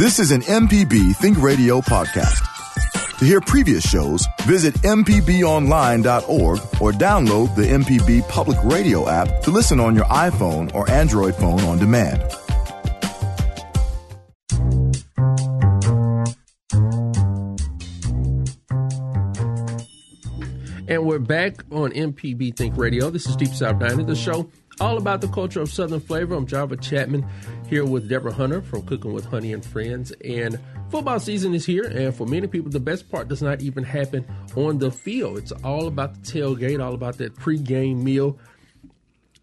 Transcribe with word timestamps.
This 0.00 0.18
is 0.18 0.30
an 0.30 0.40
MPB 0.40 1.14
Think 1.16 1.42
Radio 1.42 1.82
podcast. 1.82 2.40
To 3.18 3.24
hear 3.26 3.38
previous 3.42 3.86
shows, 3.86 4.26
visit 4.44 4.72
MPBOnline.org 4.76 6.58
or 6.80 6.92
download 6.92 7.54
the 7.54 7.64
MPB 7.64 8.26
Public 8.26 8.56
Radio 8.64 9.10
app 9.10 9.42
to 9.42 9.50
listen 9.50 9.78
on 9.78 9.94
your 9.94 10.06
iPhone 10.06 10.74
or 10.74 10.88
Android 10.88 11.34
phone 11.34 11.60
on 11.64 11.78
demand. 11.78 12.22
And 20.88 21.04
we're 21.04 21.18
back 21.18 21.62
on 21.70 21.92
MPB 21.92 22.56
Think 22.56 22.78
Radio. 22.78 23.10
This 23.10 23.26
is 23.26 23.36
Deep 23.36 23.52
South 23.52 23.78
Dining, 23.78 24.06
the 24.06 24.16
show 24.16 24.50
all 24.80 24.96
about 24.96 25.20
the 25.20 25.28
culture 25.28 25.60
of 25.60 25.70
Southern 25.70 26.00
flavor. 26.00 26.34
I'm 26.34 26.46
Java 26.46 26.76
Chapman 26.76 27.26
here 27.68 27.84
with 27.84 28.08
Deborah 28.08 28.32
Hunter 28.32 28.62
from 28.62 28.82
Cooking 28.82 29.12
with 29.12 29.26
Honey 29.26 29.52
and 29.52 29.64
Friends. 29.64 30.10
And 30.24 30.58
football 30.90 31.20
season 31.20 31.54
is 31.54 31.66
here. 31.66 31.84
And 31.84 32.14
for 32.14 32.26
many 32.26 32.46
people, 32.46 32.70
the 32.70 32.80
best 32.80 33.10
part 33.10 33.28
does 33.28 33.42
not 33.42 33.60
even 33.60 33.84
happen 33.84 34.26
on 34.56 34.78
the 34.78 34.90
field. 34.90 35.38
It's 35.38 35.52
all 35.52 35.86
about 35.86 36.14
the 36.14 36.20
tailgate, 36.20 36.82
all 36.82 36.94
about 36.94 37.18
that 37.18 37.36
pregame 37.36 38.02
meal, 38.02 38.38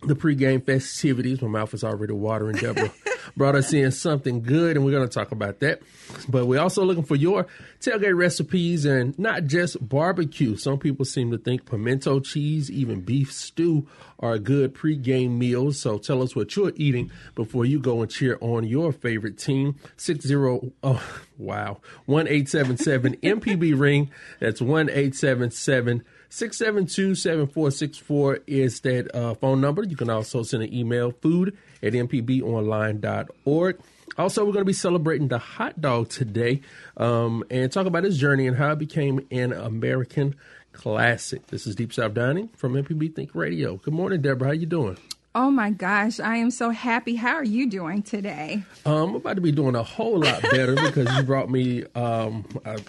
the 0.04 0.16
pregame 0.16 0.66
festivities. 0.66 1.42
My 1.42 1.48
mouth 1.48 1.74
is 1.74 1.84
already 1.84 2.14
watering, 2.14 2.58
Deborah. 2.58 2.92
brought 3.36 3.56
us 3.56 3.74
in 3.74 3.92
something 3.92 4.42
good, 4.42 4.76
and 4.76 4.86
we're 4.86 4.92
going 4.92 5.08
to 5.08 5.14
talk 5.14 5.32
about 5.32 5.60
that. 5.60 5.82
But 6.30 6.46
we're 6.46 6.62
also 6.62 6.84
looking 6.84 7.04
for 7.04 7.16
your 7.16 7.48
tailgate 7.82 8.18
recipes 8.18 8.86
and 8.86 9.18
not 9.20 9.46
just 9.46 9.88
barbecue. 9.88 10.56
Some 10.56 10.80
people 10.80 11.06
seem 11.06 11.32
to 11.32 11.38
think 11.38 11.66
pimento 11.66 12.20
cheese, 12.20 12.72
even 12.72 13.02
beef 13.02 13.32
stew, 13.32 13.88
are 14.20 14.38
good 14.38 14.74
pregame 14.74 15.38
meals. 15.38 15.80
So 15.80 15.98
tell 15.98 16.24
us 16.24 16.36
what 16.36 16.56
you're 16.56 16.74
eating 16.76 17.12
before 17.36 17.66
you 17.66 17.80
go 17.80 18.02
and 18.02 18.10
cheer 18.10 18.38
on 18.42 18.64
your 18.64 18.92
favorite 18.92 19.38
team. 19.38 19.76
Six 19.96 20.26
zero 20.26 20.72
oh 20.84 21.22
wow 21.38 21.80
one 22.06 22.28
eight 22.28 22.50
seven 22.50 22.78
seven 22.78 23.16
MPB 23.24 23.80
ring. 23.80 24.10
That's 24.40 24.62
one 24.62 24.90
eight 24.90 25.16
seven 25.16 25.52
seven. 25.52 26.04
672 26.30 27.16
7464 27.16 28.40
is 28.48 28.82
that 28.82 29.16
uh, 29.16 29.34
phone 29.36 29.62
number. 29.62 29.84
You 29.84 29.96
can 29.96 30.10
also 30.10 30.44
send 30.44 30.64
an 30.64 30.74
email 30.74 31.12
food 31.12 31.58
at 31.82 31.94
mpbonline.org. 31.94 33.80
Also, 34.18 34.44
we're 34.44 34.52
going 34.52 34.62
to 34.62 34.66
be 34.66 34.74
celebrating 34.74 35.28
the 35.28 35.38
hot 35.38 35.80
dog 35.80 36.10
today 36.10 36.62
um, 36.98 37.44
and 37.52 37.72
talk 37.72 37.86
about 37.86 38.04
his 38.04 38.18
journey 38.18 38.48
and 38.48 38.58
how 38.58 38.72
it 38.72 38.80
became 38.80 39.26
an 39.30 39.54
American 39.54 40.36
classic. 40.74 41.48
This 41.48 41.68
is 41.68 41.76
Deep 41.76 41.94
South 41.94 42.14
Dining 42.14 42.48
from 42.50 42.74
MPB 42.74 43.14
Think 43.16 43.36
Radio. 43.36 43.78
Good 43.78 43.94
morning, 43.94 44.22
Deborah. 44.22 44.48
How 44.48 44.54
you 44.54 44.66
doing? 44.66 44.98
Oh 45.36 45.52
my 45.52 45.70
gosh, 45.70 46.20
I 46.20 46.38
am 46.38 46.50
so 46.50 46.72
happy. 46.72 47.14
How 47.14 47.36
are 47.36 47.44
you 47.44 47.70
doing 47.70 48.02
today? 48.02 48.64
Um, 48.88 49.10
I'm 49.10 49.16
about 49.18 49.36
to 49.36 49.42
be 49.42 49.52
doing 49.52 49.76
a 49.76 49.84
whole 49.84 50.20
lot 50.20 50.42
better 50.42 50.74
because 50.84 51.16
you 51.16 51.22
brought 51.22 51.48
me 51.52 51.84
um, 51.94 52.44
a, 52.66 52.80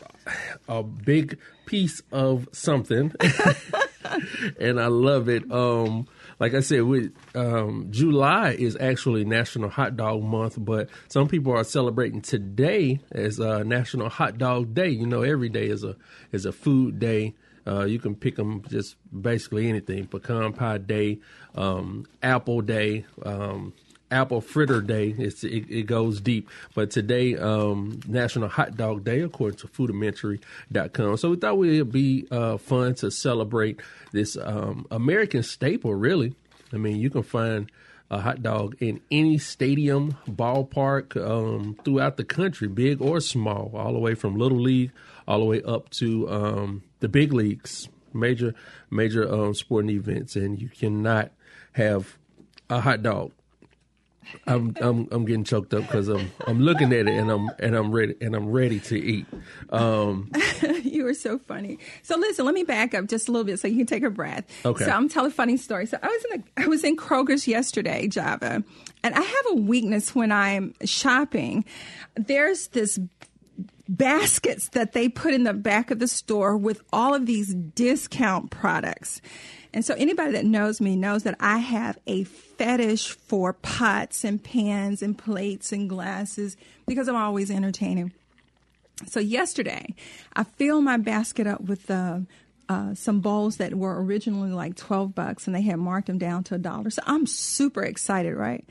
a 0.66 0.82
big 0.82 1.36
piece 1.66 2.00
of 2.10 2.48
something, 2.52 3.12
and 4.58 4.80
I 4.80 4.86
love 4.86 5.28
it. 5.28 5.50
Um, 5.52 6.08
like 6.40 6.54
I 6.54 6.60
said, 6.60 6.82
we, 6.84 7.10
um, 7.34 7.88
July 7.90 8.52
is 8.52 8.76
actually 8.80 9.24
National 9.24 9.68
Hot 9.68 9.96
Dog 9.96 10.22
Month, 10.22 10.56
but 10.58 10.88
some 11.08 11.28
people 11.28 11.52
are 11.52 11.64
celebrating 11.64 12.20
today 12.20 13.00
as 13.10 13.40
uh, 13.40 13.64
National 13.64 14.08
Hot 14.08 14.38
Dog 14.38 14.74
Day. 14.74 14.88
You 14.88 15.06
know, 15.06 15.22
every 15.22 15.48
day 15.48 15.66
is 15.66 15.84
a 15.84 15.96
is 16.32 16.46
a 16.46 16.52
food 16.52 16.98
day. 16.98 17.34
Uh, 17.66 17.84
you 17.84 17.98
can 17.98 18.14
pick 18.14 18.36
them 18.36 18.62
just 18.68 18.96
basically 19.20 19.68
anything: 19.68 20.06
pecan 20.06 20.52
pie 20.52 20.78
day, 20.78 21.18
um, 21.54 22.06
apple 22.22 22.60
day, 22.60 23.04
um, 23.24 23.72
apple 24.10 24.40
fritter 24.40 24.80
day. 24.80 25.14
It's, 25.18 25.44
it, 25.44 25.70
it, 25.70 25.86
goes 25.86 26.20
deep. 26.20 26.48
But 26.74 26.90
today, 26.90 27.36
um, 27.36 28.00
National 28.06 28.48
Hot 28.48 28.76
Dog 28.76 29.04
Day, 29.04 29.20
according 29.20 29.58
to 29.58 29.68
Foodimentary.com. 29.68 31.16
So 31.16 31.30
we 31.30 31.36
thought 31.36 31.54
it 31.54 31.82
would 31.82 31.92
be 31.92 32.26
uh, 32.30 32.58
fun 32.58 32.94
to 32.96 33.10
celebrate 33.10 33.80
this 34.12 34.36
um, 34.36 34.86
American 34.90 35.42
staple, 35.42 35.94
really. 35.94 36.34
I 36.72 36.76
mean, 36.76 36.96
you 36.96 37.10
can 37.10 37.22
find 37.22 37.70
a 38.10 38.20
hot 38.20 38.42
dog 38.42 38.76
in 38.80 39.00
any 39.10 39.36
stadium, 39.36 40.16
ballpark 40.26 41.16
um, 41.16 41.76
throughout 41.84 42.16
the 42.16 42.24
country, 42.24 42.66
big 42.66 43.02
or 43.02 43.20
small, 43.20 43.70
all 43.74 43.92
the 43.92 43.98
way 43.98 44.14
from 44.14 44.36
Little 44.36 44.60
League 44.60 44.92
all 45.28 45.40
the 45.40 45.44
way 45.44 45.62
up 45.62 45.90
to 45.90 46.28
um, 46.30 46.82
the 47.00 47.08
big 47.08 47.32
leagues, 47.32 47.88
major 48.14 48.54
major 48.90 49.30
um, 49.30 49.52
sporting 49.52 49.90
events, 49.90 50.34
and 50.34 50.60
you 50.60 50.70
cannot 50.70 51.30
have 51.72 52.16
a 52.70 52.80
hot 52.80 53.02
dog 53.02 53.30
I'm 54.46 54.74
I'm 54.80 55.08
I'm 55.10 55.24
getting 55.24 55.44
choked 55.44 55.74
up 55.74 55.82
because 55.82 56.08
I'm 56.08 56.30
I'm 56.46 56.60
looking 56.60 56.92
at 56.92 57.06
it 57.06 57.08
and 57.08 57.30
I'm 57.30 57.50
and 57.58 57.74
I'm 57.74 57.92
ready 57.92 58.14
and 58.20 58.34
I'm 58.34 58.50
ready 58.50 58.80
to 58.80 58.98
eat. 58.98 59.26
Um, 59.70 60.30
you 60.82 61.06
are 61.06 61.14
so 61.14 61.38
funny. 61.38 61.78
So 62.02 62.16
listen, 62.16 62.44
let 62.44 62.54
me 62.54 62.62
back 62.62 62.94
up 62.94 63.06
just 63.06 63.28
a 63.28 63.32
little 63.32 63.44
bit 63.44 63.60
so 63.60 63.68
you 63.68 63.76
can 63.76 63.86
take 63.86 64.02
a 64.02 64.10
breath. 64.10 64.44
Okay. 64.64 64.84
So 64.84 64.90
I'm 64.90 65.08
telling 65.08 65.30
a 65.30 65.34
funny 65.34 65.56
story. 65.56 65.86
So 65.86 65.98
I 66.02 66.06
was 66.06 66.24
in 66.32 66.40
a, 66.40 66.62
I 66.64 66.66
was 66.66 66.84
in 66.84 66.96
Kroger's 66.96 67.46
yesterday, 67.46 68.08
Java, 68.08 68.62
and 69.02 69.14
I 69.14 69.20
have 69.20 69.44
a 69.50 69.54
weakness 69.56 70.14
when 70.14 70.32
I'm 70.32 70.74
shopping. 70.84 71.64
There's 72.14 72.68
this 72.68 72.98
baskets 73.88 74.68
that 74.70 74.92
they 74.92 75.08
put 75.08 75.32
in 75.32 75.44
the 75.44 75.54
back 75.54 75.90
of 75.90 75.98
the 75.98 76.08
store 76.08 76.56
with 76.56 76.82
all 76.92 77.14
of 77.14 77.26
these 77.26 77.54
discount 77.54 78.50
products. 78.50 79.20
And 79.72 79.84
so 79.84 79.94
anybody 79.94 80.32
that 80.32 80.44
knows 80.44 80.80
me 80.80 80.96
knows 80.96 81.24
that 81.24 81.36
I 81.40 81.58
have 81.58 81.98
a 82.06 82.24
fetish 82.24 83.10
for 83.10 83.52
pots 83.52 84.24
and 84.24 84.42
pans 84.42 85.02
and 85.02 85.16
plates 85.16 85.72
and 85.72 85.88
glasses 85.88 86.56
because 86.86 87.08
I'm 87.08 87.16
always 87.16 87.50
entertaining. 87.50 88.12
So 89.06 89.20
yesterday, 89.20 89.94
I 90.34 90.44
filled 90.44 90.84
my 90.84 90.96
basket 90.96 91.46
up 91.46 91.60
with 91.60 91.90
uh, 91.90 92.20
uh, 92.68 92.94
some 92.94 93.20
bowls 93.20 93.58
that 93.58 93.74
were 93.74 94.02
originally 94.02 94.50
like 94.50 94.76
12 94.76 95.14
bucks 95.14 95.46
and 95.46 95.54
they 95.54 95.62
had 95.62 95.76
marked 95.76 96.08
them 96.08 96.18
down 96.18 96.44
to 96.44 96.54
a 96.54 96.58
dollar. 96.58 96.90
So 96.90 97.02
I'm 97.06 97.26
super 97.26 97.82
excited, 97.82 98.34
right? 98.34 98.64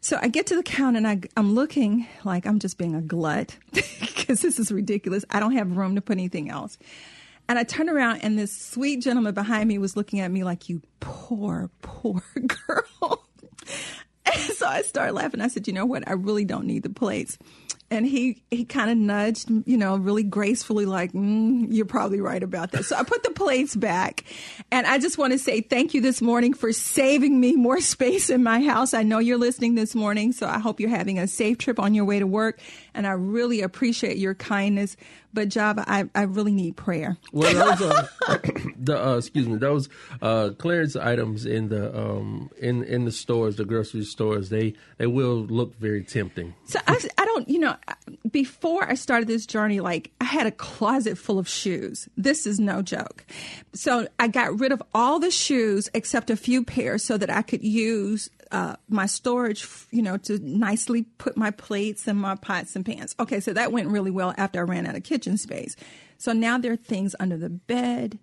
So 0.00 0.18
I 0.20 0.28
get 0.28 0.46
to 0.48 0.56
the 0.56 0.62
counter 0.62 0.98
and 0.98 1.08
I, 1.08 1.20
I'm 1.36 1.54
looking 1.54 2.06
like 2.24 2.46
I'm 2.46 2.58
just 2.58 2.78
being 2.78 2.94
a 2.94 3.00
glut 3.00 3.56
because 3.72 4.42
this 4.42 4.58
is 4.58 4.70
ridiculous. 4.70 5.24
I 5.30 5.40
don't 5.40 5.52
have 5.52 5.76
room 5.76 5.94
to 5.94 6.02
put 6.02 6.18
anything 6.18 6.50
else. 6.50 6.78
And 7.48 7.58
I 7.58 7.64
turned 7.64 7.90
around, 7.90 8.18
and 8.18 8.38
this 8.38 8.56
sweet 8.56 9.02
gentleman 9.02 9.34
behind 9.34 9.68
me 9.68 9.78
was 9.78 9.96
looking 9.96 10.20
at 10.20 10.30
me 10.30 10.44
like, 10.44 10.68
You 10.68 10.80
poor, 11.00 11.70
poor 11.82 12.22
girl. 12.66 13.24
and 14.24 14.40
so 14.40 14.66
I 14.66 14.82
started 14.82 15.12
laughing. 15.12 15.40
I 15.40 15.48
said, 15.48 15.66
You 15.66 15.74
know 15.74 15.86
what? 15.86 16.08
I 16.08 16.12
really 16.12 16.44
don't 16.44 16.66
need 16.66 16.82
the 16.82 16.90
plates. 16.90 17.38
And 17.90 18.06
he, 18.06 18.42
he 18.50 18.64
kind 18.64 18.90
of 18.90 18.96
nudged, 18.96 19.50
you 19.66 19.76
know, 19.76 19.96
really 19.96 20.22
gracefully, 20.22 20.86
like, 20.86 21.12
mm, 21.12 21.66
You're 21.68 21.84
probably 21.84 22.20
right 22.22 22.42
about 22.42 22.72
that. 22.72 22.86
So 22.86 22.96
I 22.96 23.02
put 23.02 23.22
the 23.22 23.30
plates 23.30 23.76
back. 23.76 24.24
And 24.72 24.86
I 24.86 24.98
just 24.98 25.18
want 25.18 25.34
to 25.34 25.38
say 25.38 25.60
thank 25.60 25.92
you 25.92 26.00
this 26.00 26.22
morning 26.22 26.54
for 26.54 26.72
saving 26.72 27.38
me 27.38 27.56
more 27.56 27.80
space 27.82 28.30
in 28.30 28.42
my 28.42 28.62
house. 28.62 28.94
I 28.94 29.02
know 29.02 29.18
you're 29.18 29.38
listening 29.38 29.74
this 29.74 29.94
morning, 29.94 30.32
so 30.32 30.46
I 30.46 30.58
hope 30.58 30.80
you're 30.80 30.88
having 30.88 31.18
a 31.18 31.28
safe 31.28 31.58
trip 31.58 31.78
on 31.78 31.92
your 31.92 32.06
way 32.06 32.18
to 32.20 32.26
work. 32.26 32.58
And 32.94 33.06
I 33.06 33.12
really 33.12 33.60
appreciate 33.60 34.16
your 34.16 34.34
kindness 34.34 34.96
but 35.34 35.48
Java, 35.48 35.84
I, 35.86 36.08
I 36.14 36.22
really 36.22 36.52
need 36.52 36.76
prayer. 36.76 37.18
Well, 37.32 37.76
those 37.76 37.82
are 38.28 38.42
the 38.78 39.06
uh, 39.06 39.16
excuse 39.18 39.48
me, 39.48 39.56
those 39.56 39.88
uh, 40.22 40.50
clearance 40.58 40.96
items 40.96 41.44
in 41.44 41.68
the 41.68 41.96
um, 41.96 42.50
in 42.58 42.84
in 42.84 43.04
the 43.04 43.12
stores, 43.12 43.56
the 43.56 43.64
grocery 43.64 44.04
stores, 44.04 44.48
they 44.48 44.74
they 44.98 45.06
will 45.06 45.44
look 45.44 45.76
very 45.78 46.04
tempting. 46.04 46.54
So 46.66 46.78
I, 46.86 46.98
I 47.18 47.24
don't, 47.24 47.48
you 47.48 47.58
know, 47.58 47.76
before 48.30 48.88
I 48.88 48.94
started 48.94 49.28
this 49.28 49.46
journey, 49.46 49.80
like 49.80 50.12
I 50.20 50.24
had 50.24 50.46
a 50.46 50.52
closet 50.52 51.18
full 51.18 51.38
of 51.38 51.48
shoes. 51.48 52.08
This 52.16 52.46
is 52.46 52.60
no 52.60 52.82
joke. 52.82 53.24
So 53.72 54.06
I 54.18 54.28
got 54.28 54.58
rid 54.58 54.72
of 54.72 54.82
all 54.94 55.18
the 55.18 55.30
shoes 55.30 55.90
except 55.94 56.30
a 56.30 56.36
few 56.36 56.64
pairs 56.64 57.02
so 57.04 57.16
that 57.18 57.30
I 57.30 57.42
could 57.42 57.64
use 57.64 58.30
uh, 58.54 58.76
my 58.88 59.04
storage, 59.04 59.66
you 59.90 60.00
know, 60.00 60.16
to 60.16 60.38
nicely 60.38 61.02
put 61.18 61.36
my 61.36 61.50
plates 61.50 62.06
and 62.06 62.16
my 62.16 62.36
pots 62.36 62.76
and 62.76 62.86
pans. 62.86 63.12
Okay, 63.18 63.40
so 63.40 63.52
that 63.52 63.72
went 63.72 63.88
really 63.88 64.12
well 64.12 64.32
after 64.36 64.60
I 64.60 64.62
ran 64.62 64.86
out 64.86 64.94
of 64.94 65.02
kitchen 65.02 65.36
space. 65.36 65.74
So 66.18 66.32
now 66.32 66.56
there 66.56 66.72
are 66.72 66.76
things 66.76 67.16
under 67.18 67.36
the 67.36 67.50
bed, 67.50 68.16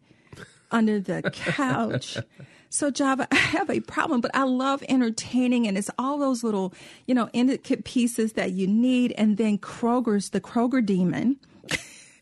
under 0.72 1.00
the 1.00 1.22
couch. 1.33 2.18
So 2.74 2.89
Java, 2.89 3.28
I 3.30 3.36
have 3.36 3.69
a 3.69 3.81
problem, 3.81 4.22
but 4.22 4.31
I 4.33 4.44
love 4.44 4.81
entertaining 4.88 5.68
and 5.68 5.78
it's 5.78 5.89
all 6.00 6.18
those 6.18 6.42
little, 6.42 6.74
you 7.06 7.13
know, 7.13 7.30
intricate 7.34 7.84
pieces 7.84 8.31
that 8.34 8.54
you 8.54 8.66
need. 8.66 9.12
And 9.18 9.36
then 9.36 9.57
Kroger's, 9.57 10.30
the 10.30 10.39
Kroger 10.39 10.84
demon 10.86 11.36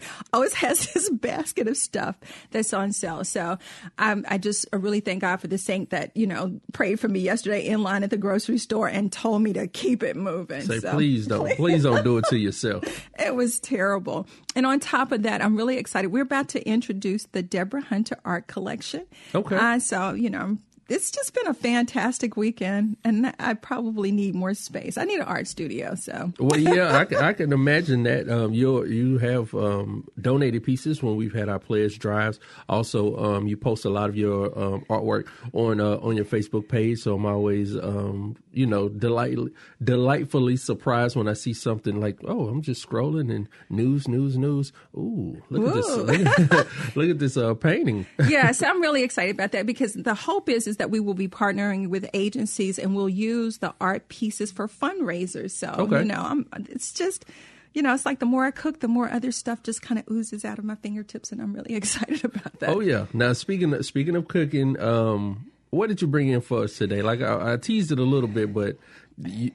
always 0.34 0.54
has 0.54 0.94
this 0.94 1.10
basket 1.10 1.68
of 1.68 1.78
stuff 1.78 2.16
that's 2.52 2.74
on 2.74 2.92
sale. 2.92 3.24
So 3.24 3.58
um, 3.98 4.26
I 4.28 4.38
just 4.38 4.66
really 4.72 5.00
thank 5.00 5.22
God 5.22 5.38
for 5.38 5.48
the 5.48 5.58
saint 5.58 5.90
that, 5.92 6.16
you 6.16 6.28
know, 6.28 6.60
prayed 6.74 7.00
for 7.00 7.08
me 7.08 7.20
yesterday 7.20 7.66
in 7.66 7.84
line 7.84 8.04
at 8.04 8.10
the 8.10 8.18
grocery 8.18 8.58
store 8.58 8.88
and 8.88 9.12
told 9.12 9.42
me 9.42 9.54
to 9.54 9.68
keep 9.68 10.04
it 10.04 10.16
moving. 10.16 10.62
Say, 10.62 10.80
so, 10.80 10.92
please 10.92 11.28
don't, 11.28 11.52
please 11.56 11.84
don't 11.84 12.04
do 12.04 12.18
it 12.18 12.26
to 12.26 12.38
yourself. 12.38 12.84
it 13.20 13.36
was 13.36 13.60
terrible. 13.60 14.28
And 14.56 14.66
on 14.66 14.80
top 14.80 15.12
of 15.12 15.24
that, 15.24 15.42
I'm 15.42 15.56
really 15.56 15.78
excited. 15.78 16.12
We're 16.12 16.24
about 16.24 16.50
to 16.50 16.68
introduce 16.68 17.26
the 17.28 17.44
Deborah 17.44 17.82
Hunter 17.82 18.18
Art 18.26 18.48
Collection. 18.48 19.06
Okay. 19.34 19.56
Uh, 19.56 19.80
so, 19.80 20.14
you 20.14 20.30
know, 20.30 20.40
I'm 20.40 20.60
it's 20.90 21.12
just 21.12 21.34
been 21.34 21.48
a 21.48 21.54
fantastic 21.54 22.36
weekend, 22.36 22.98
and 23.04 23.34
I 23.40 23.54
probably 23.54 24.12
need 24.12 24.34
more 24.34 24.54
space. 24.56 24.98
I 24.98 25.04
need 25.04 25.20
an 25.20 25.26
art 25.28 25.48
studio. 25.48 25.96
So, 25.96 26.34
well, 26.40 26.60
yeah, 26.60 26.98
I, 26.98 27.06
can, 27.06 27.18
I 27.18 27.34
can 27.34 27.54
imagine 27.54 28.04
that. 28.04 28.28
Um, 28.28 28.54
you 28.54 28.84
you 28.86 29.18
have 29.20 29.54
um, 29.54 30.08
donated 30.20 30.64
pieces 30.64 31.04
when 31.04 31.16
we've 31.16 31.34
had 31.34 31.48
our 31.48 31.60
pledge 31.60 32.00
drives. 32.00 32.40
Also, 32.68 33.16
um, 33.18 33.48
you 33.48 33.56
post 33.56 33.86
a 33.86 33.90
lot 33.90 34.10
of 34.10 34.16
your 34.16 34.46
um, 34.58 34.86
artwork 34.90 35.28
on 35.54 35.80
uh, 35.80 35.98
on 35.98 36.16
your 36.16 36.26
Facebook 36.26 36.68
page. 36.68 37.00
So 37.00 37.16
I'm 37.16 37.26
always, 37.26 37.76
um, 37.76 38.36
you 38.52 38.66
know, 38.66 38.90
delight, 38.90 39.38
delightfully 39.84 40.58
surprised 40.58 41.16
when 41.16 41.28
I 41.28 41.34
see 41.34 41.54
something 41.54 42.00
like, 42.00 42.18
oh, 42.26 42.48
I'm 42.48 42.62
just 42.62 42.88
scrolling 42.88 43.34
and 43.34 43.48
news, 43.70 44.08
news, 44.08 44.38
news. 44.38 44.74
Ooh, 44.96 45.42
look 45.50 45.62
Ooh. 45.62 45.68
at 45.68 45.74
this! 45.76 45.98
Look 45.98 46.52
at, 46.52 46.68
look 46.96 47.10
at 47.10 47.20
this 47.20 47.38
uh, 47.38 47.54
painting. 47.54 48.08
yes, 48.28 48.64
I'm 48.64 48.82
really 48.82 49.04
excited 49.04 49.36
about 49.36 49.52
that 49.52 49.68
because 49.68 49.94
the 49.94 50.16
hope 50.16 50.50
is 50.50 50.66
is 50.66 50.79
that 50.80 50.90
we 50.90 51.00
will 51.00 51.14
be 51.14 51.28
partnering 51.28 51.88
with 51.90 52.10
agencies 52.14 52.80
and 52.80 52.96
we'll 52.96 53.10
use 53.10 53.60
the 53.60 53.74
art 53.80 54.10
pieces 54.10 54.52
for 54.52 54.68
fundraisers. 54.68 55.52
So 55.52 55.68
okay. 55.78 56.00
you 56.00 56.06
know, 56.06 56.22
I'm, 56.22 56.48
it's 56.70 56.92
just 56.92 57.26
you 57.74 57.84
know, 57.84 57.94
it's 57.94 58.06
like 58.06 58.20
the 58.20 58.26
more 58.26 58.46
I 58.46 58.52
cook, 58.52 58.80
the 58.80 58.88
more 58.88 59.10
other 59.12 59.32
stuff 59.32 59.62
just 59.62 59.82
kind 59.82 60.00
of 60.00 60.10
oozes 60.12 60.44
out 60.44 60.58
of 60.58 60.66
my 60.66 60.76
fingertips, 60.76 61.32
and 61.32 61.42
I'm 61.42 61.54
really 61.54 61.76
excited 61.76 62.26
about 62.26 62.60
that. 62.60 62.70
Oh 62.70 62.80
yeah! 62.80 63.06
Now 63.14 63.34
speaking 63.34 63.74
of, 63.74 63.86
speaking 63.86 64.16
of 64.16 64.28
cooking, 64.28 64.80
um, 64.80 65.52
what 65.70 65.88
did 65.88 66.02
you 66.02 66.08
bring 66.08 66.30
in 66.30 66.42
for 66.42 66.64
us 66.64 66.78
today? 66.78 67.02
Like 67.02 67.22
I, 67.22 67.54
I 67.54 67.58
teased 67.58 67.92
it 67.92 68.00
a 68.00 68.04
little 68.04 68.30
bit, 68.30 68.54
but 68.54 68.78
you, 69.24 69.52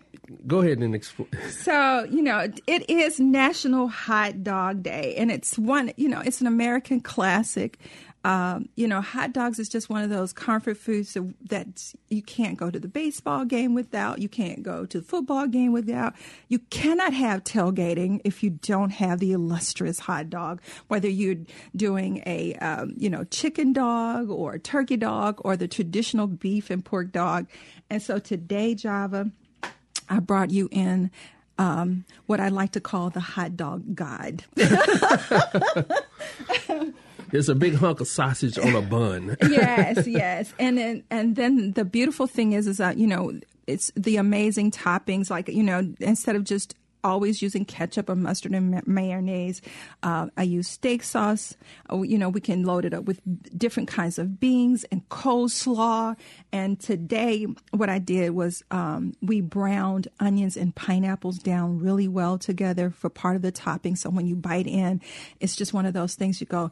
go 0.47 0.61
ahead 0.61 0.79
and 0.79 0.94
explain. 0.94 1.29
So 1.50 2.06
you 2.11 2.23
know, 2.23 2.49
it 2.67 2.91
is 2.91 3.19
National 3.19 3.88
Hot 3.88 4.44
Dog 4.44 4.82
Day, 4.82 5.15
and 5.17 5.31
it's 5.31 5.59
one. 5.59 5.93
You 5.97 6.09
know, 6.09 6.21
it's 6.21 6.41
an 6.41 6.47
American 6.47 7.00
classic. 7.00 7.79
Um, 8.25 8.71
you 8.75 8.88
know, 8.88 9.03
hot 9.03 9.35
dogs 9.35 9.59
is 9.59 9.69
just 9.69 9.91
one 9.91 10.03
of 10.03 10.09
those 10.09 10.32
comfort 10.32 10.79
foods 10.79 11.17
that, 11.50 11.94
you 12.09 12.23
can't 12.23 12.56
go 12.56 12.71
to 12.71 12.79
the 12.79 12.88
baseball 12.88 13.44
game 13.44 13.75
without. 13.75 14.21
You 14.21 14.29
can't 14.29 14.62
go 14.62 14.87
to 14.87 15.00
the 15.00 15.05
football 15.05 15.47
game 15.47 15.73
without. 15.73 16.15
You 16.49 16.61
cannot 16.71 17.12
have 17.12 17.43
tailgating 17.43 18.21
if 18.25 18.43
you 18.43 18.50
don't 18.50 18.91
have 18.91 19.19
the 19.19 19.32
illustrious 19.32 19.99
hot 19.99 20.31
dog. 20.31 20.62
Whether 20.88 21.09
you're 21.09 21.37
doing 21.75 22.23
a 22.25 22.55
um, 22.55 22.94
you 22.97 23.11
know 23.11 23.25
chicken 23.25 23.73
dog 23.73 24.31
or 24.31 24.59
turkey 24.59 24.97
dog 24.97 25.41
or 25.44 25.56
the 25.56 25.67
traditional 25.67 26.29
beef 26.29 26.71
and 26.71 26.85
pork 26.85 27.11
dog. 27.11 27.49
And 27.91 28.00
so 28.00 28.19
today, 28.19 28.76
Java, 28.76 29.32
I 30.09 30.21
brought 30.21 30.50
you 30.50 30.69
in 30.71 31.11
um, 31.59 32.05
what 32.26 32.38
I 32.38 32.49
like 32.49 32.73
to 32.73 32.81
call 32.81 33.11
the 33.11 33.21
hot 33.21 33.56
dog 33.56 33.97
guide. 33.97 34.44
It's 37.35 37.49
a 37.49 37.55
big 37.55 37.75
hunk 37.75 38.01
of 38.01 38.07
sausage 38.07 38.59
on 38.59 38.77
a 38.77 38.81
bun. 38.81 39.37
yes, 39.43 40.07
yes, 40.07 40.55
and 40.59 40.79
then 40.79 41.05
and 41.11 41.35
then 41.35 41.73
the 41.73 41.85
beautiful 41.85 42.29
thing 42.29 42.53
is, 42.53 42.69
is 42.69 42.79
that 42.79 42.97
you 42.97 43.09
know 43.09 43.39
it's 43.67 43.91
the 43.97 44.17
amazing 44.17 44.71
toppings. 44.71 45.31
Like 45.31 45.49
you 45.49 45.65
know, 45.65 45.93
instead 46.01 46.37
of 46.37 46.45
just 46.45 46.77
always 47.05 47.43
using 47.43 47.65
ketchup 47.65 48.09
or 48.09 48.17
mustard 48.17 48.53
and 48.53 48.85
mayonnaise. 48.87 49.61
Uh, 50.03 50.29
I 50.37 50.43
use 50.43 50.67
steak 50.67 51.03
sauce. 51.03 51.55
Uh, 51.93 52.03
you 52.03 52.17
know, 52.17 52.31
we 52.31 52.41
can 52.41 52.65
load 52.65 52.85
it 52.87 52.95
up 52.95 53.05
with 53.05 53.21
different 53.57 53.89
kinds 53.89 54.19
of 54.19 54.41
beans 54.41 54.85
and 54.85 55.07
coleslaw. 55.11 56.17
And 56.51 56.81
today, 56.81 57.47
what 57.73 57.91
I 57.91 57.99
did 57.99 58.31
was 58.31 58.65
um, 58.71 59.13
we 59.21 59.43
browned 59.43 60.09
onions 60.19 60.57
and 60.57 60.75
pineapples 60.75 61.39
down 61.39 61.79
really 61.79 62.09
well 62.09 62.39
together 62.39 62.91
for 62.91 63.11
part 63.11 63.37
of 63.37 63.43
the 63.43 63.53
topping. 63.53 63.97
So 63.97 64.09
when 64.09 64.27
you 64.27 64.35
bite 64.35 64.67
in, 64.67 65.03
it's 65.41 65.55
just 65.55 65.75
one 65.75 65.87
of 65.87 65.93
those 65.93 66.15
things 66.15 66.41
you 66.41 66.47
go, 66.47 66.71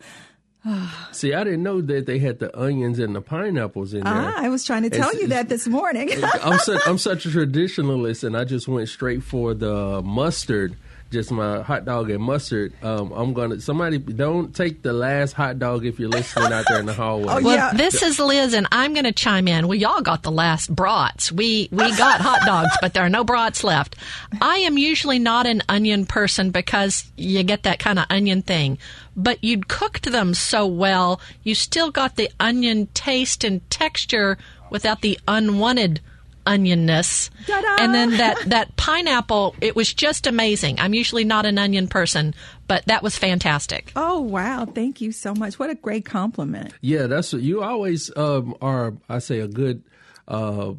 See, 1.12 1.34
I 1.34 1.44
didn't 1.44 1.62
know 1.62 1.80
that 1.80 2.06
they 2.06 2.18
had 2.18 2.38
the 2.38 2.56
onions 2.58 2.98
and 2.98 3.14
the 3.14 3.20
pineapples 3.20 3.94
in 3.94 4.04
there. 4.04 4.12
Ah, 4.12 4.34
I 4.36 4.48
was 4.48 4.64
trying 4.64 4.82
to 4.82 4.90
tell 4.90 5.10
it's, 5.10 5.20
you 5.20 5.26
that 5.28 5.48
this 5.48 5.66
morning. 5.66 6.10
I'm, 6.42 6.58
such, 6.58 6.80
I'm 6.86 6.98
such 6.98 7.26
a 7.26 7.28
traditionalist, 7.28 8.24
and 8.24 8.36
I 8.36 8.44
just 8.44 8.68
went 8.68 8.88
straight 8.88 9.22
for 9.22 9.54
the 9.54 10.02
mustard 10.02 10.76
just 11.12 11.30
my 11.30 11.62
hot 11.62 11.84
dog 11.84 12.10
and 12.10 12.22
mustard. 12.22 12.72
Um, 12.82 13.12
I'm 13.12 13.32
gonna 13.34 13.60
somebody 13.60 13.98
don't 13.98 14.54
take 14.54 14.82
the 14.82 14.92
last 14.92 15.34
hot 15.34 15.58
dog 15.58 15.84
if 15.84 16.00
you're 16.00 16.08
listening 16.08 16.52
out 16.52 16.64
there 16.68 16.80
in 16.80 16.86
the 16.86 16.94
hallway. 16.94 17.22
Oh, 17.32 17.40
well, 17.40 17.54
yeah. 17.54 17.72
this 17.72 18.02
is 18.02 18.18
Liz, 18.18 18.52
and 18.52 18.66
I'm 18.72 18.94
gonna 18.94 19.12
chime 19.12 19.46
in. 19.46 19.68
We 19.68 19.84
all 19.84 20.02
got 20.02 20.22
the 20.22 20.32
last 20.32 20.74
brats. 20.74 21.30
We 21.30 21.68
we 21.70 21.96
got 21.96 22.20
hot 22.20 22.40
dogs, 22.46 22.76
but 22.80 22.94
there 22.94 23.04
are 23.04 23.08
no 23.08 23.24
brats 23.24 23.62
left. 23.62 23.96
I 24.40 24.58
am 24.58 24.76
usually 24.76 25.18
not 25.18 25.46
an 25.46 25.62
onion 25.68 26.06
person 26.06 26.50
because 26.50 27.10
you 27.16 27.42
get 27.42 27.62
that 27.62 27.78
kind 27.78 27.98
of 27.98 28.06
onion 28.10 28.42
thing. 28.42 28.78
But 29.14 29.44
you'd 29.44 29.68
cooked 29.68 30.10
them 30.10 30.32
so 30.34 30.66
well, 30.66 31.20
you 31.42 31.54
still 31.54 31.90
got 31.90 32.16
the 32.16 32.30
onion 32.40 32.88
taste 32.94 33.44
and 33.44 33.68
texture 33.70 34.38
without 34.70 35.02
the 35.02 35.18
unwanted 35.28 36.00
onionness. 36.46 37.30
Ta-da! 37.46 37.84
And 37.84 37.94
then 37.94 38.10
that, 38.18 38.38
that 38.46 38.76
pineapple, 38.76 39.54
it 39.60 39.76
was 39.76 39.92
just 39.92 40.26
amazing. 40.26 40.80
I'm 40.80 40.94
usually 40.94 41.24
not 41.24 41.46
an 41.46 41.58
onion 41.58 41.88
person, 41.88 42.34
but 42.68 42.84
that 42.86 43.02
was 43.02 43.16
fantastic. 43.16 43.92
Oh, 43.96 44.20
wow. 44.20 44.64
Thank 44.64 45.00
you 45.00 45.12
so 45.12 45.34
much. 45.34 45.58
What 45.58 45.70
a 45.70 45.74
great 45.74 46.04
compliment. 46.04 46.72
Yeah, 46.80 47.06
that's 47.06 47.32
you 47.32 47.62
always 47.62 48.10
um, 48.16 48.56
are, 48.60 48.94
I 49.08 49.18
say, 49.18 49.40
a 49.40 49.48
good 49.48 49.82
uh, 50.28 50.72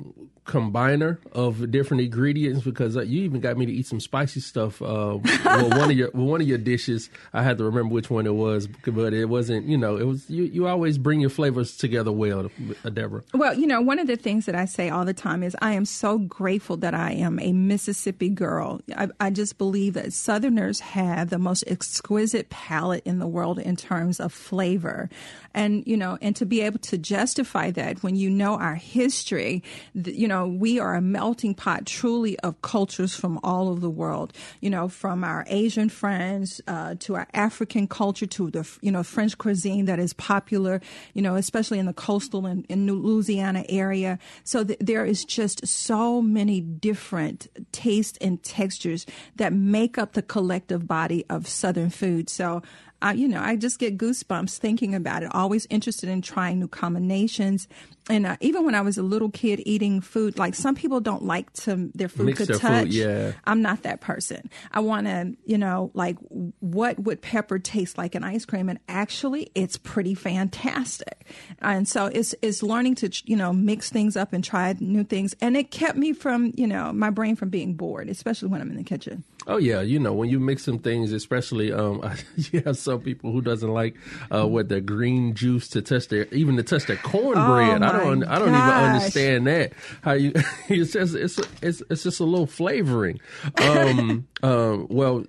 combiner 0.45 1.17
of 1.31 1.71
different 1.71 2.01
ingredients 2.01 2.63
because 2.63 2.97
uh, 2.97 3.01
you 3.01 3.23
even 3.23 3.39
got 3.39 3.57
me 3.57 3.65
to 3.65 3.71
eat 3.71 3.85
some 3.85 3.99
spicy 3.99 4.41
stuff. 4.41 4.81
Uh, 4.81 5.17
well, 5.45 5.69
one 5.69 5.89
of 5.89 5.97
your 5.97 6.09
well, 6.13 6.25
one 6.25 6.41
of 6.41 6.47
your 6.47 6.57
dishes, 6.57 7.09
I 7.33 7.43
had 7.43 7.57
to 7.59 7.63
remember 7.63 7.93
which 7.93 8.09
one 8.09 8.25
it 8.25 8.35
was, 8.35 8.67
but 8.67 9.13
it 9.13 9.25
wasn't. 9.25 9.67
You 9.67 9.77
know, 9.77 9.95
it 9.95 10.05
was 10.05 10.29
you. 10.29 10.43
You 10.43 10.67
always 10.67 10.97
bring 10.97 11.21
your 11.21 11.29
flavors 11.29 11.77
together 11.77 12.11
well, 12.11 12.49
uh, 12.83 12.89
Deborah. 12.89 13.23
Well, 13.33 13.53
you 13.53 13.67
know, 13.67 13.81
one 13.81 13.99
of 13.99 14.07
the 14.07 14.17
things 14.17 14.45
that 14.45 14.55
I 14.55 14.65
say 14.65 14.89
all 14.89 15.05
the 15.05 15.13
time 15.13 15.43
is 15.43 15.55
I 15.61 15.73
am 15.73 15.85
so 15.85 16.17
grateful 16.17 16.77
that 16.77 16.93
I 16.93 17.13
am 17.13 17.39
a 17.39 17.53
Mississippi 17.53 18.29
girl. 18.29 18.81
I, 18.97 19.07
I 19.19 19.29
just 19.29 19.57
believe 19.57 19.93
that 19.93 20.11
Southerners 20.11 20.81
have 20.81 21.29
the 21.29 21.39
most 21.39 21.63
exquisite 21.67 22.49
palate 22.49 23.03
in 23.05 23.19
the 23.19 23.27
world 23.27 23.59
in 23.59 23.77
terms 23.77 24.19
of 24.19 24.33
flavor, 24.33 25.09
and 25.53 25.85
you 25.87 25.95
know, 25.95 26.17
and 26.21 26.35
to 26.35 26.45
be 26.45 26.61
able 26.61 26.79
to 26.79 26.97
justify 26.97 27.71
that 27.71 28.03
when 28.03 28.17
you 28.17 28.29
know 28.29 28.55
our 28.55 28.75
history, 28.75 29.63
you 29.93 30.27
know 30.27 30.32
know, 30.33 30.47
we 30.47 30.79
are 30.79 30.95
a 30.95 31.01
melting 31.01 31.53
pot 31.53 31.85
truly 31.85 32.39
of 32.39 32.61
cultures 32.61 33.13
from 33.15 33.39
all 33.43 33.69
over 33.69 33.79
the 33.79 33.89
world, 33.89 34.33
you 34.61 34.69
know, 34.69 34.87
from 34.87 35.23
our 35.23 35.45
Asian 35.47 35.89
friends 35.89 36.59
uh, 36.67 36.95
to 36.99 37.15
our 37.15 37.27
African 37.33 37.87
culture 37.87 38.25
to 38.25 38.49
the, 38.49 38.67
you 38.81 38.91
know, 38.91 39.03
French 39.03 39.37
cuisine 39.37 39.85
that 39.85 39.99
is 39.99 40.13
popular, 40.13 40.81
you 41.13 41.21
know, 41.21 41.35
especially 41.35 41.77
in 41.77 41.85
the 41.85 41.93
coastal 41.93 42.45
and 42.45 42.65
in 42.67 42.87
Louisiana 42.87 43.63
area. 43.69 44.17
So 44.43 44.63
th- 44.63 44.79
there 44.79 45.05
is 45.05 45.23
just 45.23 45.67
so 45.67 46.21
many 46.21 46.61
different 46.61 47.47
tastes 47.71 48.17
and 48.19 48.41
textures 48.41 49.05
that 49.35 49.53
make 49.53 49.97
up 49.97 50.13
the 50.13 50.21
collective 50.23 50.87
body 50.87 51.25
of 51.29 51.47
Southern 51.47 51.91
food. 51.91 52.29
So 52.29 52.63
I, 53.03 53.11
you 53.13 53.27
know, 53.27 53.41
I 53.41 53.57
just 53.57 53.79
get 53.79 53.97
goosebumps 53.97 54.57
thinking 54.57 54.95
about 54.95 55.23
it. 55.23 55.35
Always 55.35 55.67
interested 55.69 56.07
in 56.07 56.21
trying 56.21 56.59
new 56.59 56.69
combinations. 56.69 57.67
And 58.09 58.25
uh, 58.25 58.35
even 58.41 58.65
when 58.65 58.75
I 58.75 58.81
was 58.81 58.97
a 58.97 59.03
little 59.03 59.29
kid 59.29 59.61
eating 59.65 60.01
food, 60.01 60.37
like 60.37 60.55
some 60.55 60.75
people 60.75 60.99
don't 60.99 61.23
like 61.23 61.51
to 61.53 61.89
their 61.95 62.09
food 62.09 62.25
Mix 62.25 62.39
to 62.39 62.45
their 62.45 62.57
touch. 62.57 62.83
Food, 62.85 62.93
yeah. 62.93 63.31
I'm 63.45 63.61
not 63.61 63.83
that 63.83 64.01
person. 64.01 64.49
I 64.71 64.81
want 64.81 65.07
to, 65.07 65.35
you 65.45 65.57
know, 65.57 65.89
like 65.93 66.17
what 66.59 66.99
would 66.99 67.21
pepper 67.21 67.59
taste 67.59 67.97
like 67.97 68.13
in 68.15 68.23
ice 68.23 68.45
cream? 68.45 68.67
And 68.67 68.79
actually, 68.89 69.51
it's 69.55 69.77
pretty 69.77 70.15
fantastic. 70.15 71.25
And 71.59 71.87
so 71.87 72.07
it's 72.07 72.35
it's 72.41 72.61
learning 72.61 72.95
to, 72.95 73.09
you 73.25 73.37
know, 73.37 73.53
mix 73.53 73.89
things 73.89 74.17
up 74.17 74.33
and 74.33 74.43
try 74.43 74.75
new 74.79 75.05
things. 75.05 75.33
And 75.39 75.55
it 75.55 75.71
kept 75.71 75.97
me 75.97 76.11
from, 76.11 76.51
you 76.55 76.67
know, 76.67 76.91
my 76.91 77.09
brain 77.09 77.37
from 77.37 77.49
being 77.49 77.75
bored, 77.75 78.09
especially 78.09 78.49
when 78.49 78.59
I'm 78.59 78.69
in 78.69 78.77
the 78.77 78.83
kitchen. 78.83 79.23
Oh 79.45 79.57
yeah, 79.57 79.81
you 79.81 79.99
know 79.99 80.13
when 80.13 80.29
you 80.29 80.39
mix 80.39 80.63
some 80.63 80.79
things, 80.79 81.11
especially 81.11 81.71
um, 81.71 82.01
you 82.35 82.61
have 82.61 82.77
some 82.77 83.01
people 83.01 83.31
who 83.31 83.41
doesn't 83.41 83.71
like 83.71 83.95
uh, 84.31 84.47
what 84.47 84.69
the 84.69 84.79
green 84.79 85.33
juice 85.33 85.67
to 85.69 85.81
touch 85.81 86.07
their 86.07 86.27
even 86.33 86.55
to 86.57 86.63
touch 86.63 86.85
their 86.85 86.97
cornbread. 86.97 87.83
Oh, 87.83 87.92
don't 87.97 88.23
I 88.23 88.39
don't 88.39 88.51
gosh. 88.51 88.67
even 88.67 88.93
understand 88.93 89.47
that. 89.47 89.73
How 90.01 90.13
you 90.13 90.31
it's 90.69 90.93
just 90.93 91.15
it's 91.15 91.39
it's 91.61 91.81
it's 91.89 92.03
just 92.03 92.19
a 92.19 92.25
little 92.25 92.47
flavoring. 92.47 93.19
Um, 93.57 94.27
um, 94.41 94.87
well, 94.91 95.23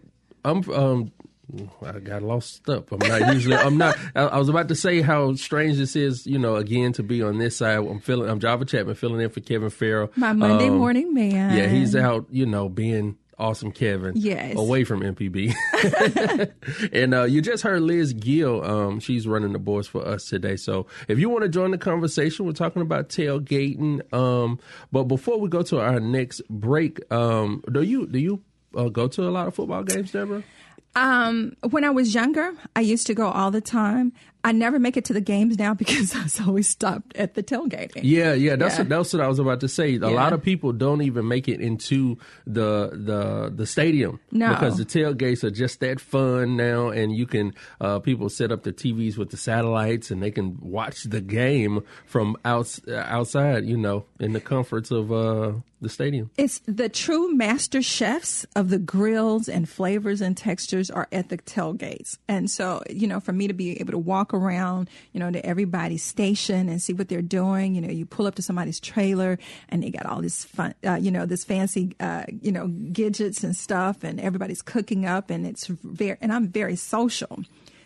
I'm 0.45 0.69
um, 0.71 1.13
I 1.85 1.99
got 2.01 2.23
lost 2.23 2.69
up. 2.69 2.91
I'm 2.91 2.99
not 2.99 3.35
usually. 3.35 3.57
I'm 3.57 3.77
not. 3.77 3.97
I, 4.15 4.39
was 4.39 4.49
about 4.49 4.69
to 4.69 4.75
say 4.75 5.01
how 5.01 5.35
strange 5.35 5.77
this 5.77 5.95
is. 5.95 6.27
You 6.27 6.39
know, 6.39 6.57
again 6.57 6.93
to 6.95 7.03
be 7.03 7.23
on 7.23 7.39
this 7.39 7.57
side. 7.59 7.79
I'm 7.79 8.01
feeling. 8.01 8.29
I'm 8.29 8.41
Java 8.41 8.65
Chapman 8.65 8.95
filling 8.95 9.21
in 9.21 9.31
for 9.31 9.41
Kevin 9.41 9.71
Farrell. 9.71 10.11
My 10.17 10.33
Monday 10.33 10.69
um, 10.69 10.79
morning 10.79 11.13
man. 11.15 11.57
Yeah, 11.57 11.67
he's 11.67 11.95
out. 11.95 12.27
You 12.31 12.47
know, 12.47 12.69
being 12.69 13.17
awesome 13.45 13.73
Kevin. 13.73 14.15
Yes. 14.17 14.57
Away 14.57 14.85
from 14.85 15.03
MPB. 15.03 15.55
and 16.93 17.15
uh, 17.15 17.25
you 17.25 17.43
just 17.43 17.63
heard 17.63 17.83
Liz 17.83 18.15
Gill. 18.15 18.65
Um, 18.65 19.01
she's 19.01 19.27
running 19.27 19.53
the 19.53 19.59
boards 19.59 19.87
for 19.87 20.07
us 20.07 20.25
today. 20.27 20.57
So 20.57 20.87
if 21.09 21.19
you 21.19 21.29
want 21.29 21.43
to 21.43 21.51
join 21.51 21.71
the 21.71 21.79
conversation, 21.79 22.47
we're 22.47 22.53
talking 22.53 22.81
about 22.81 23.11
tailgating. 23.11 24.01
Um, 24.15 24.59
but 24.91 25.05
before 25.05 25.39
we 25.39 25.51
go 25.51 25.63
to 25.63 25.81
our 25.81 26.01
next 26.01 26.41
break, 26.49 27.01
um, 27.13 27.63
do 27.71 27.83
you 27.83 28.07
do 28.07 28.19
you 28.19 28.43
uh, 28.75 28.89
go 28.89 29.09
to 29.09 29.29
a 29.29 29.31
lot 29.31 29.47
of 29.47 29.55
football 29.55 29.83
games, 29.83 30.13
Deborah? 30.13 30.43
Um, 30.97 31.57
when 31.69 31.85
I 31.85 31.91
was 31.91 32.15
younger, 32.15 32.53
I 32.75 32.81
used 32.81 33.07
to 33.09 33.15
go 33.15 33.27
all 33.29 33.51
the 33.51 33.61
time. 33.61 34.13
I 34.45 34.53
never 34.53 34.79
make 34.79 34.97
it 34.97 35.07
to 35.07 35.13
the 35.13 35.21
games 35.21 35.59
now 35.59 35.75
because 35.83 36.15
I 36.15 36.23
was 36.23 36.41
always 36.41 36.69
stopped 36.69 37.17
at 37.17 37.35
the 37.35 37.43
tailgating. 37.43 38.01
Yeah, 38.03 38.35
yeah, 38.35 38.57
that's 38.57 38.75
Yeah. 38.75 38.81
What, 38.83 38.89
that's 38.91 39.13
what 39.15 39.23
I 39.23 39.29
was 39.29 39.39
about 39.39 39.61
to 39.61 39.69
say. 39.69 39.95
A 39.95 39.99
Yeah. 39.99 40.09
lot 40.09 40.33
of 40.33 40.43
people 40.43 40.73
don't 40.73 41.03
even 41.03 41.27
make 41.27 41.49
it 41.49 41.61
into 41.61 42.19
the 42.47 42.91
the 42.93 43.51
the 43.55 43.67
stadium 43.67 44.21
No. 44.31 44.51
because 44.51 44.77
the 44.77 44.85
tailgates 44.85 45.43
are 45.45 45.51
just 45.51 45.81
that 45.81 45.99
fun 46.01 46.57
now, 46.57 46.91
and 46.91 47.17
you 47.17 47.27
can 47.27 47.55
uh, 47.81 47.99
people 48.01 48.29
set 48.29 48.53
up 48.53 48.63
their 48.65 48.73
TVs 48.75 49.17
with 49.17 49.31
the 49.31 49.37
satellites 49.37 50.11
and 50.11 50.23
they 50.23 50.31
can 50.31 50.59
watch 50.61 51.05
the 51.05 51.21
game 51.21 51.83
from 52.07 52.37
outs, 52.45 52.81
outside, 52.89 53.65
you 53.65 53.77
know, 53.77 54.05
in 54.21 54.33
the 54.35 54.41
comforts 54.41 54.91
of 54.91 55.11
uh, 55.11 55.53
the 55.81 55.89
stadium. 55.89 56.31
It's 56.37 56.61
the 56.67 56.89
true 56.89 57.33
master 57.35 57.81
chefs 57.83 58.45
of 58.57 58.69
the 58.71 58.79
grills 58.79 59.49
and 59.49 59.69
flavors 59.69 60.21
and 60.21 60.37
textures 60.37 60.91
are 60.91 61.09
at 61.13 61.29
the 61.31 61.39
tailgates. 61.39 62.19
And 62.29 62.51
so, 62.51 62.83
you 62.91 63.07
know, 63.07 63.21
for 63.21 63.33
me 63.33 63.47
to 63.49 63.55
be 63.55 63.81
able 63.81 63.93
to 63.93 63.99
walk 63.99 64.33
around, 64.35 64.91
you 65.13 65.21
know, 65.21 65.31
to 65.31 65.45
everybody's 65.45 66.03
station 66.03 66.69
and 66.69 66.83
see 66.83 66.93
what 66.93 67.09
they're 67.09 67.23
doing, 67.23 67.75
you 67.75 67.81
know, 67.81 67.91
you 67.91 68.05
pull 68.05 68.27
up 68.27 68.35
to 68.35 68.43
somebody's 68.43 68.81
trailer 68.81 69.39
and 69.69 69.83
they 69.83 69.91
got 69.91 70.07
all 70.07 70.21
this 70.21 70.45
fun, 70.45 70.75
uh, 70.87 70.95
you 70.95 71.11
know, 71.11 71.27
this 71.27 71.45
fancy, 71.45 71.95
uh, 72.01 72.25
you 72.43 72.53
know, 72.53 72.69
gadgets 72.93 73.45
and 73.45 73.57
stuff 73.57 74.05
and 74.05 74.21
everybody's 74.21 74.63
cooking 74.63 75.07
up 75.07 75.31
and 75.31 75.47
it's 75.47 75.67
very, 75.67 76.19
and 76.21 76.33
I'm 76.33 76.49
very 76.49 76.77
social. 76.77 77.45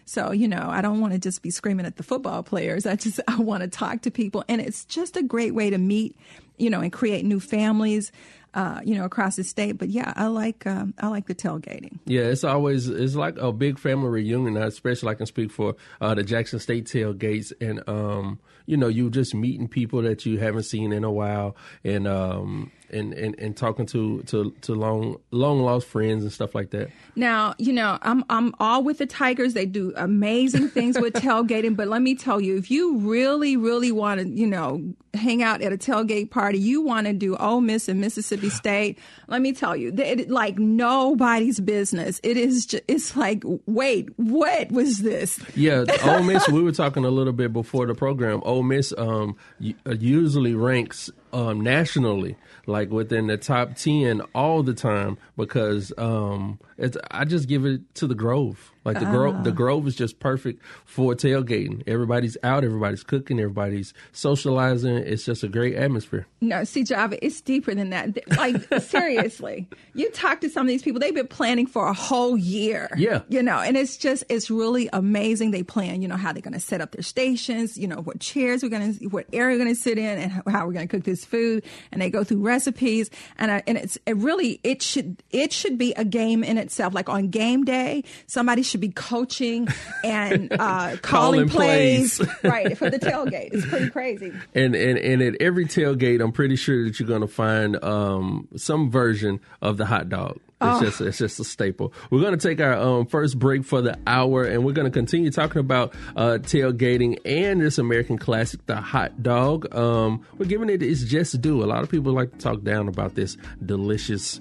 So, 0.08 0.32
you 0.32 0.48
know, 0.48 0.68
I 0.70 0.80
don't 0.80 1.02
want 1.02 1.12
to 1.12 1.18
just 1.18 1.42
be 1.42 1.50
screaming 1.50 1.84
at 1.84 1.96
the 1.96 2.02
football 2.02 2.42
players. 2.42 2.86
I 2.86 2.96
just, 2.96 3.20
I 3.28 3.36
want 3.36 3.62
to 3.62 3.68
talk 3.68 4.00
to 4.02 4.10
people. 4.10 4.42
And 4.48 4.60
it's 4.60 4.86
just 4.86 5.18
a 5.18 5.22
great 5.22 5.54
way 5.54 5.68
to 5.68 5.76
meet, 5.76 6.16
you 6.56 6.70
know, 6.70 6.80
and 6.80 6.90
create 6.90 7.26
new 7.26 7.40
families, 7.40 8.10
uh, 8.54 8.80
you 8.84 8.94
know, 8.94 9.04
across 9.04 9.36
the 9.36 9.44
state. 9.44 9.72
But 9.72 9.88
yeah, 9.90 10.12
I 10.16 10.26
like, 10.26 10.66
um, 10.66 10.94
I 10.98 11.08
like 11.08 11.26
the 11.26 11.34
tailgating. 11.34 11.98
Yeah, 12.06 12.22
it's 12.22 12.44
always 12.44 12.88
it's 12.88 13.14
like 13.14 13.36
a 13.38 13.52
big 13.52 13.78
family 13.78 14.08
reunion. 14.08 14.56
Especially 14.56 15.10
I 15.10 15.14
can 15.14 15.26
speak 15.26 15.50
for 15.50 15.76
uh, 16.00 16.14
the 16.14 16.22
Jackson 16.22 16.58
State 16.58 16.86
tailgates, 16.86 17.52
and 17.60 17.86
um, 17.88 18.38
you 18.66 18.76
know, 18.76 18.88
you 18.88 19.10
just 19.10 19.34
meeting 19.34 19.68
people 19.68 20.02
that 20.02 20.26
you 20.26 20.38
haven't 20.38 20.64
seen 20.64 20.92
in 20.92 21.04
a 21.04 21.10
while, 21.10 21.56
and 21.84 22.06
um, 22.06 22.72
and, 22.90 23.12
and, 23.14 23.38
and 23.38 23.56
talking 23.56 23.86
to, 23.86 24.22
to, 24.22 24.50
to 24.62 24.74
long 24.74 25.18
long 25.30 25.60
lost 25.60 25.86
friends 25.86 26.22
and 26.22 26.32
stuff 26.32 26.54
like 26.54 26.70
that. 26.70 26.90
Now, 27.16 27.54
you 27.58 27.72
know, 27.72 27.98
I'm 28.02 28.24
I'm 28.30 28.54
all 28.60 28.82
with 28.82 28.98
the 28.98 29.06
Tigers. 29.06 29.54
They 29.54 29.66
do 29.66 29.92
amazing 29.96 30.68
things 30.68 30.98
with 30.98 31.14
tailgating, 31.14 31.76
but 31.76 31.88
let 31.88 32.02
me 32.02 32.14
tell 32.14 32.40
you, 32.40 32.56
if 32.56 32.70
you 32.70 32.98
really, 32.98 33.56
really 33.56 33.92
want 33.92 34.20
to, 34.20 34.28
you 34.28 34.46
know, 34.46 34.94
hang 35.14 35.42
out 35.42 35.62
at 35.62 35.72
a 35.72 35.76
tailgate 35.76 36.30
party, 36.30 36.58
you 36.58 36.80
want 36.80 37.06
to 37.06 37.12
do 37.12 37.36
Ole 37.36 37.60
Miss 37.60 37.88
and 37.88 38.00
Mississippi 38.00 38.50
State. 38.50 38.98
Let 39.26 39.42
me 39.42 39.52
tell 39.52 39.76
you, 39.76 39.90
that 39.92 40.20
it, 40.20 40.30
like 40.30 40.58
nobody's 40.58 41.60
business. 41.60 42.20
It 42.22 42.36
is. 42.36 42.66
Just, 42.66 42.84
it's 42.88 43.16
like, 43.16 43.42
wait, 43.66 44.08
what 44.16 44.70
was 44.70 44.98
this? 44.98 45.40
Yeah, 45.56 45.84
Ole 46.04 46.22
Miss. 46.22 46.48
we 46.48 46.62
were 46.62 46.72
talking 46.72 47.04
a 47.04 47.10
little 47.10 47.32
bit 47.32 47.52
before 47.52 47.86
the 47.86 47.94
program. 47.94 48.40
Ole 48.44 48.62
Miss 48.62 48.92
um, 48.96 49.36
usually 49.58 50.54
ranks 50.54 51.10
um, 51.32 51.60
nationally, 51.60 52.36
like 52.66 52.90
within 52.90 53.26
the 53.26 53.36
top 53.36 53.76
ten 53.76 54.20
all 54.34 54.62
the 54.62 54.74
time, 54.74 55.18
because 55.36 55.92
um, 55.98 56.58
it's, 56.78 56.96
I 57.10 57.24
just 57.24 57.48
give 57.48 57.64
it 57.64 57.94
to 57.96 58.06
the 58.06 58.14
Grove. 58.14 58.72
Like 58.84 59.00
the 59.00 59.06
Grove, 59.06 59.36
ah. 59.38 59.42
the 59.42 59.52
Grove 59.52 59.86
is 59.86 59.96
just 59.96 60.18
perfect 60.18 60.62
for 60.86 61.14
tailgating. 61.14 61.82
Everybody's 61.86 62.38
out, 62.42 62.64
everybody's 62.64 63.02
cooking, 63.02 63.38
everybody's 63.38 63.92
socializing. 64.12 64.96
It's 64.96 65.24
just 65.24 65.42
a 65.42 65.48
great 65.48 65.74
atmosphere. 65.74 66.26
No, 66.40 66.64
see, 66.64 66.84
Java, 66.84 67.22
it's 67.22 67.40
deeper 67.42 67.74
than 67.74 67.90
that. 67.90 68.16
Like, 68.38 68.62
seriously, 68.82 69.68
you 69.94 70.10
talk 70.12 70.40
to 70.40 70.48
some 70.48 70.62
of 70.62 70.68
these 70.68 70.82
people, 70.82 71.00
they've 71.00 71.14
been 71.14 71.26
planning 71.26 71.66
for 71.66 71.86
a 71.86 71.92
whole 71.92 72.38
year. 72.38 72.88
Yeah. 72.96 73.22
You 73.28 73.42
know, 73.42 73.58
and 73.58 73.76
it's 73.76 73.98
just, 73.98 74.24
it's 74.30 74.50
really 74.50 74.88
amazing. 74.92 75.50
They 75.50 75.62
plan, 75.62 76.00
you 76.00 76.08
know, 76.08 76.16
how 76.16 76.32
they're 76.32 76.40
going 76.40 76.54
to 76.54 76.60
set 76.60 76.80
up 76.80 76.92
their 76.92 77.02
stations, 77.02 77.76
you 77.76 77.88
know, 77.88 78.00
what 78.00 78.20
chairs 78.20 78.62
we're 78.62 78.70
going 78.70 78.96
to, 78.96 79.06
what 79.08 79.26
area 79.34 79.56
we're 79.56 79.64
going 79.64 79.74
to 79.74 79.80
sit 79.80 79.98
in, 79.98 80.18
and 80.18 80.32
how 80.32 80.66
we're 80.66 80.72
going 80.72 80.88
to 80.88 80.96
cook 80.96 81.04
this 81.04 81.24
food. 81.24 81.62
And 81.92 82.00
they 82.00 82.08
go 82.08 82.24
through 82.24 82.40
recipes. 82.40 83.10
And, 83.36 83.50
I, 83.50 83.62
and 83.66 83.76
it's 83.76 83.98
it 84.06 84.16
really, 84.16 84.60
it 84.62 84.80
should, 84.80 85.22
it 85.30 85.52
should 85.52 85.76
be 85.76 85.92
a 85.94 86.06
game 86.06 86.42
in 86.42 86.56
itself. 86.68 86.94
Like 86.94 87.08
on 87.08 87.28
game 87.28 87.64
day, 87.64 88.04
somebody 88.26 88.62
should 88.62 88.80
be 88.80 88.90
coaching 88.90 89.68
and 90.04 90.52
uh, 90.58 90.96
calling, 91.02 91.48
Calling 91.48 91.48
plays, 91.48 92.20
right, 92.44 92.76
for 92.76 92.90
the 92.90 92.98
tailgate. 92.98 93.50
It's 93.52 93.66
pretty 93.66 93.90
crazy. 93.90 94.32
And 94.54 94.74
and 94.74 94.98
and 94.98 95.22
at 95.22 95.40
every 95.40 95.64
tailgate, 95.64 96.22
I'm 96.22 96.32
pretty 96.32 96.56
sure 96.56 96.84
that 96.84 97.00
you're 97.00 97.08
going 97.08 97.22
to 97.22 97.26
find 97.26 97.82
um, 97.82 98.48
some 98.56 98.90
version 98.90 99.40
of 99.60 99.76
the 99.76 99.86
hot 99.86 100.08
dog. 100.08 100.38
It's 100.60 100.80
just 100.80 101.00
it's 101.00 101.18
just 101.18 101.38
a 101.38 101.44
staple. 101.44 101.92
We're 102.10 102.20
going 102.20 102.36
to 102.36 102.48
take 102.48 102.60
our 102.60 102.74
um, 102.74 103.06
first 103.06 103.38
break 103.38 103.64
for 103.64 103.80
the 103.80 103.96
hour, 104.08 104.42
and 104.42 104.64
we're 104.64 104.72
going 104.72 104.90
to 104.90 104.96
continue 104.96 105.30
talking 105.30 105.60
about 105.60 105.94
uh, 106.16 106.38
tailgating 106.40 107.18
and 107.24 107.60
this 107.60 107.78
American 107.78 108.18
classic, 108.18 108.66
the 108.66 108.76
hot 108.76 109.22
dog. 109.22 109.72
Um, 109.72 110.26
we're 110.36 110.46
giving 110.46 110.68
it 110.68 110.82
its 110.82 111.04
just 111.04 111.40
due. 111.40 111.62
A 111.62 111.66
lot 111.66 111.84
of 111.84 111.90
people 111.90 112.12
like 112.12 112.32
to 112.32 112.38
talk 112.38 112.64
down 112.64 112.88
about 112.88 113.14
this 113.14 113.36
delicious 113.64 114.40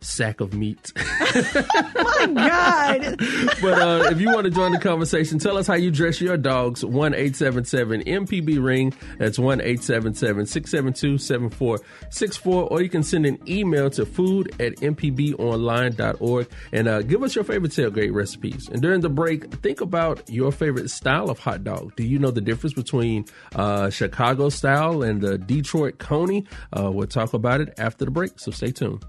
sack 0.00 0.40
of 0.40 0.54
meat. 0.54 0.92
My 1.36 2.26
God. 2.34 3.16
but 3.60 3.80
uh, 3.80 4.08
if 4.10 4.20
you 4.20 4.30
want 4.32 4.44
to 4.44 4.50
join 4.50 4.72
the 4.72 4.78
conversation, 4.78 5.38
tell 5.38 5.56
us 5.56 5.66
how 5.66 5.74
you 5.74 5.90
dress 5.90 6.20
your 6.20 6.36
dogs. 6.36 6.84
One 6.84 7.14
eight 7.14 7.36
seven 7.36 7.64
seven 7.64 8.02
MPB 8.02 8.62
ring. 8.62 8.94
That's 9.18 9.38
one 9.38 9.60
eight 9.60 9.82
seven 9.82 10.14
seven 10.14 10.46
six 10.46 10.70
seven 10.70 10.92
two 10.92 11.18
seven 11.18 11.50
four 11.50 11.80
six 12.10 12.36
four. 12.36 12.64
Or 12.64 12.82
you 12.82 12.88
can 12.88 13.02
send 13.02 13.26
an 13.26 13.38
email 13.48 13.90
to 13.90 14.06
food 14.06 14.54
at 14.60 14.76
mpbonline.org 14.76 16.48
and 16.72 16.88
uh, 16.88 17.02
give 17.02 17.22
us 17.22 17.34
your 17.34 17.44
favorite 17.44 17.72
tailgate 17.72 18.14
recipes. 18.14 18.68
And 18.68 18.80
during 18.80 19.00
the 19.00 19.10
break, 19.10 19.50
think 19.56 19.80
about 19.80 20.28
your 20.28 20.52
favorite 20.52 20.90
style 20.90 21.30
of 21.30 21.38
hot 21.38 21.64
dog. 21.64 21.94
Do 21.96 22.04
you 22.04 22.18
know 22.18 22.30
the 22.30 22.40
difference 22.40 22.74
between 22.74 23.26
uh, 23.54 23.90
Chicago 23.90 24.48
style 24.48 25.02
and 25.02 25.20
the 25.20 25.38
Detroit 25.38 25.98
Coney? 25.98 26.46
Uh, 26.72 26.90
we'll 26.92 27.06
talk 27.06 27.34
about 27.34 27.60
it 27.60 27.74
after 27.78 28.04
the 28.04 28.10
break. 28.10 28.38
So 28.38 28.50
stay 28.50 28.70
tuned. 28.72 29.04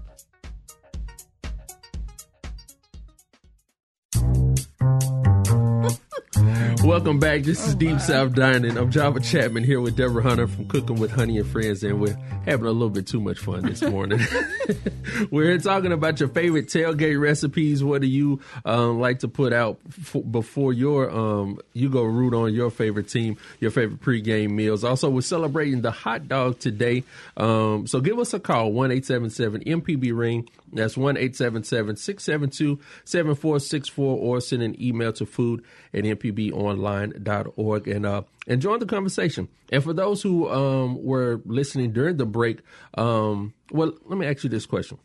Welcome 6.88 7.18
back. 7.18 7.42
This 7.42 7.68
is 7.68 7.74
Deep 7.74 8.00
South 8.00 8.32
Dining. 8.32 8.78
I'm 8.78 8.90
Java 8.90 9.20
Chapman 9.20 9.62
here 9.62 9.78
with 9.78 9.94
Deborah 9.94 10.22
Hunter 10.22 10.48
from 10.48 10.68
Cooking 10.68 10.98
with 10.98 11.10
Honey 11.10 11.36
and 11.36 11.46
Friends, 11.46 11.82
and 11.82 12.00
we're 12.00 12.16
having 12.46 12.64
a 12.64 12.72
little 12.72 12.88
bit 12.88 13.06
too 13.06 13.20
much 13.20 13.40
fun 13.40 13.60
this 13.60 13.82
morning. 13.82 14.18
we're 15.30 15.44
here 15.44 15.58
talking 15.58 15.92
about 15.92 16.18
your 16.18 16.30
favorite 16.30 16.68
tailgate 16.68 17.20
recipes. 17.20 17.84
What 17.84 18.00
do 18.00 18.06
you 18.08 18.40
um, 18.64 19.00
like 19.00 19.18
to 19.18 19.28
put 19.28 19.52
out 19.52 19.78
f- 19.86 20.22
before 20.30 20.72
your 20.72 21.10
um, 21.10 21.60
you 21.74 21.90
go 21.90 22.04
root 22.04 22.32
on 22.32 22.54
your 22.54 22.70
favorite 22.70 23.10
team, 23.10 23.36
your 23.60 23.70
favorite 23.70 24.00
pregame 24.00 24.52
meals? 24.52 24.82
Also, 24.82 25.10
we're 25.10 25.20
celebrating 25.20 25.82
the 25.82 25.90
hot 25.90 26.26
dog 26.26 26.58
today. 26.58 27.04
Um, 27.36 27.86
so 27.86 28.00
give 28.00 28.18
us 28.18 28.32
a 28.32 28.40
call 28.40 28.72
one 28.72 28.92
eight 28.92 29.04
seven 29.04 29.28
seven 29.28 29.62
MPB 29.62 30.16
ring. 30.16 30.48
That's 30.72 30.96
one 30.96 31.16
eight 31.16 31.36
seven 31.36 31.64
seven 31.64 31.96
six 31.96 32.24
seven 32.24 32.50
two 32.50 32.78
seven 33.04 33.34
four 33.34 33.58
six 33.60 33.88
four, 33.88 34.18
or 34.18 34.40
send 34.40 34.62
an 34.62 34.80
email 34.82 35.12
to 35.14 35.26
food 35.26 35.64
at 35.94 36.04
mpbonline.org 36.04 37.88
and 37.88 38.06
uh 38.06 38.22
and 38.46 38.60
join 38.60 38.78
the 38.78 38.86
conversation. 38.86 39.48
And 39.70 39.82
for 39.82 39.92
those 39.92 40.22
who 40.22 40.48
um 40.48 41.02
were 41.02 41.40
listening 41.44 41.92
during 41.92 42.16
the 42.16 42.26
break, 42.26 42.60
um 42.94 43.54
well 43.70 43.92
let 44.04 44.18
me 44.18 44.26
ask 44.26 44.44
you 44.44 44.50
this 44.50 44.66
question. 44.66 44.98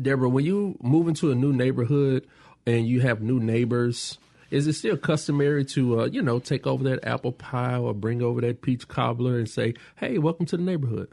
Deborah, 0.00 0.28
when 0.28 0.44
you 0.44 0.76
move 0.82 1.08
into 1.08 1.30
a 1.30 1.34
new 1.34 1.52
neighborhood 1.52 2.26
and 2.66 2.86
you 2.86 3.00
have 3.00 3.20
new 3.22 3.38
neighbors, 3.38 4.18
is 4.50 4.66
it 4.66 4.72
still 4.72 4.96
customary 4.96 5.64
to 5.66 6.00
uh, 6.00 6.04
you 6.06 6.22
know, 6.22 6.38
take 6.38 6.66
over 6.66 6.84
that 6.84 7.04
apple 7.04 7.32
pie 7.32 7.76
or 7.76 7.94
bring 7.94 8.22
over 8.22 8.40
that 8.40 8.62
peach 8.62 8.88
cobbler 8.88 9.38
and 9.38 9.48
say, 9.48 9.74
Hey, 9.96 10.18
welcome 10.18 10.46
to 10.46 10.56
the 10.56 10.62
neighborhood? 10.62 11.08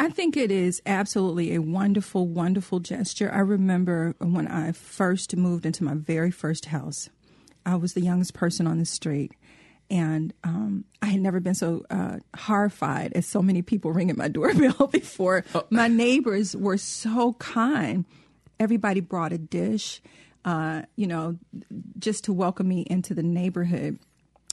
I 0.00 0.08
think 0.08 0.34
it 0.34 0.50
is 0.50 0.80
absolutely 0.86 1.54
a 1.54 1.60
wonderful, 1.60 2.26
wonderful 2.26 2.80
gesture. 2.80 3.30
I 3.30 3.40
remember 3.40 4.14
when 4.18 4.48
I 4.48 4.72
first 4.72 5.36
moved 5.36 5.66
into 5.66 5.84
my 5.84 5.92
very 5.92 6.30
first 6.30 6.64
house, 6.64 7.10
I 7.66 7.76
was 7.76 7.92
the 7.92 8.00
youngest 8.00 8.32
person 8.32 8.66
on 8.66 8.78
the 8.78 8.86
street. 8.86 9.32
And 9.90 10.32
um, 10.42 10.86
I 11.02 11.08
had 11.08 11.20
never 11.20 11.38
been 11.38 11.54
so 11.54 11.84
uh, 11.90 12.20
horrified 12.34 13.12
as 13.14 13.26
so 13.26 13.42
many 13.42 13.60
people 13.60 13.92
ringing 13.92 14.16
my 14.16 14.28
doorbell 14.28 14.86
before. 14.90 15.44
My 15.68 15.88
neighbors 15.88 16.56
were 16.56 16.78
so 16.78 17.34
kind. 17.34 18.06
Everybody 18.58 19.00
brought 19.00 19.34
a 19.34 19.38
dish, 19.38 20.00
uh, 20.46 20.80
you 20.96 21.08
know, 21.08 21.36
just 21.98 22.24
to 22.24 22.32
welcome 22.32 22.68
me 22.68 22.86
into 22.88 23.12
the 23.12 23.22
neighborhood. 23.22 23.98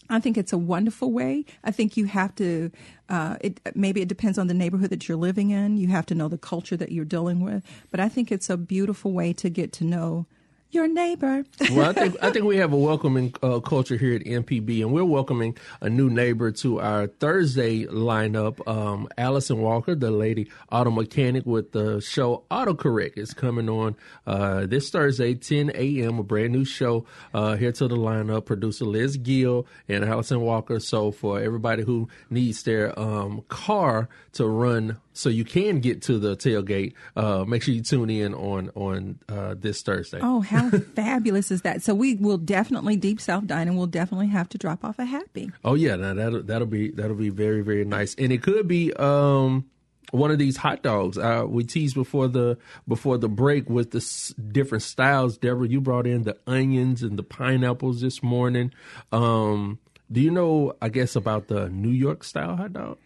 I 0.10 0.20
think 0.20 0.38
it's 0.38 0.54
a 0.54 0.58
wonderful 0.58 1.12
way. 1.12 1.46
I 1.64 1.72
think 1.72 1.98
you 1.98 2.06
have 2.06 2.34
to. 2.36 2.72
Uh, 3.10 3.38
it 3.42 3.60
maybe 3.76 4.02
it 4.02 4.08
depends 4.08 4.38
on 4.38 4.48
the 4.48 4.54
neighborhood 4.54 4.90
that 4.90 5.08
you're 5.08 5.18
living 5.18 5.50
in. 5.50 5.78
You 5.78 5.88
have 5.90 6.06
to 6.08 6.16
know 6.16 6.28
the 6.28 6.38
culture 6.38 6.78
that 6.78 6.92
you're 6.92 7.06
dealing 7.06 7.42
with. 7.42 7.64
But 7.92 8.00
I 8.00 8.10
think 8.10 8.32
it's 8.32 8.50
a 8.50 8.58
beautiful 8.58 9.14
way 9.14 9.34
to 9.34 9.50
get 9.50 9.72
to 9.74 9.84
know 9.84 10.26
your 10.72 10.88
neighbor. 10.88 11.44
well, 11.72 11.90
I 11.90 11.94
think 11.94 12.16
I 12.22 12.32
think 12.32 12.46
we 12.46 12.58
have 12.58 12.74
a 12.74 12.78
welcoming 12.78 13.34
uh, 13.42 13.60
culture 13.60 13.96
here 13.96 14.16
at 14.16 14.24
MPB, 14.24 14.82
and 14.82 14.92
we're 14.92 15.06
welcoming 15.06 15.58
a 15.82 15.90
new 15.90 16.10
neighbor 16.10 16.52
to 16.52 16.80
our 16.80 17.08
Thursday 17.08 17.86
lineup. 17.86 18.66
Um, 18.68 19.08
Allison 19.18 19.60
Walker, 19.60 19.96
the 19.96 20.12
lady 20.12 20.50
auto 20.72 20.92
mechanic 20.92 21.46
with 21.46 21.72
the 21.72 22.02
show 22.02 22.44
AutoCorrect, 22.52 23.18
is 23.18 23.34
coming 23.34 23.70
on 23.70 23.96
uh, 24.26 24.66
this 24.66 24.90
Thursday, 24.90 25.34
10 25.34 25.72
a.m. 25.74 26.20
A 26.20 26.24
brand 26.24 26.54
new 26.54 26.66
show 26.66 27.06
uh, 27.34 27.56
here 27.56 27.72
to 27.72 27.88
the 27.88 27.96
lineup. 27.96 28.46
Producer 28.46 28.86
Liz 28.86 29.18
Gill 29.18 29.66
and 29.88 30.04
Allison 30.04 30.42
Walker. 30.42 30.80
So 30.80 31.12
for 31.12 31.40
everybody 31.40 31.84
who 31.84 32.08
needs 32.30 32.64
their 32.64 32.98
um, 33.00 33.44
car 33.48 34.10
to 34.38 34.48
run 34.48 34.98
so 35.14 35.30
you 35.30 35.46
can 35.46 35.80
get 35.80 36.02
to 36.04 36.18
the 36.18 36.36
tailgate. 36.36 36.94
Uh, 37.16 37.46
make 37.46 37.62
sure 37.62 37.74
you 37.76 37.82
tune 37.84 38.10
in 38.10 38.34
on 38.34 38.72
on 38.74 39.20
uh, 39.30 39.54
this 39.58 39.82
Thursday. 39.84 40.20
Oh, 40.22 40.42
how 40.42 40.70
fabulous 40.96 41.52
is 41.52 41.62
that? 41.62 41.84
So 41.84 41.94
we 41.94 42.16
will 42.16 42.38
definitely 42.40 42.96
Deep 42.96 43.22
South 43.22 43.46
Dining. 43.46 43.78
We'll 43.78 43.88
definitely 43.88 44.28
have 44.30 44.50
to 44.50 44.58
drop 44.58 44.84
off 44.84 44.98
a 45.00 45.06
happy. 45.06 45.52
Oh 45.64 45.76
yeah, 45.76 45.96
now 45.96 46.14
that'll 46.16 46.44
that'll 46.44 46.68
be 46.68 46.90
that'll 46.92 47.16
be 47.16 47.30
very 47.30 47.62
very 47.62 47.86
nice, 47.86 48.16
and 48.16 48.32
it 48.32 48.42
could 48.42 48.68
be. 48.68 48.94
um 48.94 49.66
one 50.12 50.32
of 50.32 50.38
these 50.40 50.56
hot 50.56 50.84
dogs. 50.84 51.18
Uh, 51.18 51.44
we 51.46 51.66
teased 51.66 51.94
before 51.94 52.30
the 52.30 52.58
before 52.88 53.18
the 53.18 53.28
break 53.28 53.70
with 53.70 53.92
the 53.92 53.98
s- 53.98 54.34
different 54.54 54.82
styles. 54.84 55.38
Deborah, 55.38 55.68
you 55.68 55.82
brought 55.82 56.08
in 56.08 56.24
the 56.24 56.38
onions 56.48 57.04
and 57.04 57.20
the 57.20 57.24
pineapples 57.24 58.00
this 58.00 58.24
morning. 58.24 58.72
Um, 59.12 59.80
do 60.10 60.22
you 60.22 60.32
know? 60.32 60.72
I 60.82 60.88
guess 60.88 61.18
about 61.18 61.48
the 61.50 61.68
New 61.68 61.90
York 61.90 62.24
style 62.24 62.56
hot 62.56 62.72
dog. 62.72 62.98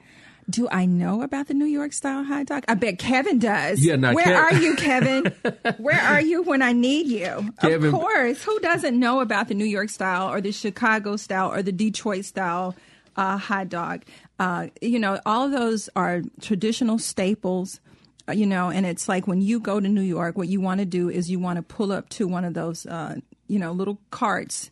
Do 0.51 0.67
I 0.69 0.85
know 0.85 1.21
about 1.23 1.47
the 1.47 1.53
New 1.55 1.65
York 1.65 1.93
style 1.93 2.23
hot 2.23 2.45
dog? 2.47 2.65
I 2.67 2.75
bet 2.75 2.99
Kevin 2.99 3.39
does. 3.39 3.83
Yeah, 3.83 3.95
now 3.95 4.13
Where 4.13 4.25
Kev- 4.25 4.43
are 4.43 4.55
you, 4.55 4.75
Kevin? 4.75 5.25
Where 5.77 5.99
are 5.99 6.21
you 6.21 6.43
when 6.43 6.61
I 6.61 6.73
need 6.73 7.07
you? 7.07 7.53
Kevin- 7.61 7.93
Of 7.93 7.99
course. 7.99 8.43
Who 8.43 8.59
doesn't 8.59 8.99
know 8.99 9.21
about 9.21 9.47
the 9.47 9.53
New 9.55 9.65
York 9.65 9.89
style 9.89 10.29
or 10.31 10.41
the 10.41 10.51
Chicago 10.51 11.15
style 11.15 11.51
or 11.51 11.63
the 11.63 11.71
Detroit 11.71 12.25
style 12.25 12.75
uh, 13.15 13.37
hot 13.37 13.69
dog? 13.69 14.03
Uh, 14.39 14.67
you 14.81 14.99
know, 14.99 15.19
all 15.25 15.45
of 15.45 15.51
those 15.51 15.89
are 15.95 16.21
traditional 16.41 16.99
staples. 16.99 17.79
uh, 18.27 18.33
You 18.33 18.45
know, 18.45 18.69
and 18.69 18.85
it's 18.85 19.07
like 19.07 19.27
when 19.27 19.41
you 19.41 19.59
go 19.59 19.79
to 19.79 19.87
New 19.87 20.01
York, 20.01 20.37
what 20.37 20.47
you 20.49 20.59
want 20.61 20.79
to 20.79 20.85
do 20.85 21.09
is 21.09 21.31
you 21.31 21.39
want 21.39 21.57
to 21.57 21.63
pull 21.63 21.91
up 21.91 22.09
to 22.09 22.27
one 22.27 22.43
of 22.45 22.53
those, 22.53 22.85
uh, 22.85 23.15
you 23.47 23.57
know, 23.59 23.71
little 23.71 23.99
carts 24.11 24.69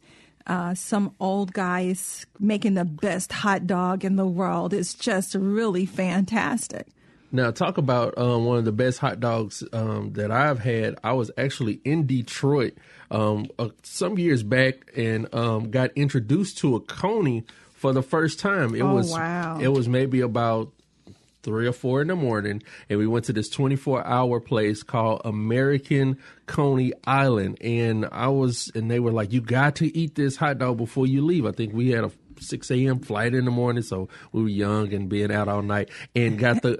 uh, 0.49 0.73
some 0.73 1.15
old 1.19 1.53
guys 1.53 2.25
making 2.39 2.73
the 2.73 2.83
best 2.83 3.31
hot 3.31 3.65
dog 3.67 4.03
in 4.03 4.17
the 4.17 4.25
world. 4.27 4.73
It's 4.73 4.93
just 4.93 5.35
really 5.35 5.85
fantastic. 5.85 6.87
Now, 7.31 7.51
talk 7.51 7.77
about 7.77 8.17
um, 8.17 8.45
one 8.45 8.57
of 8.57 8.65
the 8.65 8.71
best 8.71 8.97
hot 8.97 9.19
dogs 9.19 9.63
um, 9.71 10.13
that 10.13 10.31
I've 10.31 10.57
had. 10.59 10.97
I 11.03 11.13
was 11.13 11.29
actually 11.37 11.79
in 11.85 12.07
Detroit 12.07 12.73
um, 13.11 13.45
uh, 13.59 13.69
some 13.83 14.17
years 14.17 14.41
back 14.41 14.91
and 14.97 15.31
um, 15.33 15.69
got 15.69 15.91
introduced 15.95 16.57
to 16.59 16.75
a 16.75 16.79
coney 16.79 17.43
for 17.75 17.93
the 17.93 18.01
first 18.01 18.39
time. 18.39 18.73
It 18.73 18.81
Oh, 18.81 18.95
was 18.95 19.11
wow. 19.11 19.59
it 19.61 19.67
was 19.67 19.87
maybe 19.87 20.21
about 20.21 20.71
three 21.49 21.67
or 21.67 21.73
four 21.73 21.99
in 21.99 22.07
the 22.09 22.15
morning, 22.15 22.61
and 22.89 22.99
we 22.99 23.07
went 23.07 23.25
to 23.25 23.33
this 23.33 23.49
24 23.49 24.05
hour 24.05 24.39
place 24.39 24.83
called 24.83 25.19
American 25.25 26.19
Coney 26.45 26.93
Island. 27.07 27.57
And 27.59 28.07
I 28.11 28.27
was, 28.27 28.71
and 28.75 28.89
they 28.89 28.99
were 28.99 29.11
like, 29.11 29.33
You 29.33 29.41
got 29.41 29.77
to 29.77 29.97
eat 29.97 30.13
this 30.13 30.35
hot 30.35 30.59
dog 30.59 30.77
before 30.77 31.07
you 31.07 31.25
leave. 31.25 31.47
I 31.47 31.51
think 31.51 31.73
we 31.73 31.89
had 31.89 32.03
a 32.03 32.11
6 32.39 32.69
a.m. 32.69 32.99
flight 32.99 33.33
in 33.33 33.45
the 33.45 33.51
morning, 33.51 33.81
so 33.81 34.09
we 34.31 34.43
were 34.43 34.49
young 34.49 34.93
and 34.93 35.09
being 35.09 35.31
out 35.31 35.47
all 35.47 35.63
night, 35.63 35.89
and 36.15 36.37
got 36.37 36.61
the, 36.61 36.79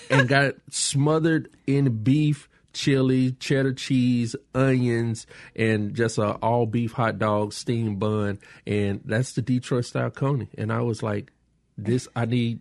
and 0.10 0.28
got 0.28 0.54
smothered 0.70 1.48
in 1.66 2.02
beef. 2.02 2.48
Chili, 2.74 3.32
cheddar 3.32 3.72
cheese, 3.72 4.36
onions, 4.54 5.26
and 5.56 5.94
just 5.94 6.18
a 6.18 6.32
all 6.34 6.66
beef 6.66 6.92
hot 6.92 7.18
dog 7.18 7.52
steamed 7.52 7.98
bun, 7.98 8.38
and 8.66 9.00
that's 9.04 9.32
the 9.32 9.42
Detroit 9.42 9.86
style 9.86 10.10
coney. 10.10 10.48
And 10.56 10.70
I 10.70 10.82
was 10.82 11.02
like, 11.02 11.32
"This 11.76 12.06
I 12.14 12.26
need 12.26 12.60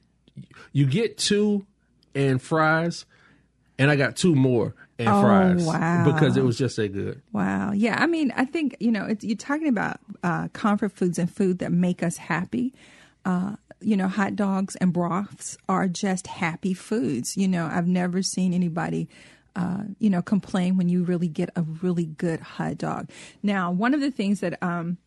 you 0.72 0.86
get 0.86 1.18
two 1.18 1.66
and 2.16 2.42
fries, 2.42 3.06
and 3.78 3.90
I 3.92 3.96
got 3.96 4.16
two 4.16 4.36
more 4.36 4.74
and 5.00 5.08
Oh, 5.10 5.22
fries 5.22 5.64
wow. 5.64 6.12
because 6.12 6.38
it 6.38 6.44
was 6.44 6.58
just 6.58 6.76
that 6.78 6.94
good. 6.94 7.22
Wow. 7.32 7.72
Yeah. 7.74 7.96
I 8.02 8.08
mean, 8.08 8.34
I 8.36 8.46
think, 8.46 8.76
you 8.80 8.92
know, 8.92 9.06
it's, 9.06 9.24
you're 9.24 9.38
talking 9.38 9.68
about 9.68 10.00
uh, 10.24 10.48
comfort 10.54 10.94
foods 10.94 11.20
and 11.20 11.32
food 11.32 11.60
that 11.60 11.72
make 11.72 12.02
us 12.02 12.18
happy. 12.18 12.74
Uh, 13.24 13.56
you 13.80 13.96
know, 13.96 14.08
hot 14.08 14.36
dogs 14.36 14.76
and 14.78 14.92
brats 14.92 15.56
are 15.70 15.88
just 15.88 16.26
happy 16.26 16.74
foods. 16.74 17.38
You 17.38 17.48
know, 17.48 17.68
I've 17.72 17.88
never 17.88 18.24
seen 18.24 18.54
anybody. 18.54 19.08
Uh, 19.56 19.84
you 20.00 20.10
know, 20.10 20.22
complain 20.22 20.78
when 20.78 20.88
you 20.90 21.04
really 21.04 21.28
get 21.28 21.50
a 21.56 21.62
really 21.62 22.06
good 22.06 22.40
hot 22.40 22.78
dog. 22.78 23.10
Now, 23.44 23.72
one 23.72 23.94
of 23.94 24.02
the 24.02 24.12
things 24.12 24.40
that 24.40 24.62
um, 24.64 24.98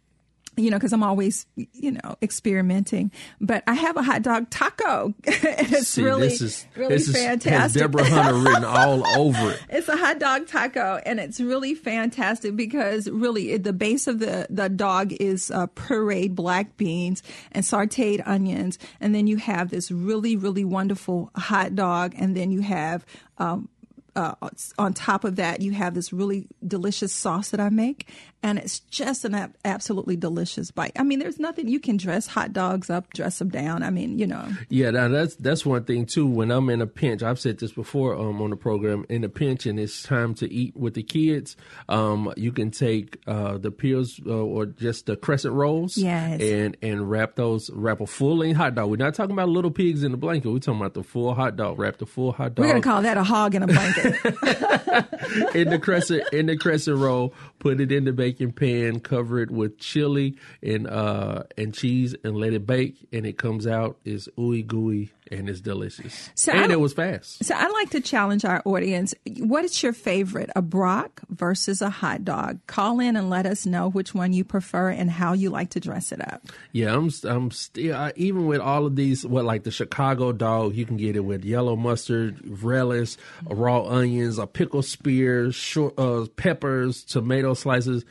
you 0.56 0.70
know, 0.70 0.76
because 0.76 0.92
I'm 0.92 1.02
always, 1.02 1.46
you 1.56 1.92
know, 1.92 2.16
experimenting. 2.22 3.10
But 3.40 3.62
I 3.66 3.74
have 3.74 3.96
a 3.96 4.02
hot 4.02 4.22
dog 4.22 4.50
taco. 4.50 5.14
it's 5.24 5.88
See, 5.88 6.02
really, 6.02 6.28
this 6.28 6.40
is 6.40 6.66
really 6.76 6.94
this 6.94 7.08
is 7.08 7.16
fantastic. 7.16 7.82
Deborah 7.82 8.04
Hunter 8.04 8.34
written 8.34 8.64
all 8.64 9.06
over 9.18 9.52
it. 9.52 9.62
It's 9.70 9.88
a 9.88 9.96
hot 9.96 10.18
dog 10.18 10.46
taco, 10.46 11.00
and 11.06 11.18
it's 11.20 11.40
really 11.40 11.74
fantastic 11.74 12.56
because 12.56 13.08
really 13.08 13.52
it, 13.52 13.64
the 13.64 13.72
base 13.72 14.06
of 14.06 14.18
the 14.18 14.46
the 14.50 14.68
dog 14.68 15.12
is 15.12 15.50
uh, 15.50 15.68
pureed 15.68 16.34
black 16.34 16.76
beans 16.76 17.22
and 17.52 17.64
sautéed 17.64 18.22
onions, 18.26 18.78
and 19.00 19.14
then 19.14 19.26
you 19.26 19.36
have 19.36 19.70
this 19.70 19.90
really 19.90 20.36
really 20.36 20.64
wonderful 20.64 21.30
hot 21.36 21.74
dog, 21.74 22.14
and 22.16 22.36
then 22.36 22.50
you 22.50 22.60
have. 22.60 23.06
Um, 23.38 23.68
uh, 24.16 24.34
on 24.78 24.92
top 24.94 25.24
of 25.24 25.36
that, 25.36 25.60
you 25.60 25.72
have 25.72 25.94
this 25.94 26.12
really 26.12 26.46
delicious 26.66 27.12
sauce 27.12 27.50
that 27.50 27.60
I 27.60 27.68
make, 27.68 28.08
and 28.42 28.58
it's 28.58 28.80
just 28.80 29.24
an 29.24 29.34
ab- 29.34 29.54
absolutely 29.64 30.16
delicious 30.16 30.70
bite. 30.70 30.92
I 30.98 31.02
mean, 31.02 31.18
there's 31.18 31.38
nothing 31.38 31.68
you 31.68 31.78
can 31.80 31.96
dress 31.96 32.26
hot 32.26 32.52
dogs 32.52 32.90
up, 32.90 33.12
dress 33.12 33.38
them 33.38 33.48
down. 33.50 33.82
I 33.82 33.90
mean, 33.90 34.18
you 34.18 34.26
know, 34.26 34.48
Yeah, 34.68 34.90
now 34.90 35.08
that's 35.08 35.36
that's 35.36 35.64
one 35.64 35.84
thing 35.84 36.06
too. 36.06 36.26
When 36.26 36.50
I'm 36.50 36.68
in 36.70 36.80
a 36.80 36.86
pinch, 36.86 37.22
I've 37.22 37.38
said 37.40 37.58
this 37.58 37.72
before 37.72 38.14
um, 38.16 38.40
on 38.42 38.50
the 38.50 38.56
program. 38.56 39.04
In 39.08 39.24
a 39.24 39.28
pinch, 39.28 39.66
and 39.66 39.78
it's 39.78 40.02
time 40.02 40.34
to 40.34 40.52
eat 40.52 40.76
with 40.76 40.94
the 40.94 41.02
kids. 41.02 41.56
Um, 41.88 42.32
you 42.36 42.52
can 42.52 42.70
take 42.70 43.18
uh, 43.26 43.58
the 43.58 43.70
peels 43.70 44.20
uh, 44.26 44.30
or 44.32 44.66
just 44.66 45.06
the 45.06 45.16
crescent 45.16 45.54
rolls, 45.54 45.96
Yes. 45.96 46.40
and 46.40 46.76
and 46.82 47.10
wrap 47.10 47.36
those 47.36 47.70
wrap 47.70 48.00
a 48.00 48.06
full 48.06 48.38
length 48.38 48.56
hot 48.56 48.74
dog. 48.74 48.90
We're 48.90 48.96
not 48.96 49.14
talking 49.14 49.32
about 49.32 49.48
little 49.48 49.70
pigs 49.70 50.02
in 50.02 50.10
the 50.12 50.16
blanket. 50.18 50.48
We're 50.50 50.58
talking 50.58 50.80
about 50.80 50.94
the 50.94 51.02
full 51.02 51.34
hot 51.34 51.56
dog. 51.56 51.78
Wrap 51.78 51.98
the 51.98 52.06
full 52.06 52.32
hot 52.32 52.54
dog 52.54 52.64
we're 52.64 52.72
gonna 52.72 52.82
call 52.82 53.02
that 53.02 53.16
a 53.16 53.24
hog 53.24 53.54
in 53.54 53.62
a 53.62 53.66
blanket. 53.66 53.99
in 55.54 55.70
the 55.70 55.78
crescent 55.80 56.22
in 56.32 56.46
the 56.46 56.56
crescent 56.56 56.98
roll. 56.98 57.34
Put 57.58 57.80
it 57.80 57.92
in 57.92 58.04
the 58.04 58.12
baking 58.12 58.52
pan. 58.52 59.00
Cover 59.00 59.40
it 59.40 59.50
with 59.50 59.78
chili 59.78 60.36
and 60.62 60.86
uh 60.86 61.44
and 61.56 61.74
cheese, 61.74 62.14
and 62.24 62.36
let 62.36 62.52
it 62.52 62.66
bake. 62.66 63.08
And 63.12 63.26
it 63.26 63.38
comes 63.38 63.66
out 63.66 63.98
is 64.04 64.28
ooey 64.38 64.66
gooey 64.66 65.12
and 65.30 65.48
it's 65.48 65.60
delicious. 65.60 66.30
So 66.34 66.52
and 66.52 66.72
I- 66.72 66.74
it 66.74 66.80
was 66.80 66.92
fast. 66.92 67.44
So 67.44 67.54
I'd 67.54 67.70
like 67.72 67.90
to 67.90 68.00
challenge 68.00 68.44
our 68.44 68.62
audience. 68.64 69.14
What 69.38 69.64
is 69.64 69.82
your 69.82 69.92
favorite, 69.92 70.50
a 70.56 70.62
brat 70.62 71.10
versus 71.28 71.80
a 71.82 71.90
hot 71.90 72.24
dog? 72.24 72.58
Call 72.66 73.00
in 73.00 73.16
and 73.16 73.30
let 73.30 73.46
us 73.46 73.64
know 73.66 73.88
which 73.90 74.14
one 74.14 74.32
you 74.32 74.44
prefer 74.44 74.90
and 74.90 75.10
how 75.10 75.32
you 75.32 75.50
like 75.50 75.70
to 75.70 75.80
dress 75.80 76.12
it 76.12 76.20
up. 76.20 76.42
Yeah, 76.72 76.94
I'm 76.94 77.10
I'm 77.24 77.50
still 77.50 77.94
I, 77.94 78.12
even 78.16 78.46
with 78.46 78.60
all 78.60 78.86
of 78.86 78.96
these. 78.96 79.24
What 79.26 79.44
like 79.44 79.64
the 79.64 79.70
Chicago 79.70 80.32
dog, 80.32 80.74
you 80.74 80.84
can 80.86 80.96
get 80.96 81.16
it 81.16 81.20
with 81.20 81.44
yellow 81.44 81.76
mustard, 81.76 82.38
relish, 82.62 83.16
raw 83.44 83.84
onions, 83.84 84.38
a 84.38 84.46
pickle 84.46 84.82
spear, 84.82 85.52
sport 85.52 85.94
uh, 85.98 86.26
peppers, 86.36 87.04
tomato 87.04 87.54
slices. 87.54 88.04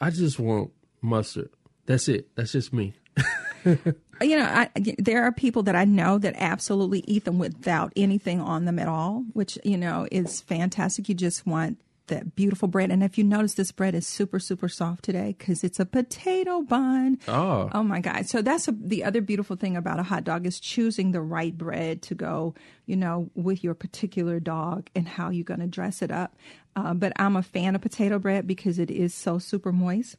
I 0.00 0.10
just 0.10 0.38
want 0.38 0.72
mustard. 1.00 1.50
That's 1.86 2.08
it. 2.08 2.28
That's 2.34 2.52
just 2.52 2.72
me. 2.72 2.94
You 4.20 4.38
know, 4.38 4.44
I, 4.44 4.68
there 4.98 5.24
are 5.24 5.32
people 5.32 5.64
that 5.64 5.74
I 5.74 5.84
know 5.84 6.16
that 6.18 6.34
absolutely 6.36 7.02
eat 7.08 7.24
them 7.24 7.40
without 7.40 7.92
anything 7.96 8.40
on 8.40 8.66
them 8.66 8.78
at 8.78 8.86
all, 8.86 9.24
which, 9.32 9.58
you 9.64 9.76
know, 9.76 10.06
is 10.12 10.40
fantastic. 10.40 11.08
You 11.08 11.16
just 11.16 11.44
want 11.44 11.80
that 12.08 12.34
beautiful 12.34 12.68
bread. 12.68 12.90
And 12.90 13.02
if 13.02 13.16
you 13.16 13.24
notice, 13.24 13.54
this 13.54 13.72
bread 13.72 13.94
is 13.94 14.06
super, 14.06 14.38
super 14.38 14.68
soft 14.68 15.04
today 15.04 15.34
because 15.36 15.64
it's 15.64 15.80
a 15.80 15.86
potato 15.86 16.62
bun. 16.62 17.18
Oh. 17.26 17.70
Oh 17.72 17.82
my 17.82 18.00
God. 18.00 18.26
So 18.26 18.42
that's 18.42 18.68
a, 18.68 18.72
the 18.72 19.04
other 19.04 19.20
beautiful 19.20 19.56
thing 19.56 19.76
about 19.76 19.98
a 19.98 20.04
hot 20.04 20.24
dog 20.24 20.46
is 20.46 20.60
choosing 20.60 21.12
the 21.12 21.20
right 21.20 21.56
bread 21.56 22.02
to 22.02 22.14
go, 22.14 22.54
you 22.86 22.96
know, 22.96 23.30
with 23.34 23.64
your 23.64 23.74
particular 23.74 24.40
dog 24.40 24.88
and 24.94 25.08
how 25.08 25.30
you're 25.30 25.44
going 25.44 25.60
to 25.60 25.66
dress 25.66 26.02
it 26.02 26.10
up. 26.10 26.36
Uh, 26.76 26.94
but 26.94 27.12
I'm 27.16 27.36
a 27.36 27.42
fan 27.42 27.74
of 27.74 27.80
potato 27.80 28.18
bread 28.18 28.46
because 28.46 28.78
it 28.78 28.90
is 28.90 29.14
so 29.14 29.38
super 29.38 29.72
moist. 29.72 30.16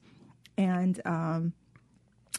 And, 0.58 1.00
um, 1.06 1.54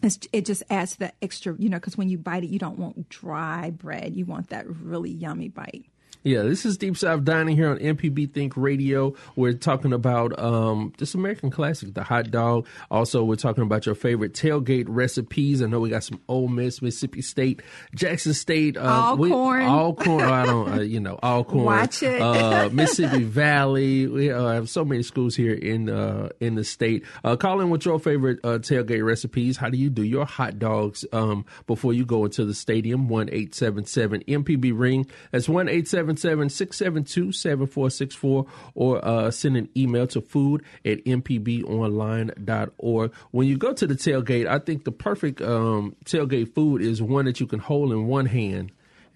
it's, 0.02 0.18
it 0.32 0.44
just 0.44 0.62
adds 0.70 0.96
that 0.96 1.14
extra, 1.22 1.54
you 1.58 1.68
know, 1.68 1.78
because 1.78 1.96
when 1.96 2.08
you 2.08 2.18
bite 2.18 2.44
it, 2.44 2.50
you 2.50 2.58
don't 2.58 2.78
want 2.78 3.08
dry 3.08 3.70
bread. 3.70 4.14
You 4.16 4.26
want 4.26 4.50
that 4.50 4.66
really 4.68 5.10
yummy 5.10 5.48
bite. 5.48 5.86
Yeah, 6.26 6.40
this 6.40 6.64
is 6.64 6.78
Deep 6.78 6.96
South 6.96 7.22
Dining 7.22 7.54
here 7.54 7.68
on 7.68 7.78
MPB 7.78 8.32
Think 8.32 8.56
Radio. 8.56 9.12
We're 9.36 9.52
talking 9.52 9.92
about 9.92 10.38
um, 10.38 10.94
this 10.96 11.14
American 11.14 11.50
classic, 11.50 11.92
the 11.92 12.02
hot 12.02 12.30
dog. 12.30 12.66
Also, 12.90 13.22
we're 13.22 13.36
talking 13.36 13.62
about 13.62 13.84
your 13.84 13.94
favorite 13.94 14.32
tailgate 14.32 14.86
recipes. 14.88 15.60
I 15.60 15.66
know 15.66 15.80
we 15.80 15.90
got 15.90 16.02
some 16.02 16.22
Ole 16.26 16.48
Miss, 16.48 16.80
Mississippi 16.80 17.20
State, 17.20 17.60
Jackson 17.94 18.32
State. 18.32 18.78
Uh, 18.78 18.84
all 18.84 19.16
we, 19.18 19.28
corn. 19.28 19.64
All 19.64 19.94
corn. 19.94 20.24
I 20.24 20.46
don't, 20.46 20.72
uh, 20.78 20.80
you 20.80 20.98
know, 20.98 21.18
all 21.22 21.44
corn. 21.44 21.66
Watch 21.66 22.02
it. 22.02 22.22
uh, 22.22 22.70
Mississippi 22.72 23.24
Valley. 23.24 24.06
We 24.06 24.32
uh, 24.32 24.46
have 24.48 24.70
so 24.70 24.82
many 24.82 25.02
schools 25.02 25.36
here 25.36 25.52
in 25.52 25.90
uh, 25.90 26.30
in 26.40 26.54
the 26.54 26.64
state. 26.64 27.04
Uh, 27.22 27.36
call 27.36 27.60
in 27.60 27.68
with 27.68 27.84
your 27.84 27.98
favorite 27.98 28.38
uh, 28.42 28.60
tailgate 28.60 29.04
recipes. 29.04 29.58
How 29.58 29.68
do 29.68 29.76
you 29.76 29.90
do 29.90 30.02
your 30.02 30.24
hot 30.24 30.58
dogs 30.58 31.04
um, 31.12 31.44
before 31.66 31.92
you 31.92 32.06
go 32.06 32.24
into 32.24 32.46
the 32.46 32.54
stadium? 32.54 33.08
One 33.08 33.28
eight 33.30 33.54
seven 33.54 33.84
seven 33.84 34.22
MPB 34.26 34.72
ring. 34.74 35.06
That's 35.30 35.50
one 35.50 35.68
eight 35.68 35.86
seven 35.86 36.13
877-672-7464 36.16 38.46
or 38.74 39.04
uh, 39.04 39.30
send 39.30 39.56
an 39.56 39.68
email 39.76 40.08
to 40.08 40.20
food 40.20 40.64
at 40.84 41.02
mpbonline.org. 41.04 43.14
When 43.30 43.46
you 43.46 43.56
go 43.56 43.72
to 43.72 43.86
the 43.86 43.94
tailgate, 43.94 44.46
I 44.46 44.58
think 44.58 44.84
the 44.84 44.92
perfect 44.92 45.40
um, 45.40 45.96
tailgate 46.04 46.54
food 46.54 46.82
is 46.82 47.00
one 47.00 47.24
that 47.26 47.38
you 47.40 47.46
can 47.46 47.60
hold 47.60 47.92
in 47.92 48.06
one 48.06 48.26
hand 48.26 48.72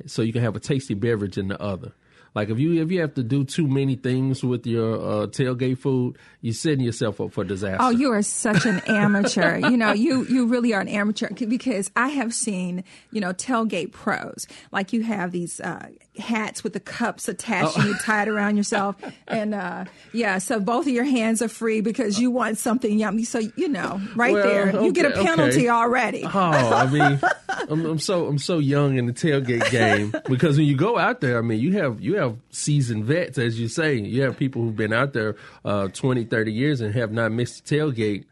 so 0.06 0.22
you 0.22 0.32
can 0.32 0.42
have 0.42 0.56
a 0.56 0.61
tasty 0.61 0.94
beverage 0.94 1.38
in 1.38 1.48
the 1.48 1.61
other. 1.61 1.92
Like 2.35 2.51
if 2.51 2.59
you 2.59 2.83
if 2.83 2.91
you 2.91 3.01
have 3.01 3.14
to 3.14 3.23
do 3.23 3.45
too 3.45 3.67
many 3.67 3.97
things 3.97 4.45
with 4.45 4.67
your 4.67 4.95
uh, 4.95 5.27
tailgate 5.27 5.79
food, 5.79 6.17
you're 6.41 6.55
setting 6.55 6.85
yourself 6.85 7.21
up 7.21 7.33
for 7.33 7.45
disaster. 7.45 7.79
Oh, 7.81 7.91
you 7.91 8.12
are 8.12 8.23
such 8.23 8.67
an 8.67 8.81
amateur. 8.87 9.59
you 9.59 9.77
know, 9.77 9.93
you 9.93 10.25
you 10.27 10.47
really 10.47 10.75
are 10.75 10.81
an 10.81 10.88
amateur 10.88 11.29
because 11.31 11.91
I 11.97 12.09
have 12.09 12.35
seen 12.35 12.85
you 13.11 13.21
know 13.21 13.33
tailgate 13.33 13.93
pros. 13.93 14.47
Like 14.71 14.93
you 14.93 15.03
have 15.03 15.33
these 15.33 15.61
uh, 15.61 15.88
hats 16.19 16.62
with 16.62 16.75
the 16.75 16.81
cups 16.81 17.29
attached 17.29 17.77
oh. 17.77 17.81
and 17.81 17.91
you 17.91 17.97
tie 17.99 18.23
it 18.23 18.29
around 18.29 18.57
yourself, 18.57 18.97
and 19.27 19.55
uh, 19.55 19.85
yeah, 20.12 20.38
so 20.38 20.61
both 20.61 20.87
of 20.87 20.93
your 20.93 21.05
hands 21.05 21.43
are 21.43 21.49
free 21.49 21.81
because 21.81 22.19
you 22.19 22.31
want 22.31 22.59
something 22.59 22.99
yummy. 22.99 23.25
So 23.25 23.41
you 23.57 23.69
know, 23.69 24.01
right 24.14 24.35
well, 24.35 24.47
there, 24.47 24.69
okay, 24.69 24.85
you 24.85 24.93
get 24.93 25.07
a 25.07 25.23
penalty 25.23 25.61
okay. 25.61 25.69
already. 25.69 26.25
Oh, 26.25 26.31
I 26.31 26.87
mean, 26.87 27.21
I'm, 27.69 27.85
I'm 27.85 27.99
so 27.99 28.27
I'm 28.27 28.38
so 28.38 28.59
young 28.59 28.99
in 28.99 29.07
the 29.07 29.12
tailgate 29.12 29.71
game 29.71 30.14
because 30.29 30.57
when 30.57 30.67
you 30.67 30.77
go 30.77 30.99
out 30.99 31.21
there, 31.21 31.38
I 31.38 31.43
mean, 31.43 31.61
you 31.61 31.73
have 31.79 32.01
you 32.01 32.17
have 32.18 32.37
seasoned 32.50 33.04
vets, 33.04 33.38
as 33.38 33.59
you 33.59 33.68
say. 33.68 33.96
You 33.96 34.22
have 34.22 34.37
people 34.37 34.62
who've 34.62 34.76
been 34.76 34.92
out 34.92 35.12
there 35.12 35.37
uh, 35.64 35.88
20, 35.88 36.24
30 36.24 36.52
years 36.52 36.81
and 36.81 36.94
have 36.94 37.12
not 37.12 37.33
missed 37.33 37.61
a 37.61 37.74
tailgate 37.74 38.24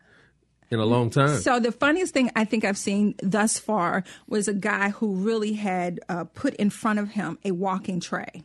in 0.70 0.78
a 0.78 0.84
long 0.84 1.10
time. 1.10 1.38
So 1.38 1.60
the 1.60 1.72
funniest 1.72 2.12
thing 2.12 2.30
I 2.34 2.44
think 2.44 2.64
I've 2.64 2.78
seen 2.78 3.14
thus 3.22 3.58
far 3.58 4.04
was 4.28 4.48
a 4.48 4.54
guy 4.54 4.90
who 4.90 5.14
really 5.14 5.54
had 5.54 6.00
uh, 6.08 6.24
put 6.24 6.54
in 6.54 6.70
front 6.70 6.98
of 6.98 7.10
him 7.10 7.38
a 7.44 7.52
walking 7.52 8.00
tray, 8.00 8.44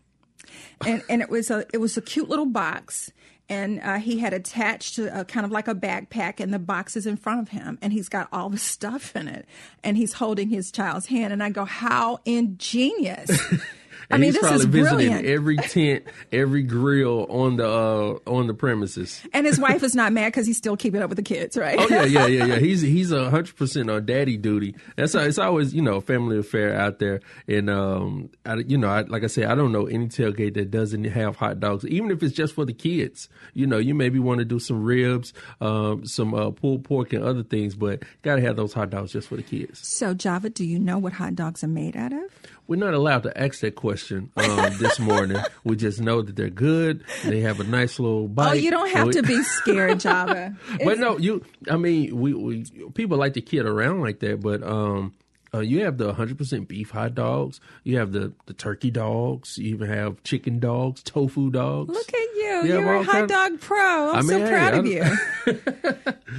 and 0.85 1.03
and 1.09 1.21
it 1.21 1.29
was 1.29 1.49
a 1.49 1.65
it 1.73 1.77
was 1.79 1.97
a 1.97 2.01
cute 2.01 2.29
little 2.29 2.45
box. 2.45 3.11
And 3.49 3.81
uh, 3.81 3.97
he 3.97 4.19
had 4.19 4.31
attached 4.31 4.97
a, 4.97 5.25
kind 5.25 5.45
of 5.45 5.51
like 5.51 5.67
a 5.67 5.75
backpack, 5.75 6.39
and 6.39 6.53
the 6.53 6.59
box 6.59 6.95
is 6.95 7.05
in 7.05 7.17
front 7.17 7.41
of 7.41 7.49
him, 7.49 7.77
and 7.81 7.91
he's 7.91 8.07
got 8.07 8.29
all 8.31 8.49
the 8.49 8.57
stuff 8.75 9.13
in 9.13 9.27
it, 9.27 9.45
and 9.83 9.97
he's 9.97 10.13
holding 10.13 10.47
his 10.49 10.71
child's 10.71 11.07
hand. 11.07 11.33
And 11.33 11.43
I 11.43 11.49
go, 11.49 11.65
"How 11.65 12.19
ingenious!" 12.23 13.29
And 14.11 14.15
I 14.15 14.17
mean, 14.17 14.33
he's 14.33 14.33
this 14.35 14.41
probably 14.41 14.57
is 14.57 14.65
visiting 14.65 15.09
brilliant. 15.09 15.25
every 15.25 15.57
tent, 15.57 16.03
every 16.31 16.63
grill 16.63 17.25
on 17.29 17.57
the 17.57 17.67
uh, 17.67 18.19
on 18.29 18.47
the 18.47 18.53
premises. 18.53 19.21
And 19.33 19.45
his 19.45 19.59
wife 19.59 19.83
is 19.83 19.95
not 19.95 20.11
mad 20.11 20.27
because 20.27 20.45
he's 20.45 20.57
still 20.57 20.75
keeping 20.75 21.01
up 21.01 21.09
with 21.09 21.15
the 21.15 21.23
kids, 21.23 21.55
right? 21.55 21.77
Oh 21.79 21.87
yeah, 21.89 22.03
yeah, 22.03 22.25
yeah, 22.27 22.45
yeah. 22.45 22.59
He's 22.59 22.81
he's 22.81 23.11
a 23.11 23.29
hundred 23.29 23.55
percent 23.55 23.89
on 23.89 24.05
daddy 24.05 24.37
duty. 24.37 24.75
That's 24.95 25.13
how, 25.13 25.21
it's 25.21 25.37
always 25.37 25.73
you 25.73 25.81
know 25.81 26.01
family 26.01 26.37
affair 26.37 26.77
out 26.77 26.99
there. 26.99 27.21
And 27.47 27.69
um, 27.69 28.29
I, 28.45 28.55
you 28.55 28.77
know, 28.77 28.89
I, 28.89 29.01
like 29.01 29.23
I 29.23 29.27
said, 29.27 29.45
I 29.45 29.55
don't 29.55 29.71
know 29.71 29.87
any 29.87 30.07
tailgate 30.07 30.53
that 30.55 30.71
doesn't 30.71 31.05
have 31.05 31.35
hot 31.35 31.59
dogs, 31.59 31.85
even 31.85 32.11
if 32.11 32.21
it's 32.21 32.35
just 32.35 32.53
for 32.53 32.65
the 32.65 32.73
kids. 32.73 33.29
You 33.53 33.65
know, 33.67 33.77
you 33.77 33.95
maybe 33.95 34.19
want 34.19 34.39
to 34.39 34.45
do 34.45 34.59
some 34.59 34.83
ribs, 34.83 35.33
um, 35.59 36.05
some 36.05 36.33
uh, 36.33 36.51
pulled 36.51 36.83
pork, 36.83 37.13
and 37.13 37.23
other 37.23 37.43
things, 37.43 37.75
but 37.75 38.03
got 38.21 38.35
to 38.35 38.41
have 38.41 38.55
those 38.55 38.73
hot 38.73 38.89
dogs 38.89 39.11
just 39.11 39.27
for 39.27 39.35
the 39.35 39.43
kids. 39.43 39.85
So, 39.87 40.13
Java, 40.13 40.49
do 40.49 40.65
you 40.65 40.79
know 40.79 40.97
what 40.97 41.13
hot 41.13 41.35
dogs 41.35 41.63
are 41.63 41.67
made 41.67 41.95
out 41.95 42.13
of? 42.13 42.21
We're 42.67 42.77
not 42.77 42.93
allowed 42.93 43.23
to 43.23 43.37
ask 43.37 43.59
that 43.61 43.75
question 43.75 44.31
um, 44.37 44.77
this 44.77 44.99
morning. 44.99 45.41
we 45.63 45.75
just 45.75 45.99
know 45.99 46.21
that 46.21 46.35
they're 46.35 46.49
good. 46.49 47.03
They 47.25 47.41
have 47.41 47.59
a 47.59 47.63
nice 47.63 47.99
little 47.99 48.27
bite. 48.27 48.49
Oh, 48.49 48.53
you 48.53 48.71
don't 48.71 48.89
have 48.91 49.11
to 49.11 49.23
be 49.23 49.43
scared, 49.43 49.99
Java. 49.99 50.55
but 50.83 50.97
no, 50.97 51.17
you. 51.17 51.43
I 51.69 51.77
mean, 51.77 52.17
we, 52.17 52.33
we 52.33 52.63
people 52.93 53.17
like 53.17 53.33
to 53.33 53.41
kid 53.41 53.65
around 53.65 54.01
like 54.01 54.19
that, 54.19 54.41
but 54.41 54.63
um, 54.63 55.13
uh, 55.53 55.59
you 55.59 55.83
have 55.83 55.97
the 55.97 56.13
100% 56.13 56.67
beef 56.67 56.91
hot 56.91 57.13
dogs. 57.13 57.59
You 57.83 57.97
have 57.97 58.13
the, 58.13 58.31
the 58.45 58.53
turkey 58.53 58.89
dogs. 58.89 59.57
You 59.57 59.75
even 59.75 59.89
have 59.89 60.23
chicken 60.23 60.59
dogs, 60.59 61.03
tofu 61.03 61.49
dogs. 61.51 61.93
Look 61.93 62.13
at 62.13 62.30
you. 62.51 62.69
Yeah, 62.69 62.79
You're 62.79 62.85
well, 62.85 63.01
a 63.01 63.03
hot 63.03 63.27
dog 63.27 63.59
pro. 63.59 64.11
I'm 64.11 64.15
I 64.15 64.21
mean, 64.21 64.29
so 64.29 64.39
hey, 64.39 64.49
proud 64.49 64.73
of 64.75 64.85
you. 64.85 65.03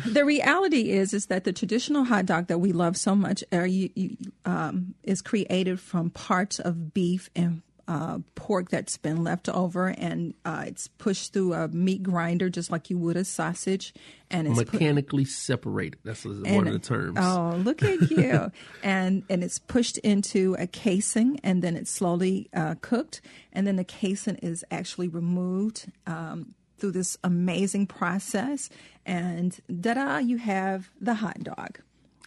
the 0.12 0.24
reality 0.24 0.90
is 0.90 1.12
is 1.14 1.26
that 1.26 1.44
the 1.44 1.52
traditional 1.52 2.04
hot 2.04 2.26
dog 2.26 2.46
that 2.48 2.58
we 2.58 2.72
love 2.72 2.96
so 2.96 3.14
much 3.14 3.42
are, 3.52 3.66
you, 3.66 3.90
you, 3.94 4.16
um, 4.44 4.94
is 5.02 5.22
created 5.22 5.80
from 5.80 6.10
parts 6.10 6.58
of 6.58 6.94
beef 6.94 7.30
and 7.34 7.62
uh, 7.88 8.18
pork 8.34 8.68
that's 8.70 8.96
been 8.96 9.24
left 9.24 9.48
over, 9.48 9.88
and 9.88 10.34
uh, 10.44 10.64
it's 10.66 10.88
pushed 10.88 11.32
through 11.32 11.52
a 11.54 11.68
meat 11.68 12.02
grinder 12.02 12.48
just 12.48 12.70
like 12.70 12.90
you 12.90 12.98
would 12.98 13.16
a 13.16 13.24
sausage, 13.24 13.92
and 14.30 14.46
it's 14.46 14.58
put- 14.58 14.72
Mechanically 14.72 15.24
separated. 15.24 15.98
That's 16.04 16.24
one 16.24 16.44
and- 16.46 16.68
of 16.68 16.72
the 16.74 16.78
terms. 16.78 17.18
Oh, 17.20 17.56
look 17.56 17.82
at 17.82 18.10
you! 18.10 18.50
and 18.82 19.24
and 19.28 19.42
it's 19.44 19.58
pushed 19.58 19.98
into 19.98 20.54
a 20.58 20.66
casing, 20.66 21.40
and 21.42 21.60
then 21.62 21.76
it's 21.76 21.90
slowly 21.90 22.48
uh, 22.54 22.76
cooked, 22.80 23.20
and 23.52 23.66
then 23.66 23.76
the 23.76 23.84
casing 23.84 24.36
is 24.36 24.64
actually 24.70 25.08
removed 25.08 25.90
um, 26.06 26.54
through 26.78 26.92
this 26.92 27.16
amazing 27.24 27.86
process, 27.86 28.70
and 29.04 29.58
da-da! 29.80 30.18
You 30.18 30.36
have 30.38 30.90
the 31.00 31.14
hot 31.14 31.42
dog. 31.42 31.80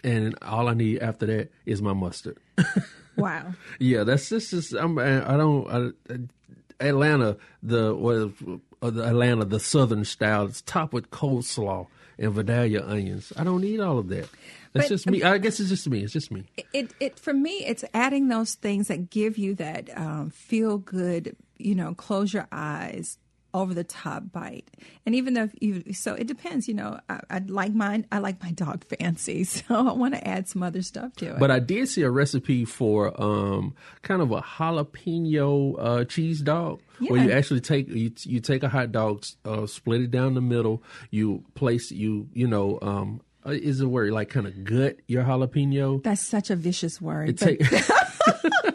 And 0.03 0.35
all 0.41 0.67
I 0.67 0.73
need 0.73 0.99
after 0.99 1.25
that 1.25 1.51
is 1.65 1.81
my 1.81 1.93
mustard. 1.93 2.37
Wow! 3.17 3.53
yeah, 3.79 4.03
that's 4.03 4.27
just, 4.27 4.73
I'm, 4.73 4.99
I 4.99 5.37
don't. 5.37 5.95
I, 6.09 6.17
Atlanta, 6.85 7.37
the 7.63 7.95
well, 7.95 8.33
uh, 8.81 8.89
the 8.89 9.03
Atlanta, 9.05 9.45
the 9.45 9.59
Southern 9.61 10.03
style. 10.03 10.47
It's 10.47 10.61
topped 10.61 10.91
with 10.91 11.09
coleslaw 11.11 11.87
and 12.19 12.33
Vidalia 12.33 12.83
onions. 12.85 13.31
I 13.37 13.45
don't 13.45 13.61
need 13.61 13.79
all 13.79 13.99
of 13.99 14.09
that. 14.09 14.27
That's 14.73 14.87
But- 14.87 14.89
just 14.89 15.07
me. 15.09 15.23
I 15.23 15.37
guess 15.37 15.61
it's 15.61 15.69
just 15.69 15.87
me. 15.89 16.03
It's 16.03 16.11
just 16.11 16.29
me. 16.29 16.43
it 16.73 16.93
it 16.99 17.17
for 17.17 17.33
me 17.33 17.63
it's 17.65 17.85
adding 17.93 18.27
those 18.27 18.55
things 18.55 18.89
that 18.89 19.09
give 19.09 19.37
you 19.37 19.55
that 19.55 19.89
um, 19.97 20.29
feel 20.29 20.77
good 20.77 21.37
you 21.57 21.73
know 21.73 21.93
close 21.93 22.33
your 22.33 22.47
eyes 22.51 23.17
over 23.55 23.73
the 23.73 23.83
top 23.83 24.23
bite 24.31 24.67
and 25.05 25.15
even 25.15 25.33
though 25.33 25.49
you 25.61 25.93
so 25.93 26.13
it 26.13 26.27
depends 26.27 26.67
you 26.67 26.73
know 26.73 26.99
I, 27.09 27.19
I 27.29 27.39
like 27.47 27.73
mine 27.73 28.05
i 28.11 28.19
like 28.19 28.43
my 28.43 28.51
dog 28.51 28.83
fancy 28.99 29.45
so 29.45 29.63
i 29.69 29.93
want 29.93 30.13
to 30.13 30.27
add 30.27 30.47
some 30.49 30.61
other 30.61 30.81
stuff 30.81 31.13
to 31.17 31.25
it 31.35 31.39
But 31.39 31.51
I 31.51 31.59
did 31.59 31.87
see 31.87 32.01
a 32.03 32.09
recipe 32.11 32.65
for 32.65 32.99
um, 33.21 33.73
kind 34.01 34.21
of 34.21 34.31
a 34.31 34.41
jalapeno 34.41 35.75
uh, 35.79 36.05
cheese 36.05 36.41
dog, 36.41 36.81
where 36.99 37.23
you 37.23 37.31
actually 37.31 37.61
take 37.61 37.87
you, 37.87 38.11
you 38.23 38.39
take 38.39 38.63
a 38.63 38.69
hot 38.69 38.91
dog, 38.91 39.23
uh, 39.45 39.65
split 39.67 40.01
it 40.01 40.11
down 40.11 40.33
the 40.33 40.41
middle. 40.41 40.83
You 41.11 41.43
place 41.53 41.91
you 41.91 42.27
you 42.33 42.47
know 42.47 42.79
um, 42.81 43.21
uh, 43.45 43.51
is 43.51 43.79
the 43.79 43.87
word 43.87 44.11
like 44.11 44.29
kind 44.29 44.47
of 44.47 44.63
gut 44.63 44.97
your 45.07 45.23
jalapeno. 45.23 46.03
that's 46.03 46.21
such 46.21 46.49
a 46.49 46.55
vicious 46.55 46.99
word 47.01 47.29
It 47.29 47.39
but 47.39 47.45
take, 47.45 47.61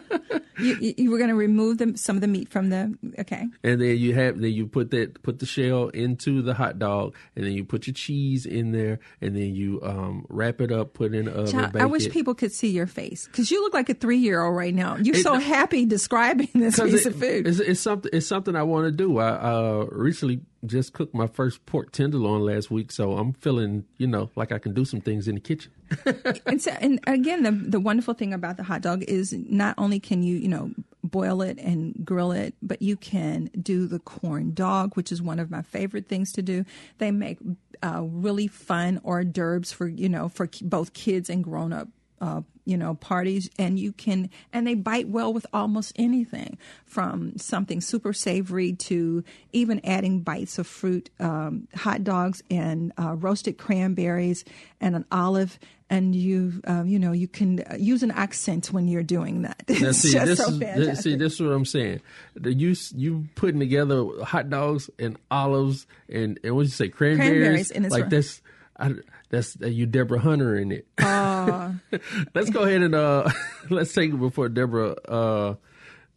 you, 0.61 0.93
you, 0.97 1.11
were 1.11 1.17
going 1.17 1.29
to 1.29 1.35
remove 1.35 1.77
them 1.77 1.95
some 1.95 2.15
of 2.15 2.21
the 2.21 2.27
meat 2.27 2.49
from 2.49 2.69
the 2.69 2.93
okay 3.19 3.45
and 3.63 3.81
then 3.81 3.97
you 3.97 4.13
have 4.13 4.39
then 4.39 4.51
you 4.51 4.67
put 4.67 4.91
that 4.91 5.21
put 5.23 5.39
the 5.39 5.45
shell 5.45 5.89
into 5.89 6.41
the 6.41 6.53
hot 6.53 6.79
dog, 6.79 7.15
and 7.35 7.45
then 7.45 7.53
you 7.53 7.63
put 7.65 7.87
your 7.87 7.93
cheese 7.93 8.45
in 8.45 8.71
there, 8.71 8.99
and 9.21 9.35
then 9.35 9.55
you 9.55 9.79
um, 9.83 10.25
wrap 10.29 10.61
it 10.61 10.71
up, 10.71 10.93
put 10.93 11.13
it 11.13 11.17
in 11.17 11.25
the 11.25 11.31
oven. 11.33 11.51
Child, 11.51 11.77
I 11.77 11.85
wish 11.85 12.05
it. 12.05 12.11
people 12.13 12.33
could 12.35 12.51
see 12.51 12.69
your 12.69 12.87
face 12.87 13.25
because 13.27 13.51
you 13.51 13.61
look 13.61 13.73
like 13.73 13.89
a 13.89 13.93
three-year-old 13.93 14.55
right 14.55 14.73
now. 14.73 14.97
You're 14.97 15.15
It- 15.15 15.23
so 15.23 15.35
happy 15.35 15.85
describing 15.85 16.49
this 16.53 16.79
piece 16.79 17.05
it- 17.05 17.13
of 17.13 17.15
food. 17.15 17.47
It's, 17.47 17.59
it's 17.59 17.79
something. 17.81 18.09
It's 18.13 18.27
something 18.27 18.55
I 18.55 18.63
want 18.63 18.85
to 18.85 18.91
do. 18.91 19.17
I 19.17 19.29
uh, 19.29 19.85
recently 19.91 20.41
just 20.65 20.93
cooked 20.93 21.13
my 21.13 21.27
first 21.27 21.65
pork 21.65 21.91
tenderloin 21.91 22.41
last 22.41 22.69
week, 22.69 22.91
so 22.91 23.17
I'm 23.17 23.33
feeling, 23.33 23.85
you 23.97 24.07
know, 24.07 24.29
like 24.35 24.51
I 24.51 24.59
can 24.59 24.73
do 24.73 24.85
some 24.85 25.01
things 25.01 25.27
in 25.27 25.35
the 25.35 25.41
kitchen. 25.41 25.71
and, 26.45 26.61
so, 26.61 26.71
and 26.79 26.99
again, 27.07 27.43
the 27.43 27.51
the 27.51 27.79
wonderful 27.79 28.13
thing 28.13 28.33
about 28.33 28.57
the 28.57 28.63
hot 28.63 28.81
dog 28.81 29.03
is 29.03 29.33
not 29.33 29.75
only 29.77 29.99
can 29.99 30.23
you 30.23 30.37
you 30.37 30.47
know 30.47 30.71
boil 31.03 31.41
it 31.41 31.57
and 31.57 31.95
grill 32.05 32.31
it, 32.31 32.53
but 32.61 32.81
you 32.81 32.95
can 32.95 33.49
do 33.61 33.87
the 33.87 33.99
corn 33.99 34.53
dog, 34.53 34.95
which 34.95 35.11
is 35.11 35.21
one 35.21 35.39
of 35.39 35.49
my 35.49 35.61
favorite 35.61 36.07
things 36.07 36.31
to 36.33 36.41
do. 36.41 36.63
They 36.99 37.11
make 37.11 37.39
uh, 37.83 38.01
really 38.03 38.47
fun 38.47 39.01
hors 39.03 39.23
d'oeuvres 39.25 39.71
for 39.71 39.87
you 39.87 40.09
know 40.09 40.29
for 40.29 40.47
both 40.61 40.93
kids 40.93 41.29
and 41.29 41.43
grown 41.43 41.73
up. 41.73 41.87
Uh, 42.19 42.41
you 42.65 42.77
know 42.77 42.95
parties 42.95 43.49
and 43.57 43.79
you 43.79 43.91
can 43.91 44.29
and 44.53 44.65
they 44.67 44.75
bite 44.75 45.07
well 45.07 45.33
with 45.33 45.45
almost 45.53 45.93
anything 45.95 46.57
from 46.85 47.37
something 47.37 47.81
super 47.81 48.13
savory 48.13 48.73
to 48.73 49.23
even 49.51 49.81
adding 49.83 50.21
bites 50.21 50.57
of 50.59 50.67
fruit 50.67 51.09
um, 51.19 51.67
hot 51.75 52.03
dogs 52.03 52.43
and 52.49 52.93
uh, 52.97 53.13
roasted 53.15 53.57
cranberries 53.57 54.45
and 54.79 54.95
an 54.95 55.05
olive 55.11 55.59
and 55.89 56.15
you 56.15 56.61
um, 56.65 56.87
you 56.87 56.97
know 56.97 57.11
you 57.11 57.27
can 57.27 57.63
use 57.77 58.01
an 58.01 58.11
accent 58.11 58.71
when 58.71 58.87
you're 58.87 59.03
doing 59.03 59.41
that 59.41 59.63
Now, 59.69 59.89
it's 59.89 59.99
see, 59.99 60.13
just 60.13 60.25
this 60.25 60.39
so 60.39 60.45
is, 60.45 60.59
fantastic 60.59 60.85
this, 60.85 60.99
see, 60.99 61.15
this 61.15 61.33
is 61.33 61.41
what 61.41 61.51
I'm 61.51 61.65
saying. 61.65 62.01
The, 62.35 62.53
you 62.53 62.75
you 62.95 63.27
putting 63.35 63.59
together 63.59 64.05
hot 64.23 64.49
dogs 64.49 64.89
and 64.97 65.17
olives 65.29 65.85
and 66.09 66.39
and 66.43 66.55
what 66.55 66.63
you 66.63 66.67
say 66.69 66.87
cranberries, 66.89 67.29
Cranberries, 67.29 67.71
and 67.71 67.85
it's 67.85 67.91
like 67.91 68.03
right. 68.03 68.11
that's 68.11 68.41
I, 68.77 68.93
that's 69.31 69.57
uh, 69.61 69.67
you 69.67 69.85
Deborah 69.85 70.19
Hunter 70.19 70.55
in 70.55 70.71
it. 70.71 70.87
Oh. 70.99 71.75
let's 72.35 72.49
go 72.49 72.63
ahead 72.63 72.81
and 72.83 72.93
uh 72.93 73.29
let's 73.69 73.93
take 73.93 74.11
it 74.11 74.17
before 74.19 74.49
Deborah. 74.49 74.95
Uh, 75.07 75.55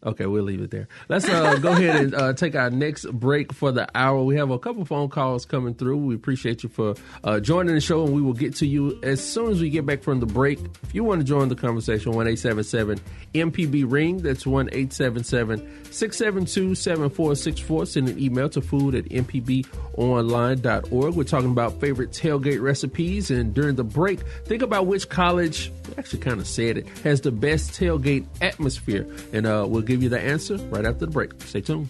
okay, 0.04 0.26
we'll 0.26 0.44
leave 0.44 0.60
it 0.60 0.70
there. 0.70 0.88
Let's 1.08 1.28
uh 1.28 1.56
go 1.56 1.72
ahead 1.72 1.96
and 1.96 2.14
uh, 2.14 2.32
take 2.32 2.54
our 2.54 2.70
next 2.70 3.10
break 3.12 3.52
for 3.52 3.72
the 3.72 3.88
hour. 3.94 4.22
We 4.22 4.36
have 4.36 4.50
a 4.50 4.58
couple 4.58 4.84
phone 4.84 5.08
calls 5.08 5.46
coming 5.46 5.74
through. 5.74 5.98
We 5.98 6.14
appreciate 6.14 6.62
you 6.62 6.68
for 6.68 6.94
uh, 7.22 7.40
joining 7.40 7.74
the 7.74 7.80
show, 7.80 8.04
and 8.04 8.14
we 8.14 8.22
will 8.22 8.32
get 8.32 8.56
to 8.56 8.66
you 8.66 8.98
as 9.02 9.22
soon 9.22 9.50
as 9.50 9.60
we 9.60 9.70
get 9.70 9.86
back 9.86 10.02
from 10.02 10.20
the 10.20 10.26
break. 10.26 10.58
If 10.82 10.94
you 10.94 11.04
want 11.04 11.20
to 11.20 11.24
join 11.24 11.48
the 11.48 11.56
conversation, 11.56 12.12
one 12.12 12.28
eight 12.28 12.38
seven 12.38 12.64
seven 12.64 13.00
MPB 13.34 13.90
ring. 13.90 14.18
That's 14.18 14.46
one 14.46 14.68
eight 14.72 14.92
seven 14.92 15.24
seven 15.24 15.68
six 15.90 16.16
seven 16.16 16.44
two 16.44 16.74
seven 16.74 17.10
four 17.10 17.34
six 17.34 17.60
four. 17.60 17.86
Send 17.86 18.08
an 18.08 18.18
email 18.18 18.48
to 18.50 18.60
food 18.60 18.94
at 18.94 19.04
mpbonline.org. 19.06 21.14
We're 21.14 21.24
talking 21.24 21.50
about 21.50 21.80
favorite 21.80 22.10
tailgate 22.10 22.60
recipes, 22.60 23.30
and 23.30 23.54
during 23.54 23.76
the 23.76 23.84
break, 23.84 24.20
think 24.44 24.62
about 24.62 24.86
which 24.86 25.08
college 25.08 25.72
actually 25.98 26.20
kind 26.20 26.40
of 26.40 26.46
said 26.46 26.78
it 26.78 26.88
has 27.04 27.20
the 27.20 27.32
best 27.32 27.72
tailgate 27.72 28.26
atmosphere, 28.40 29.06
and 29.32 29.46
uh, 29.46 29.66
we'll 29.68 29.82
give 29.94 30.02
you 30.02 30.08
the 30.08 30.20
answer 30.20 30.56
right 30.74 30.84
after 30.84 31.06
the 31.06 31.12
break. 31.12 31.40
Stay 31.42 31.60
tuned. 31.60 31.88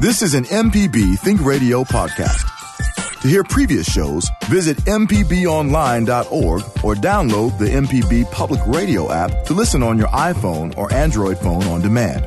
This 0.00 0.22
is 0.22 0.32
an 0.32 0.44
MPB 0.44 1.18
Think 1.18 1.44
Radio 1.44 1.84
podcast. 1.84 2.46
To 3.20 3.28
hear 3.28 3.44
previous 3.44 3.86
shows, 3.86 4.26
visit 4.46 4.78
MPBOnline.org 4.78 6.62
or 6.82 6.94
download 6.94 7.58
the 7.58 7.66
MPB 7.66 8.32
Public 8.32 8.60
Radio 8.66 9.12
app 9.12 9.44
to 9.44 9.52
listen 9.52 9.82
on 9.82 9.98
your 9.98 10.08
iPhone 10.08 10.74
or 10.78 10.90
Android 10.94 11.36
phone 11.36 11.64
on 11.64 11.82
demand. 11.82 12.24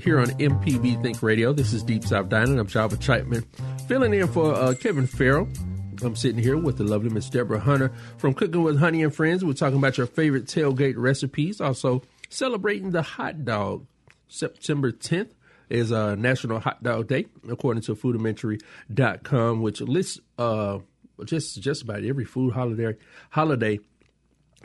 Here 0.00 0.18
on 0.18 0.28
MPB 0.28 1.02
Think 1.02 1.22
Radio. 1.22 1.52
This 1.52 1.72
is 1.72 1.82
Deep 1.82 2.04
South 2.04 2.28
Dining. 2.28 2.58
I'm 2.58 2.66
Java 2.66 2.96
Chapman, 2.96 3.44
filling 3.86 4.14
in 4.14 4.28
for 4.28 4.54
uh, 4.54 4.74
Kevin 4.74 5.06
Farrell. 5.06 5.48
I'm 6.02 6.16
sitting 6.16 6.42
here 6.42 6.56
with 6.56 6.78
the 6.78 6.84
lovely 6.84 7.10
Miss 7.10 7.28
Deborah 7.28 7.60
Hunter 7.60 7.92
from 8.16 8.32
Cooking 8.32 8.62
with 8.62 8.78
Honey 8.78 9.02
and 9.02 9.14
Friends. 9.14 9.44
We're 9.44 9.52
talking 9.52 9.76
about 9.76 9.98
your 9.98 10.06
favorite 10.06 10.46
tailgate 10.46 10.94
recipes. 10.96 11.60
Also, 11.60 12.02
celebrating 12.30 12.90
the 12.90 13.02
hot 13.02 13.44
dog. 13.44 13.86
September 14.28 14.92
10th 14.92 15.32
is 15.68 15.92
uh, 15.92 16.14
National 16.14 16.60
Hot 16.60 16.82
Dog 16.82 17.08
Day, 17.08 17.26
according 17.48 17.82
to 17.82 17.94
Foodimentary.com, 17.94 19.60
which 19.60 19.80
lists 19.80 20.18
uh, 20.38 20.78
just 21.24 21.60
just 21.60 21.82
about 21.82 22.04
every 22.04 22.24
food 22.24 22.54
holiday 22.54 22.96
holiday 23.30 23.78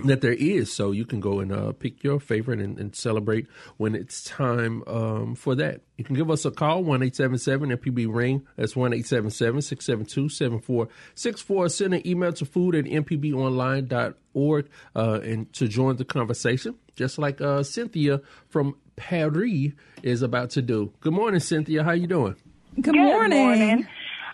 that 0.03 0.21
there 0.21 0.33
is. 0.33 0.71
So 0.73 0.91
you 0.91 1.05
can 1.05 1.19
go 1.19 1.39
and 1.39 1.51
uh, 1.51 1.71
pick 1.71 2.03
your 2.03 2.19
favorite 2.19 2.59
and, 2.59 2.77
and 2.77 2.95
celebrate 2.95 3.47
when 3.77 3.95
it's 3.95 4.23
time 4.23 4.83
um, 4.87 5.35
for 5.35 5.55
that. 5.55 5.81
You 5.97 6.03
can 6.03 6.15
give 6.15 6.29
us 6.29 6.43
a 6.43 6.51
call, 6.51 6.83
1 6.83 7.01
877 7.01 7.69
MPB 7.77 8.13
Ring. 8.13 8.45
That's 8.57 8.75
1 8.75 8.93
877 8.93 9.61
672 9.61 10.29
7464. 10.29 11.69
Send 11.69 11.93
an 11.93 12.07
email 12.07 12.33
to 12.33 12.45
food 12.45 12.75
at 12.75 12.85
mpbonline.org 12.85 14.69
uh, 14.95 15.19
and 15.23 15.53
to 15.53 15.67
join 15.67 15.95
the 15.95 16.05
conversation, 16.05 16.75
just 16.95 17.17
like 17.17 17.39
uh, 17.39 17.63
Cynthia 17.63 18.21
from 18.49 18.75
Paris 18.97 19.71
is 20.03 20.21
about 20.21 20.49
to 20.51 20.61
do. 20.61 20.91
Good 20.99 21.13
morning, 21.13 21.39
Cynthia. 21.39 21.83
How 21.83 21.91
you 21.91 22.07
doing? 22.07 22.35
good, 22.75 22.93
Good 22.93 22.95
morning. 22.95 23.87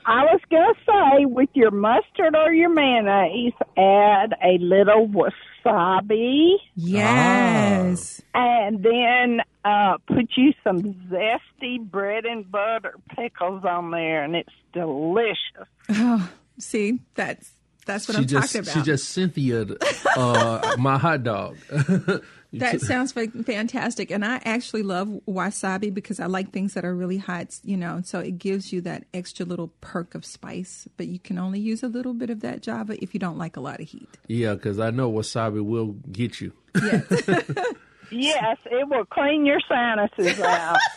I 0.05 0.23
was 0.23 0.41
going 0.49 0.73
to 0.73 0.81
say, 0.85 1.25
with 1.25 1.49
your 1.53 1.71
mustard 1.71 2.35
or 2.35 2.53
your 2.53 2.69
mayonnaise, 2.69 3.53
add 3.77 4.33
a 4.43 4.57
little 4.59 5.07
wasabi 5.07 6.55
yes 6.75 8.21
and 8.33 8.83
then 8.83 9.41
uh, 9.63 9.97
put 10.07 10.29
you 10.35 10.53
some 10.63 10.81
zesty 11.09 11.79
bread 11.79 12.25
and 12.25 12.49
butter 12.51 12.95
pickles 13.15 13.63
on 13.63 13.91
there, 13.91 14.23
and 14.23 14.35
it's 14.35 14.53
delicious. 14.73 15.67
oh 15.89 16.29
see 16.57 16.99
that's 17.15 17.51
that's 17.85 18.07
what 18.07 18.15
she 18.15 18.21
i'm 18.21 18.27
just 18.27 18.53
talking 18.53 18.67
about 18.67 18.73
she 18.73 18.81
just 18.83 19.09
Cynthia 19.09 19.65
uh, 20.15 20.75
my 20.79 20.97
hot 20.97 21.23
dog. 21.23 21.57
You 22.51 22.59
That 22.59 22.81
sounds 22.81 23.13
fantastic. 23.13 24.11
And 24.11 24.23
I 24.23 24.41
actually 24.43 24.83
love 24.83 25.07
wasabi 25.27 25.93
because 25.93 26.19
I 26.19 26.25
like 26.25 26.51
things 26.51 26.73
that 26.73 26.85
are 26.85 26.95
really 26.95 27.17
hot, 27.17 27.59
you 27.63 27.77
know, 27.77 28.01
so 28.03 28.19
it 28.19 28.37
gives 28.37 28.71
you 28.71 28.81
that 28.81 29.05
extra 29.13 29.45
little 29.45 29.69
perk 29.81 30.15
of 30.15 30.25
spice. 30.25 30.87
But 30.97 31.07
you 31.07 31.19
can 31.19 31.37
only 31.37 31.59
use 31.59 31.81
a 31.81 31.87
little 31.87 32.13
bit 32.13 32.29
of 32.29 32.41
that 32.41 32.61
Java 32.61 33.01
if 33.01 33.13
you 33.13 33.19
don't 33.19 33.37
like 33.37 33.57
a 33.57 33.61
lot 33.61 33.79
of 33.79 33.87
heat. 33.87 34.09
Yeah, 34.27 34.53
because 34.53 34.79
I 34.79 34.91
know 34.91 35.11
wasabi 35.11 35.63
will 35.63 35.95
get 36.11 36.41
you. 36.41 36.53
Yes. 36.75 37.29
Yes, 38.11 38.57
it 38.65 38.87
will 38.89 39.05
clean 39.05 39.45
your 39.45 39.59
sinuses 39.67 40.39
out. 40.41 40.77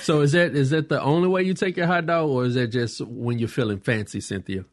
So 0.00 0.20
is 0.20 0.32
that 0.32 0.54
is 0.54 0.70
that 0.70 0.88
the 0.88 1.00
only 1.00 1.28
way 1.28 1.42
you 1.44 1.54
take 1.54 1.76
your 1.76 1.86
hot 1.86 2.06
dog, 2.06 2.28
or 2.28 2.44
is 2.44 2.54
that 2.54 2.68
just 2.68 3.00
when 3.00 3.38
you're 3.38 3.48
feeling 3.48 3.78
fancy, 3.78 4.20
Cynthia? 4.20 4.64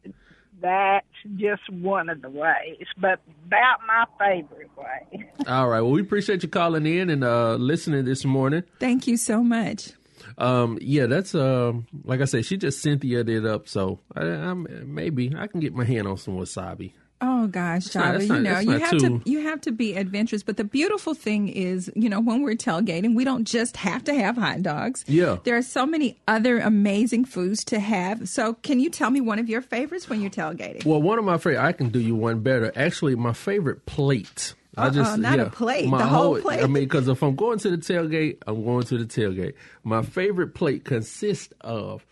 That's 0.64 1.06
just 1.36 1.68
one 1.68 2.08
of 2.08 2.22
the 2.22 2.30
ways, 2.30 2.86
but 2.96 3.20
about 3.46 3.80
my 3.86 4.06
favorite 4.18 4.70
way. 4.78 5.28
All 5.46 5.68
right. 5.68 5.82
Well, 5.82 5.90
we 5.90 6.00
appreciate 6.00 6.42
you 6.42 6.48
calling 6.48 6.86
in 6.86 7.10
and 7.10 7.22
uh, 7.22 7.56
listening 7.56 8.06
this 8.06 8.24
morning. 8.24 8.62
Thank 8.80 9.06
you 9.06 9.18
so 9.18 9.42
much. 9.42 9.90
Um, 10.38 10.78
yeah, 10.80 11.04
that's 11.04 11.34
um, 11.34 11.86
like 12.04 12.22
I 12.22 12.24
said, 12.24 12.46
she 12.46 12.56
just 12.56 12.80
Cynthia 12.80 13.20
it 13.20 13.44
up. 13.44 13.68
So 13.68 14.00
I, 14.16 14.22
I'm 14.22 14.66
maybe 14.86 15.34
I 15.36 15.48
can 15.48 15.60
get 15.60 15.74
my 15.74 15.84
hand 15.84 16.08
on 16.08 16.16
some 16.16 16.38
wasabi. 16.38 16.94
Oh 17.26 17.46
gosh, 17.46 17.86
Java, 17.86 18.22
you 18.22 18.38
know, 18.40 18.58
you 18.58 18.72
have 18.78 18.90
too- 18.90 19.20
to 19.20 19.22
you 19.24 19.40
have 19.40 19.60
to 19.62 19.72
be 19.72 19.94
adventurous. 19.96 20.42
But 20.42 20.58
the 20.58 20.64
beautiful 20.64 21.14
thing 21.14 21.48
is, 21.48 21.90
you 21.96 22.10
know, 22.10 22.20
when 22.20 22.42
we're 22.42 22.54
tailgating, 22.54 23.14
we 23.14 23.24
don't 23.24 23.44
just 23.46 23.78
have 23.78 24.04
to 24.04 24.14
have 24.14 24.36
hot 24.36 24.62
dogs. 24.62 25.04
Yeah. 25.08 25.38
There 25.44 25.56
are 25.56 25.62
so 25.62 25.86
many 25.86 26.18
other 26.28 26.58
amazing 26.58 27.24
foods 27.24 27.64
to 27.66 27.80
have. 27.80 28.28
So 28.28 28.54
can 28.62 28.78
you 28.78 28.90
tell 28.90 29.10
me 29.10 29.22
one 29.22 29.38
of 29.38 29.48
your 29.48 29.62
favorites 29.62 30.08
when 30.10 30.20
you're 30.20 30.30
tailgating? 30.30 30.84
Well, 30.84 31.00
one 31.00 31.18
of 31.18 31.24
my 31.24 31.38
favorite, 31.38 31.64
I 31.64 31.72
can 31.72 31.88
do 31.88 31.98
you 31.98 32.14
one 32.14 32.40
better. 32.40 32.70
Actually, 32.76 33.14
my 33.14 33.32
favorite 33.32 33.86
plate. 33.86 34.54
I 34.76 34.88
Uh-uh, 34.88 35.16
not 35.16 35.38
a 35.38 35.46
plate, 35.50 35.88
my 35.88 35.98
the 35.98 36.06
whole 36.06 36.40
plate. 36.40 36.60
I 36.62 36.66
mean, 36.66 36.82
because 36.82 37.06
if 37.06 37.22
I'm 37.22 37.36
going 37.36 37.58
to 37.60 37.70
the 37.70 37.76
tailgate, 37.76 38.38
I'm 38.46 38.64
going 38.64 38.82
to 38.86 38.98
the 38.98 39.04
tailgate. 39.04 39.54
My 39.84 40.02
favorite 40.02 40.52
plate 40.54 40.84
consists 40.84 41.54
of 41.60 42.04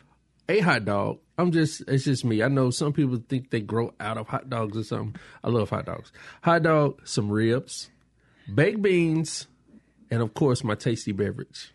a 0.48 0.60
hot 0.60 0.84
dog. 0.84 1.18
I'm 1.38 1.50
just, 1.50 1.82
it's 1.88 2.04
just 2.04 2.24
me. 2.24 2.42
I 2.42 2.48
know 2.48 2.70
some 2.70 2.92
people 2.92 3.22
think 3.28 3.50
they 3.50 3.60
grow 3.60 3.94
out 3.98 4.18
of 4.18 4.28
hot 4.28 4.50
dogs 4.50 4.76
or 4.76 4.84
something. 4.84 5.16
I 5.42 5.48
love 5.48 5.70
hot 5.70 5.86
dogs. 5.86 6.12
Hot 6.42 6.62
dog, 6.62 7.00
some 7.06 7.30
ribs, 7.30 7.90
baked 8.52 8.82
beans, 8.82 9.46
and 10.10 10.22
of 10.22 10.34
course, 10.34 10.62
my 10.62 10.74
tasty 10.74 11.12
beverage. 11.12 11.72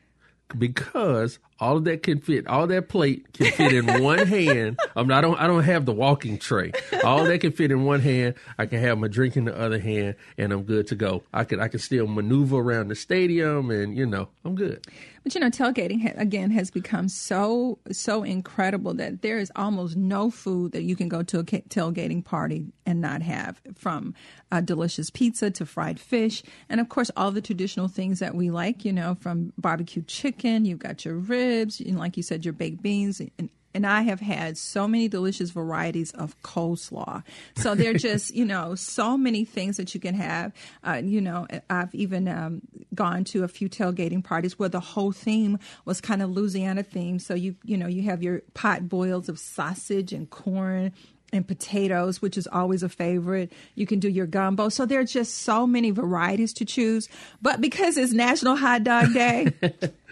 Because 0.57 1.39
all 1.59 1.77
of 1.77 1.85
that 1.85 2.03
can 2.03 2.19
fit, 2.19 2.47
all 2.47 2.67
that 2.67 2.89
plate 2.89 3.33
can 3.33 3.51
fit 3.51 3.73
in 3.73 4.03
one 4.03 4.27
hand. 4.27 4.79
I'm 4.95 5.07
not, 5.07 5.19
I 5.19 5.21
don't, 5.21 5.39
I 5.39 5.47
don't 5.47 5.63
have 5.63 5.85
the 5.85 5.93
walking 5.93 6.37
tray. 6.37 6.71
All 7.03 7.23
that 7.23 7.39
can 7.39 7.51
fit 7.51 7.71
in 7.71 7.83
one 7.83 8.01
hand. 8.01 8.35
I 8.57 8.65
can 8.65 8.79
have 8.79 8.97
my 8.97 9.07
drink 9.07 9.35
in 9.35 9.45
the 9.45 9.57
other 9.57 9.79
hand, 9.79 10.15
and 10.37 10.51
I'm 10.51 10.63
good 10.63 10.87
to 10.87 10.95
go. 10.95 11.23
I 11.33 11.43
could, 11.43 11.59
I 11.59 11.67
can 11.67 11.79
still 11.79 12.07
maneuver 12.07 12.57
around 12.57 12.89
the 12.89 12.95
stadium, 12.95 13.71
and 13.71 13.97
you 13.97 14.05
know, 14.05 14.29
I'm 14.45 14.55
good. 14.55 14.85
But 15.27 15.35
you 15.35 15.41
know, 15.41 15.49
tailgating 15.49 16.01
ha- 16.01 16.13
again 16.15 16.51
has 16.51 16.71
become 16.71 17.09
so 17.09 17.79
so 17.91 18.23
incredible 18.23 18.93
that 18.93 19.21
there 19.23 19.39
is 19.39 19.51
almost 19.57 19.97
no 19.97 20.31
food 20.31 20.71
that 20.71 20.83
you 20.83 20.95
can 20.95 21.09
go 21.09 21.21
to 21.23 21.39
a 21.39 21.43
tailgating 21.43 22.23
party 22.23 22.71
and 22.85 23.01
not 23.01 23.21
have, 23.21 23.61
from 23.75 24.13
uh, 24.53 24.61
delicious 24.61 25.09
pizza 25.09 25.51
to 25.51 25.65
fried 25.65 25.99
fish, 25.99 26.43
and 26.69 26.79
of 26.79 26.87
course 26.87 27.11
all 27.17 27.31
the 27.31 27.41
traditional 27.41 27.89
things 27.89 28.19
that 28.19 28.35
we 28.35 28.49
like. 28.49 28.85
You 28.85 28.93
know, 28.93 29.15
from 29.19 29.51
barbecue 29.57 30.01
chicken, 30.03 30.63
you've 30.63 30.79
got 30.79 31.03
your 31.03 31.15
ribs, 31.15 31.46
and 31.47 31.97
like 31.97 32.17
you 32.17 32.23
said, 32.23 32.45
your 32.45 32.53
baked 32.53 32.81
beans. 32.81 33.19
And, 33.19 33.49
and 33.73 33.85
I 33.85 34.01
have 34.01 34.19
had 34.19 34.57
so 34.57 34.87
many 34.87 35.07
delicious 35.07 35.51
varieties 35.51 36.11
of 36.11 36.41
coleslaw. 36.41 37.23
So 37.55 37.75
there 37.75 37.91
are 37.91 37.93
just, 37.97 38.33
you 38.33 38.43
know, 38.43 38.73
so 38.73 39.17
many 39.17 39.45
things 39.45 39.77
that 39.77 39.93
you 39.93 39.99
can 39.99 40.15
have. 40.15 40.51
Uh, 40.83 41.01
you 41.03 41.21
know, 41.21 41.45
I've 41.69 41.93
even 41.93 42.27
um, 42.27 42.61
gone 42.95 43.23
to 43.25 43.43
a 43.43 43.47
few 43.47 43.69
tailgating 43.69 44.23
parties 44.23 44.57
where 44.57 44.69
the 44.69 44.79
whole 44.79 45.11
theme 45.11 45.59
was 45.85 46.01
kind 46.01 46.23
of 46.23 46.31
Louisiana 46.31 46.83
themed. 46.83 47.21
So 47.21 47.35
you, 47.35 47.55
you 47.63 47.77
know, 47.77 47.87
you 47.87 48.01
have 48.03 48.23
your 48.23 48.41
pot 48.55 48.89
boils 48.89 49.29
of 49.29 49.37
sausage 49.37 50.11
and 50.11 50.27
corn 50.27 50.91
and 51.33 51.47
potatoes, 51.47 52.21
which 52.21 52.37
is 52.37 52.47
always 52.47 52.83
a 52.83 52.89
favorite. 52.89 53.51
You 53.75 53.85
can 53.85 53.99
do 53.99 54.09
your 54.09 54.25
gumbo. 54.25 54.69
So 54.69 54.85
there 54.85 54.99
are 54.99 55.05
just 55.05 55.39
so 55.39 55.67
many 55.67 55.91
varieties 55.91 56.53
to 56.53 56.65
choose. 56.65 57.09
But 57.41 57.61
because 57.61 57.97
it's 57.97 58.13
National 58.13 58.55
Hot 58.55 58.83
Dog 58.83 59.13
Day, 59.13 59.53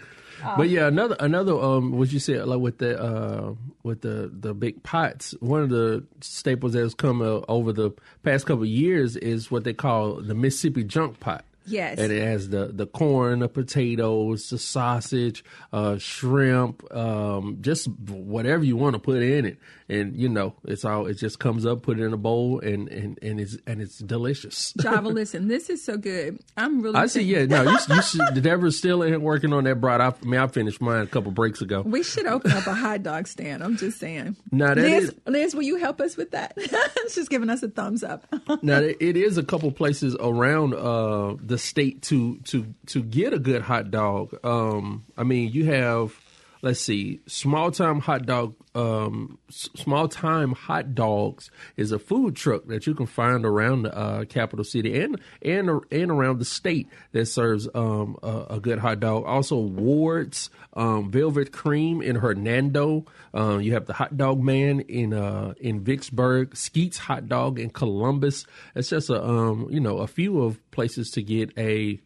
But 0.56 0.68
yeah, 0.68 0.86
another 0.86 1.16
another 1.18 1.58
um, 1.58 1.92
what 1.92 2.12
you 2.12 2.18
said 2.18 2.46
like 2.46 2.60
with 2.60 2.78
the 2.78 3.00
uh, 3.02 3.54
with 3.82 4.02
the 4.02 4.30
the 4.32 4.52
big 4.52 4.82
pots. 4.82 5.34
One 5.40 5.62
of 5.62 5.70
the 5.70 6.04
staples 6.20 6.74
that 6.74 6.80
has 6.80 6.94
come 6.94 7.22
uh, 7.22 7.40
over 7.48 7.72
the 7.72 7.92
past 8.22 8.46
couple 8.46 8.66
years 8.66 9.16
is 9.16 9.50
what 9.50 9.64
they 9.64 9.72
call 9.72 10.20
the 10.20 10.34
Mississippi 10.34 10.84
junk 10.84 11.20
pot. 11.20 11.44
Yes. 11.66 11.98
and 11.98 12.12
it 12.12 12.22
has 12.22 12.48
the 12.48 12.66
the 12.72 12.86
corn, 12.86 13.40
the 13.40 13.48
potatoes, 13.48 14.50
the 14.50 14.58
sausage, 14.58 15.44
uh, 15.72 15.98
shrimp, 15.98 16.82
um, 16.94 17.58
just 17.60 17.88
whatever 17.88 18.64
you 18.64 18.76
want 18.76 18.94
to 18.94 18.98
put 18.98 19.22
in 19.22 19.44
it. 19.46 19.58
And 19.88 20.16
you 20.16 20.28
know, 20.28 20.54
it's 20.64 20.84
all 20.84 21.06
it 21.06 21.14
just 21.14 21.38
comes 21.38 21.64
up, 21.64 21.82
put 21.82 22.00
it 22.00 22.04
in 22.04 22.12
a 22.12 22.16
bowl, 22.16 22.58
and 22.60 22.88
and 22.88 23.18
and 23.22 23.38
it's 23.38 23.56
and 23.68 23.80
it's 23.80 23.98
delicious. 23.98 24.72
Java, 24.80 25.08
listen, 25.10 25.46
this 25.46 25.70
is 25.70 25.82
so 25.84 25.96
good. 25.96 26.40
I'm 26.56 26.82
really. 26.82 26.96
I 26.96 27.06
see. 27.06 27.22
Yeah, 27.22 27.44
no, 27.46 27.62
you, 27.62 27.78
you 27.90 28.02
should. 28.02 28.42
Deborah's 28.42 28.76
still 28.76 29.02
in 29.02 29.22
working 29.22 29.52
on 29.52 29.62
that 29.64 29.80
broad. 29.80 30.00
I, 30.00 30.08
I 30.08 30.14
mean, 30.26 30.40
I 30.40 30.48
finished 30.48 30.80
mine 30.80 31.02
a 31.02 31.06
couple 31.06 31.30
breaks 31.30 31.60
ago. 31.60 31.82
We 31.82 32.02
should 32.02 32.26
open 32.26 32.50
up 32.50 32.66
a 32.66 32.74
hot 32.74 33.04
dog 33.04 33.28
stand. 33.28 33.62
I'm 33.62 33.76
just 33.76 34.00
saying. 34.00 34.36
Now, 34.50 34.74
that 34.74 34.78
Liz, 34.78 35.04
is- 35.04 35.14
Liz, 35.26 35.54
will 35.54 35.62
you 35.62 35.76
help 35.76 36.00
us 36.00 36.16
with 36.16 36.32
that? 36.32 36.58
She's 37.12 37.28
giving 37.28 37.48
us 37.48 37.62
a 37.62 37.68
thumbs 37.68 38.02
up. 38.02 38.26
Now 38.62 38.78
it 38.80 38.96
it 38.98 39.16
is 39.16 39.38
a 39.38 39.44
couple 39.44 39.70
places 39.70 40.16
around 40.18 40.74
uh, 40.74 41.36
the 41.40 41.55
state 41.58 42.02
to 42.02 42.38
to 42.44 42.74
to 42.86 43.02
get 43.02 43.32
a 43.32 43.38
good 43.38 43.62
hot 43.62 43.90
dog. 43.90 44.38
Um, 44.44 45.04
I 45.16 45.24
mean, 45.24 45.52
you 45.52 45.66
have 45.66 46.18
let's 46.66 46.80
see, 46.80 47.20
small 47.26 47.70
time 47.70 48.00
hot 48.00 48.26
dog. 48.26 48.56
Um, 48.74 49.38
small 49.48 50.08
time 50.08 50.50
hot 50.50 50.96
dogs 50.96 51.48
is 51.76 51.92
a 51.92 51.98
food 52.00 52.34
truck 52.34 52.66
that 52.66 52.88
you 52.88 52.94
can 52.94 53.06
find 53.06 53.46
around 53.46 53.82
the 53.82 53.96
uh, 53.96 54.24
capital 54.24 54.64
city 54.64 55.00
and 55.00 55.20
and 55.40 55.70
and 55.92 56.10
around 56.10 56.40
the 56.40 56.44
state 56.44 56.88
that 57.12 57.26
serves 57.26 57.68
um, 57.72 58.16
a, 58.20 58.46
a 58.50 58.60
good 58.60 58.80
hot 58.80 58.98
dog. 58.98 59.24
Also, 59.26 59.56
Ward's 59.56 60.50
um, 60.72 61.08
Velvet 61.08 61.52
Cream 61.52 62.02
in 62.02 62.16
Hernando. 62.16 63.06
Um, 63.32 63.60
you 63.60 63.74
have 63.74 63.86
the 63.86 63.92
Hot 63.92 64.16
Dog 64.16 64.42
Man 64.42 64.80
in 64.80 65.14
uh, 65.14 65.54
in 65.60 65.84
Vicksburg. 65.84 66.56
Skeet's 66.56 66.98
Hot 66.98 67.28
Dog 67.28 67.60
in 67.60 67.70
Columbus. 67.70 68.44
It's 68.74 68.88
just 68.88 69.08
a 69.08 69.24
um, 69.24 69.68
you 69.70 69.78
know 69.78 69.98
a 69.98 70.08
few 70.08 70.42
of 70.42 70.58
places 70.72 71.12
to 71.12 71.22
get 71.22 71.56
a 71.56 72.00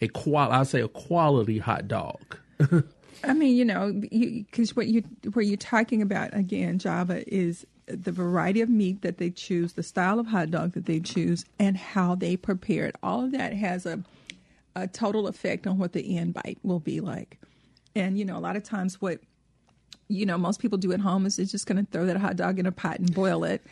a 0.00 0.08
qual 0.08 0.50
I 0.50 0.62
say 0.62 0.80
a 0.80 0.88
quality 0.88 1.58
hot 1.58 1.88
dog. 1.88 2.38
I 3.24 3.32
mean, 3.34 3.56
you 3.56 3.64
know, 3.64 3.92
because 3.92 4.76
what 4.76 4.86
you 4.86 5.02
what 5.32 5.46
you're 5.46 5.56
talking 5.56 6.02
about 6.02 6.36
again, 6.36 6.78
Java 6.78 7.24
is 7.32 7.66
the 7.86 8.12
variety 8.12 8.60
of 8.60 8.68
meat 8.68 9.02
that 9.02 9.18
they 9.18 9.30
choose, 9.30 9.72
the 9.72 9.82
style 9.82 10.20
of 10.20 10.26
hot 10.26 10.50
dog 10.50 10.72
that 10.72 10.86
they 10.86 11.00
choose, 11.00 11.44
and 11.58 11.76
how 11.76 12.14
they 12.14 12.36
prepare 12.36 12.84
it. 12.84 12.96
All 13.02 13.24
of 13.24 13.32
that 13.32 13.54
has 13.54 13.86
a 13.86 14.02
a 14.74 14.86
total 14.86 15.26
effect 15.26 15.66
on 15.66 15.78
what 15.78 15.92
the 15.92 16.16
end 16.16 16.34
bite 16.34 16.58
will 16.62 16.80
be 16.80 17.00
like. 17.00 17.38
And 17.96 18.18
you 18.18 18.24
know, 18.24 18.36
a 18.36 18.40
lot 18.40 18.56
of 18.56 18.62
times 18.62 19.00
what 19.00 19.20
you 20.08 20.24
know 20.24 20.38
most 20.38 20.60
people 20.60 20.78
do 20.78 20.92
at 20.92 21.00
home 21.00 21.26
is 21.26 21.36
they're 21.36 21.46
just 21.46 21.66
going 21.66 21.84
to 21.84 21.90
throw 21.90 22.06
that 22.06 22.16
hot 22.16 22.36
dog 22.36 22.58
in 22.58 22.66
a 22.66 22.72
pot 22.72 22.98
and 22.98 23.12
boil 23.12 23.44
it, 23.44 23.64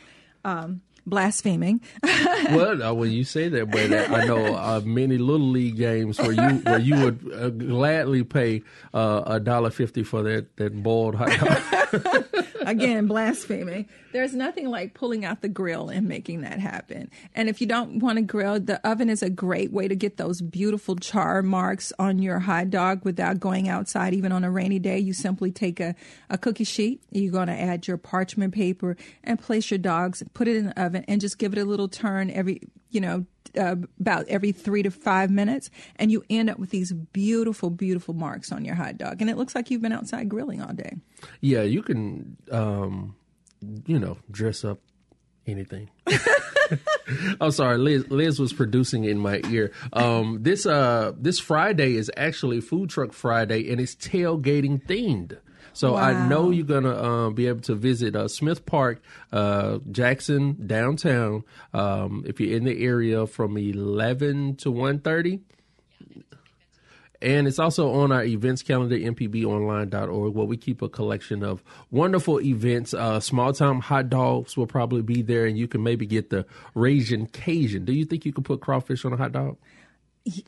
um, 0.45 0.81
blaspheming. 1.07 1.81
well, 2.51 2.83
uh, 2.83 2.93
when 2.93 3.13
you 3.13 3.25
say 3.25 3.49
that, 3.49 3.71
but 3.71 3.93
I 3.93 4.27
know 4.27 4.55
uh, 4.57 4.81
many 4.85 5.19
little 5.19 5.49
league 5.49 5.77
games 5.77 6.19
where 6.19 6.33
you 6.33 6.57
where 6.59 6.79
you 6.79 6.97
would 6.97 7.33
uh, 7.35 7.51
gladly 7.51 8.25
pay 8.25 8.63
uh, 8.93 9.23
a 9.27 9.41
dollar 9.41 9.71
fifty 9.71 10.03
for 10.03 10.23
that 10.23 10.57
that 10.57 10.83
boiled 10.83 11.15
hot 11.15 11.31
dog. 11.39 12.25
again 12.67 13.07
blasphemy. 13.07 13.89
There's 14.13 14.35
nothing 14.35 14.69
like 14.69 14.95
pulling 14.95 15.25
out 15.25 15.41
the 15.41 15.49
grill 15.49 15.89
and 15.89 16.07
making 16.07 16.43
that 16.43 16.61
happen. 16.61 17.11
And 17.35 17.49
if 17.49 17.61
you 17.61 17.67
don't 17.67 18.01
want 18.01 18.17
to 18.17 18.23
grill 18.23 18.61
the 18.61 18.87
oven 18.87 19.09
is 19.09 19.23
a 19.23 19.31
great 19.31 19.73
way 19.73 19.89
to 19.89 19.97
get 19.97 20.17
those 20.17 20.41
beautiful 20.41 20.97
char 20.97 21.43
marks 21.43 21.93
on 21.99 22.19
your 22.19 22.41
hot 22.41 22.71
dog 22.71 23.05
without 23.05 23.41
going 23.41 23.69
outside. 23.69 24.15
Even 24.15 24.33
on 24.33 24.45
a 24.45 24.51
rainy 24.51 24.79
day 24.79 24.99
you 24.99 25.13
simply 25.13 25.51
take 25.51 25.81
a, 25.81 25.95
a 26.29 26.37
cookie 26.37 26.65
sheet. 26.65 27.03
You're 27.11 27.33
going 27.33 27.49
to 27.49 27.59
add 27.59 27.87
your 27.87 27.97
parchment 27.97 28.55
paper 28.55 28.97
and 29.25 29.41
place 29.41 29.71
your 29.71 29.79
dogs 29.79 30.23
put 30.35 30.49
it 30.49 30.57
in 30.57 30.67
the 30.67 30.83
oven 30.83 31.05
and 31.09 31.21
just 31.21 31.39
give 31.39 31.53
it 31.53 31.59
a 31.59 31.65
little 31.65 31.89
turn 31.89 32.31
every 32.31 32.61
you 32.91 33.01
know 33.01 33.25
uh, 33.57 33.77
about 34.01 34.27
every 34.29 34.53
three 34.53 34.83
to 34.83 34.91
five 34.91 35.31
minutes, 35.31 35.71
and 35.97 36.11
you 36.11 36.25
end 36.31 36.51
up 36.51 36.59
with 36.59 36.71
these 36.71 36.93
beautiful, 36.93 37.71
beautiful 37.71 38.15
marks 38.15 38.53
on 38.53 38.65
your 38.65 38.75
hot 38.75 38.99
dog, 38.99 39.21
and 39.21 39.31
it 39.31 39.37
looks 39.37 39.55
like 39.55 39.71
you've 39.71 39.83
been 39.83 39.93
outside 39.93 40.29
grilling 40.29 40.63
all 40.63 40.73
day. 40.73 40.97
yeah, 41.41 41.63
you 41.63 41.83
can, 41.83 42.37
um, 42.51 43.17
you 43.87 43.99
know, 43.99 44.19
dress 44.31 44.65
up 44.65 44.79
anything. 45.47 45.91
I'm 47.41 47.53
sorry, 47.53 47.79
Liz. 47.79 48.09
Liz 48.11 48.41
was 48.41 48.53
producing 48.53 49.05
in 49.05 49.19
my 49.19 49.41
ear. 49.51 49.73
Um, 49.93 50.39
this 50.43 50.67
uh, 50.67 51.13
this 51.17 51.39
Friday 51.39 51.95
is 51.95 52.11
actually 52.17 52.61
Food 52.61 52.91
Truck 52.91 53.13
Friday, 53.13 53.71
and 53.71 53.81
it's 53.81 53.95
tailgating 53.95 54.83
themed. 54.85 55.39
So 55.77 55.95
I 55.95 56.27
know 56.27 56.49
you're 56.49 56.65
gonna 56.65 56.97
um, 57.03 57.35
be 57.35 57.47
able 57.49 57.61
to 57.63 57.75
visit 57.75 58.17
uh, 58.17 58.29
Smith 58.29 58.65
Park, 58.65 59.03
uh, 59.31 59.79
Jackson 59.91 60.67
downtown. 60.67 61.45
Um, 61.75 62.25
if 62.27 62.41
you're 62.41 62.57
in 62.57 62.65
the 62.65 62.83
area 62.83 63.27
from 63.27 63.59
11 63.59 64.57
to 64.57 64.73
1:30. 64.73 65.41
And 67.23 67.47
it's 67.47 67.59
also 67.59 67.93
on 67.93 68.13
our 68.13 68.25
events 68.25 68.63
calendar, 68.63 68.97
mpbonline.org, 68.97 70.35
where 70.35 70.47
we 70.47 70.57
keep 70.57 70.81
a 70.83 70.89
collection 70.89 71.43
of 71.43 71.63
wonderful 71.91 72.41
events. 72.41 72.95
Uh, 72.95 73.21
small 73.21 73.53
time 73.53 73.81
hot 73.81 74.09
dogs 74.09 74.57
will 74.57 74.67
probably 74.67 75.03
be 75.03 75.23
there, 75.23 75.45
and 75.45 75.59
you 75.59 75.69
can 75.69 75.83
maybe 75.83 76.07
get 76.07 76.31
the 76.31 76.47
Ragin' 76.75 77.27
Cajun. 77.27 77.85
Do 77.85 77.93
you 77.93 78.05
think 78.05 78.25
you 78.25 78.33
can 78.33 78.45
put 78.45 78.61
crawfish 78.61 79.05
on 79.05 79.13
a 79.13 79.17
hot 79.17 79.33
dog? 79.33 79.57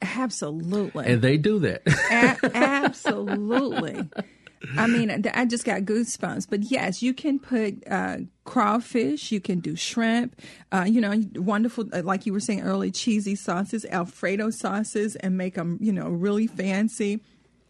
Absolutely. 0.03 1.07
And 1.07 1.23
they 1.23 1.37
do 1.37 1.59
that. 1.61 1.83
A- 2.11 2.57
absolutely. 2.57 4.09
I 4.77 4.87
mean, 4.87 5.25
I 5.35 5.45
just 5.45 5.65
got 5.65 5.83
goosebumps. 5.83 6.49
But 6.49 6.71
yes, 6.71 7.03
you 7.03 7.15
can 7.15 7.39
put 7.39 7.83
uh, 7.89 8.19
crawfish, 8.45 9.31
you 9.31 9.41
can 9.41 9.61
do 9.61 9.77
shrimp, 9.77 10.41
uh, 10.73 10.85
you 10.89 11.01
know, 11.01 11.15
wonderful, 11.37 11.87
uh, 11.93 12.03
like 12.03 12.27
you 12.27 12.33
were 12.33 12.41
saying 12.41 12.63
early 12.63 12.91
cheesy 12.91 13.35
sauces, 13.35 13.85
Alfredo 13.87 14.51
sauces, 14.51 15.17
and 15.17 15.37
make 15.37 15.55
them, 15.55 15.79
you 15.81 15.93
know, 15.93 16.09
really 16.09 16.47
fancy. 16.47 17.21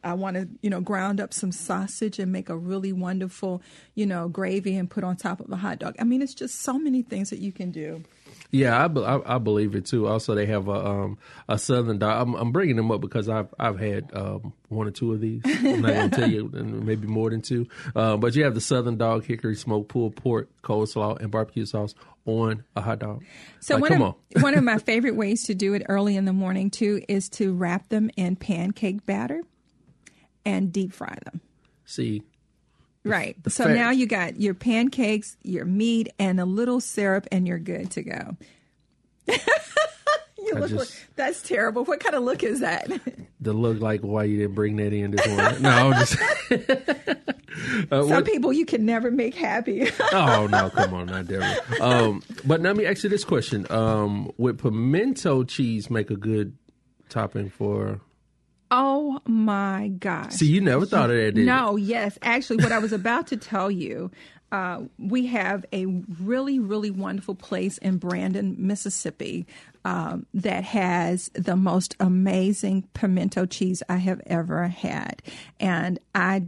I 0.04 0.14
want 0.14 0.36
to, 0.36 0.48
you 0.62 0.70
know, 0.70 0.80
ground 0.80 1.20
up 1.20 1.34
some 1.34 1.50
sausage 1.50 2.18
and 2.18 2.30
make 2.30 2.48
a 2.48 2.56
really 2.56 2.92
wonderful, 2.92 3.62
you 3.94 4.06
know, 4.06 4.28
gravy 4.28 4.76
and 4.76 4.88
put 4.88 5.04
on 5.04 5.16
top 5.16 5.40
of 5.40 5.50
a 5.50 5.56
hot 5.56 5.80
dog. 5.80 5.96
I 5.98 6.04
mean, 6.04 6.22
it's 6.22 6.34
just 6.34 6.60
so 6.60 6.78
many 6.78 7.02
things 7.02 7.30
that 7.30 7.40
you 7.40 7.52
can 7.52 7.72
do. 7.72 8.04
Yeah, 8.50 8.82
I, 8.82 8.88
be- 8.88 9.04
I, 9.04 9.34
I 9.34 9.38
believe 9.38 9.74
it 9.74 9.84
too. 9.84 10.06
Also, 10.06 10.34
they 10.34 10.46
have 10.46 10.68
a 10.68 10.86
um, 10.86 11.18
a 11.48 11.58
southern 11.58 11.98
dog. 11.98 12.26
I'm, 12.28 12.34
I'm 12.34 12.50
bringing 12.52 12.76
them 12.76 12.90
up 12.90 13.00
because 13.02 13.28
I've 13.28 13.52
I've 13.58 13.78
had 13.78 14.10
um, 14.14 14.54
one 14.68 14.86
or 14.86 14.90
two 14.90 15.12
of 15.12 15.20
these. 15.20 15.42
I'm 15.44 15.82
not 15.82 15.92
going 15.92 16.10
to 16.10 16.16
tell 16.16 16.30
you, 16.30 16.50
and 16.54 16.86
maybe 16.86 17.06
more 17.06 17.28
than 17.28 17.42
two. 17.42 17.66
Uh, 17.94 18.16
but 18.16 18.34
you 18.34 18.44
have 18.44 18.54
the 18.54 18.60
southern 18.62 18.96
dog, 18.96 19.24
hickory 19.26 19.54
smoked 19.54 19.88
pulled 19.88 20.16
pork, 20.16 20.48
coleslaw, 20.62 21.20
and 21.20 21.30
barbecue 21.30 21.66
sauce 21.66 21.94
on 22.24 22.64
a 22.74 22.80
hot 22.80 23.00
dog. 23.00 23.22
So 23.60 23.74
Like, 23.74 23.82
one 23.82 23.90
come 23.92 24.02
of 24.02 24.14
on. 24.36 24.42
one 24.42 24.54
of 24.56 24.64
my 24.64 24.78
favorite 24.90 25.16
ways 25.16 25.42
to 25.44 25.54
do 25.54 25.74
it 25.74 25.82
early 25.88 26.16
in 26.16 26.24
the 26.24 26.32
morning 26.32 26.70
too 26.70 27.02
is 27.06 27.28
to 27.30 27.52
wrap 27.52 27.88
them 27.90 28.10
in 28.16 28.36
pancake 28.36 29.04
batter 29.04 29.42
and 30.46 30.72
deep 30.72 30.92
fry 30.94 31.16
them. 31.24 31.40
See, 31.84 32.22
Right. 33.04 33.42
the 33.42 33.50
so 33.50 33.72
now 33.72 33.90
you 33.90 34.06
got 34.06 34.40
your 34.40 34.54
pancakes, 34.54 35.36
your 35.42 35.64
meat, 35.64 36.08
and 36.18 36.40
a 36.40 36.44
little 36.44 36.80
syrup, 36.80 37.26
and 37.32 37.46
you're 37.46 37.58
good 37.58 37.90
to 37.92 38.02
go. 38.02 38.36
you 39.28 39.36
I 40.54 40.58
look 40.58 40.70
just- 40.70 40.74
like, 40.74 40.88
that's 41.16 41.42
terrible. 41.42 41.84
What 41.84 42.00
kind 42.00 42.14
of 42.14 42.22
look 42.22 42.42
is 42.42 42.60
that? 42.60 42.88
the 43.40 43.52
look 43.52 43.80
like 43.80 44.00
why 44.02 44.24
you 44.24 44.38
didn't 44.38 44.54
bring 44.54 44.76
that 44.76 44.92
in 44.92 45.10
this 45.12 45.26
morning. 45.26 45.62
No, 45.62 45.70
I'm 45.70 45.92
just. 46.06 46.16
Uh, 47.90 48.02
Some 48.02 48.10
what- 48.10 48.24
people 48.24 48.52
you 48.52 48.64
can 48.64 48.86
never 48.86 49.10
make 49.10 49.34
happy. 49.34 49.88
oh 50.12 50.46
no, 50.48 50.70
come 50.70 50.94
on, 50.94 51.06
not 51.06 51.26
Deborah. 51.26 51.56
Um, 51.80 52.22
but 52.44 52.60
let 52.60 52.76
me 52.76 52.86
ask 52.86 53.02
you 53.02 53.10
this 53.10 53.24
question: 53.24 53.66
um, 53.70 54.30
Would 54.36 54.58
pimento 54.60 55.42
cheese 55.42 55.90
make 55.90 56.10
a 56.10 56.16
good 56.16 56.56
topping 57.08 57.50
for? 57.50 58.00
Oh 58.70 59.20
my 59.26 59.88
gosh. 59.98 60.32
See, 60.32 60.46
you 60.46 60.60
never 60.60 60.86
thought 60.86 61.10
of 61.10 61.16
that, 61.16 61.34
did 61.34 61.38
you? 61.38 61.44
No, 61.44 61.76
yes. 61.76 62.18
Actually, 62.22 62.62
what 62.62 62.72
I 62.72 62.78
was 62.78 62.92
about 62.92 63.26
to 63.28 63.36
tell 63.36 63.70
you, 63.70 64.10
uh, 64.50 64.82
we 64.98 65.26
have 65.26 65.64
a 65.72 65.86
really, 65.86 66.58
really 66.58 66.90
wonderful 66.90 67.34
place 67.34 67.78
in 67.78 67.98
Brandon, 67.98 68.56
Mississippi, 68.58 69.46
um, 69.84 70.26
that 70.34 70.64
has 70.64 71.30
the 71.34 71.56
most 71.56 71.96
amazing 72.00 72.88
pimento 72.94 73.46
cheese 73.46 73.82
I 73.88 73.96
have 73.96 74.20
ever 74.26 74.68
had. 74.68 75.22
And 75.60 75.98
I 76.14 76.44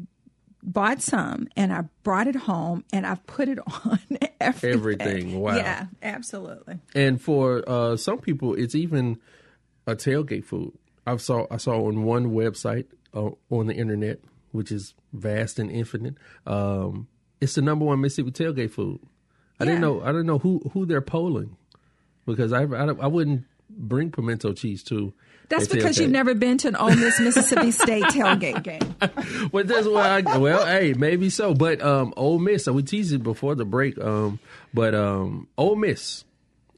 bought 0.63 1.03
some 1.03 1.49
and 1.57 1.73
I 1.73 1.85
brought 2.03 2.27
it 2.27 2.37
home 2.37 2.85
and 2.93 3.07
I've 3.07 3.25
put 3.27 3.49
it 3.49 3.59
on 3.85 3.99
everything. 4.41 4.73
Everything, 4.73 5.41
wow. 5.41 5.57
Yeah, 5.57 5.87
absolutely. 6.03 6.79
And 6.95 7.21
for 7.21 7.63
uh, 7.69 7.97
some 7.97 8.19
people, 8.19 8.55
it's 8.55 8.75
even 8.75 9.19
a 9.87 9.95
tailgate 9.95 10.45
food. 10.45 10.73
I 11.07 11.17
saw 11.17 11.47
I 11.51 11.57
saw 11.57 11.87
on 11.87 12.05
one 12.05 12.33
website 12.33 12.87
uh, 13.15 13.31
on 13.51 13.67
the 13.67 13.75
internet, 13.75 14.21
which 14.53 14.71
is 14.71 14.95
vast 15.13 15.59
and 15.59 15.71
infinite. 15.71 16.17
Um, 16.47 17.09
it's 17.41 17.55
the 17.55 17.63
number 17.63 17.85
one 17.85 18.01
Mississippi 18.01 18.31
tailgate 18.31 18.71
food. 18.71 19.01
I 19.59 19.65
didn't 19.65 19.81
know. 19.81 20.01
I 20.03 20.07
didn't 20.07 20.27
know 20.27 20.39
who 20.39 20.61
who 20.73 20.87
they're 20.87 21.01
polling 21.01 21.57
because 22.27 22.53
I 22.53 22.63
I, 22.63 22.87
I 22.87 23.07
wouldn't 23.07 23.45
bring 23.69 24.11
pimento 24.11 24.53
cheese 24.53 24.83
to. 24.85 25.13
That's 25.49 25.67
because 25.67 25.99
you've 25.99 26.13
never 26.13 26.35
been 26.35 26.59
to 26.59 26.69
an 26.69 26.77
Ole 26.77 26.95
Miss 26.95 27.19
Mississippi 27.19 27.73
State 27.73 28.05
tailgate 28.05 28.63
game. 28.63 28.81
Well, 29.53 29.65
that's 29.65 29.87
why. 29.87 30.23
I, 30.25 30.39
well, 30.39 30.65
hey, 30.65 30.93
maybe 30.93 31.29
so. 31.31 31.55
But 31.55 31.81
um, 31.83 32.15
Ole 32.17 32.39
Miss. 32.39 32.65
So 32.65 32.73
we 32.73 32.83
teased 32.83 33.13
it 33.13 33.23
before 33.23 33.55
the 33.55 33.65
break. 33.65 33.99
Um, 33.99 34.39
but 34.73 34.95
um, 34.95 35.49
Ole 35.59 35.75
Miss 35.75 36.25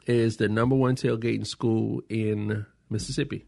is 0.07 0.39
the 0.39 0.49
number 0.49 0.75
one 0.75 0.97
tailgating 0.97 1.47
school 1.47 2.03
in 2.09 2.65
Mississippi. 2.89 3.45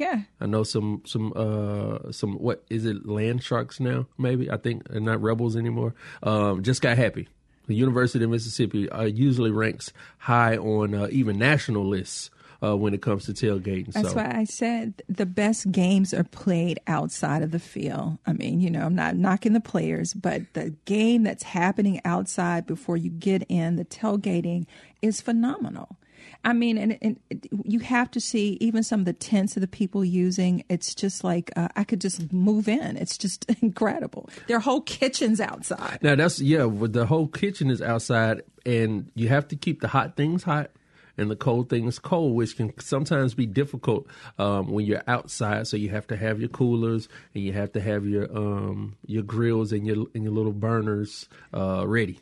Yeah. 0.00 0.22
I 0.40 0.46
know 0.46 0.62
some 0.62 1.02
some 1.04 1.34
uh 1.36 2.10
some 2.10 2.38
what 2.38 2.64
is 2.70 2.86
it 2.86 3.06
land 3.06 3.42
sharks 3.42 3.78
now 3.78 4.06
maybe 4.16 4.50
I 4.50 4.56
think 4.56 4.88
they're 4.88 4.98
not 4.98 5.20
rebels 5.20 5.56
anymore. 5.56 5.94
Um, 6.22 6.62
just 6.62 6.80
got 6.80 6.96
happy. 6.96 7.28
The 7.66 7.74
University 7.74 8.24
of 8.24 8.30
Mississippi 8.30 8.88
uh, 8.88 9.04
usually 9.04 9.50
ranks 9.50 9.92
high 10.16 10.56
on 10.56 10.94
uh, 10.94 11.08
even 11.10 11.38
national 11.38 11.86
lists 11.86 12.30
uh, 12.62 12.74
when 12.76 12.94
it 12.94 13.02
comes 13.02 13.26
to 13.26 13.32
tailgating. 13.32 13.92
That's 13.92 14.08
so 14.08 14.16
why 14.16 14.32
I 14.34 14.44
said 14.44 15.02
the 15.06 15.26
best 15.26 15.70
games 15.70 16.14
are 16.14 16.24
played 16.24 16.80
outside 16.86 17.42
of 17.42 17.50
the 17.50 17.58
field. 17.58 18.16
I 18.26 18.32
mean, 18.32 18.60
you 18.60 18.70
know, 18.70 18.86
I'm 18.86 18.94
not 18.94 19.16
knocking 19.16 19.52
the 19.52 19.60
players, 19.60 20.14
but 20.14 20.42
the 20.54 20.74
game 20.86 21.24
that's 21.24 21.42
happening 21.42 22.00
outside 22.06 22.66
before 22.66 22.96
you 22.96 23.10
get 23.10 23.42
in, 23.50 23.76
the 23.76 23.84
tailgating 23.84 24.64
is 25.02 25.20
phenomenal. 25.20 25.96
I 26.44 26.52
mean, 26.54 26.78
and, 26.78 26.98
and 27.02 27.20
you 27.64 27.80
have 27.80 28.10
to 28.12 28.20
see 28.20 28.56
even 28.60 28.82
some 28.82 29.00
of 29.00 29.06
the 29.06 29.12
tents 29.12 29.56
of 29.56 29.60
the 29.60 29.68
people 29.68 30.04
using. 30.04 30.64
It's 30.68 30.94
just 30.94 31.22
like 31.22 31.50
uh, 31.56 31.68
I 31.76 31.84
could 31.84 32.00
just 32.00 32.32
move 32.32 32.68
in. 32.68 32.96
It's 32.96 33.18
just 33.18 33.44
incredible. 33.62 34.30
Their 34.46 34.60
whole 34.60 34.80
kitchens 34.80 35.40
outside. 35.40 35.98
now 36.02 36.14
that's 36.14 36.40
yeah. 36.40 36.64
With 36.64 36.94
the 36.94 37.06
whole 37.06 37.26
kitchen 37.26 37.70
is 37.70 37.82
outside, 37.82 38.42
and 38.64 39.10
you 39.14 39.28
have 39.28 39.48
to 39.48 39.56
keep 39.56 39.80
the 39.80 39.88
hot 39.88 40.16
things 40.16 40.42
hot. 40.42 40.70
And 41.16 41.30
the 41.30 41.36
cold 41.36 41.68
things 41.68 41.98
cold, 41.98 42.34
which 42.34 42.56
can 42.56 42.72
sometimes 42.80 43.34
be 43.34 43.44
difficult 43.44 44.06
um, 44.38 44.68
when 44.70 44.86
you're 44.86 45.02
outside. 45.06 45.66
So 45.66 45.76
you 45.76 45.90
have 45.90 46.06
to 46.06 46.16
have 46.16 46.40
your 46.40 46.48
coolers, 46.48 47.08
and 47.34 47.44
you 47.44 47.52
have 47.52 47.72
to 47.72 47.80
have 47.80 48.06
your 48.06 48.24
um, 48.34 48.96
your 49.04 49.22
grills 49.22 49.72
and 49.72 49.86
your 49.86 50.06
and 50.14 50.24
your 50.24 50.32
little 50.32 50.52
burners 50.52 51.28
uh, 51.52 51.86
ready. 51.86 52.20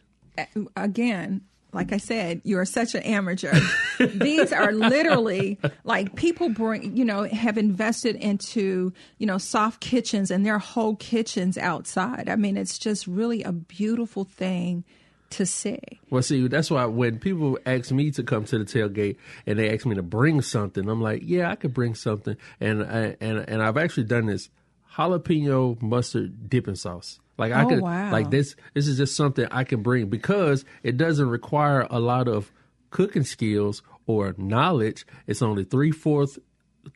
again, 0.77 1.43
like 1.73 1.93
I 1.93 1.99
said, 1.99 2.41
you 2.45 2.59
are 2.59 2.65
such 2.65 2.95
an 2.95 3.03
amateur. 3.03 3.59
These 3.99 4.53
are 4.53 4.73
literally 4.73 5.59
like 5.85 6.15
people 6.17 6.49
bring, 6.49 6.97
you 6.97 7.05
know, 7.05 7.25
have 7.25 7.59
invested 7.59 8.17
into, 8.17 8.93
you 9.19 9.27
know, 9.27 9.39
soft 9.39 9.81
kitchens 9.81 10.31
and 10.31 10.47
their 10.47 10.59
whole 10.59 10.97
kitchens 10.97 11.59
outside. 11.59 12.29
I 12.29 12.37
mean, 12.37 12.57
it's 12.57 12.79
just 12.79 13.07
really 13.07 13.43
a 13.43 13.53
beautiful 13.53 14.25
thing 14.25 14.85
to 15.31 15.45
see. 15.45 15.79
Well, 16.11 16.23
see, 16.23 16.49
that's 16.49 16.71
why 16.71 16.87
when 16.87 17.19
people 17.19 17.59
ask 17.67 17.91
me 17.91 18.11
to 18.13 18.23
come 18.23 18.45
to 18.47 18.59
the 18.59 18.65
tailgate 18.65 19.17
and 19.47 19.59
they 19.59 19.73
ask 19.73 19.85
me 19.85 19.95
to 19.95 20.03
bring 20.03 20.41
something, 20.41 20.89
I'm 20.89 21.03
like, 21.03 21.23
yeah, 21.25 21.51
I 21.51 21.57
could 21.57 21.75
bring 21.75 21.95
something, 21.95 22.37
and 22.61 22.83
I, 22.83 23.17
and 23.21 23.39
and 23.49 23.63
I've 23.63 23.77
actually 23.77 24.05
done 24.05 24.27
this 24.27 24.49
jalapeno 24.95 25.81
mustard 25.83 26.49
dipping 26.49 26.77
sauce. 26.77 27.21
Like 27.39 27.53
I 27.53 27.63
Oh, 27.65 27.69
could, 27.69 27.81
wow. 27.81 28.11
like 28.11 28.31
this. 28.31 28.57
This 28.75 28.87
is 28.89 28.99
just 28.99 29.17
something 29.17 29.47
I 29.51 29.65
can 29.65 29.83
bring 29.83 30.09
because 30.09 30.65
it 30.83 30.97
doesn't 30.97 31.29
require 31.29 31.87
a 31.89 32.01
lot 32.01 32.29
of 32.29 32.53
cooking 32.91 33.23
skills 33.23 33.83
or 34.07 34.35
knowledge. 34.37 35.07
It's 35.27 35.41
only 35.41 35.65
three 35.65 35.93
fourth 35.93 36.39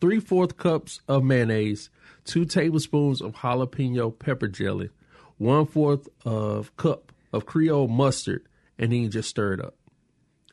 three 0.00 0.20
fourth 0.20 0.56
cups 0.56 1.00
of 1.06 1.22
mayonnaise, 1.22 1.90
two 2.24 2.44
tablespoons 2.44 3.20
of 3.20 3.34
jalapeno 3.36 4.18
pepper 4.18 4.48
jelly, 4.48 4.90
one 5.38 5.66
fourth 5.66 6.08
of 6.24 6.74
cup 6.76 7.12
of 7.32 7.46
Creole 7.46 7.88
mustard, 7.88 8.46
and 8.78 8.92
then 8.92 9.02
you 9.02 9.08
just 9.08 9.28
stir 9.30 9.54
it 9.54 9.60
up. 9.60 9.74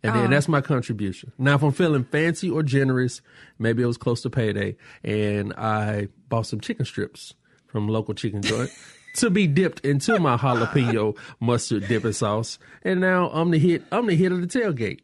And 0.02 0.16
then 0.16 0.28
oh. 0.28 0.30
that's 0.30 0.48
my 0.48 0.62
contribution. 0.62 1.34
Now, 1.38 1.56
if 1.56 1.64
I'm 1.64 1.74
feeling 1.74 2.06
fancy 2.06 2.50
or 2.50 2.64
generous, 2.64 3.22
maybe 3.58 3.84
it 3.84 3.86
was 3.86 3.98
close 3.98 4.22
to 4.22 4.30
payday, 4.30 4.78
and 5.04 5.54
I 5.54 6.08
bought 6.30 6.46
some 6.48 6.62
chicken 6.62 6.86
strips 6.86 7.34
from 7.68 7.88
local 7.88 8.14
chicken 8.14 8.42
joint 8.42 8.72
to 9.16 9.30
be 9.30 9.47
dipped 9.47 9.86
into 9.86 10.20
my 10.20 10.38
jalapeno 10.43 11.18
mustard 11.39 11.88
dipping 11.88 12.14
sauce, 12.14 12.60
and 12.84 12.99
now 12.99 13.30
I'm 13.32 13.51
the 13.51 13.60
hit. 13.60 13.84
I'm 13.91 14.07
the 14.07 14.16
hit 14.16 14.32
of 14.32 14.41
the 14.41 14.47
tailgate. 14.47 14.99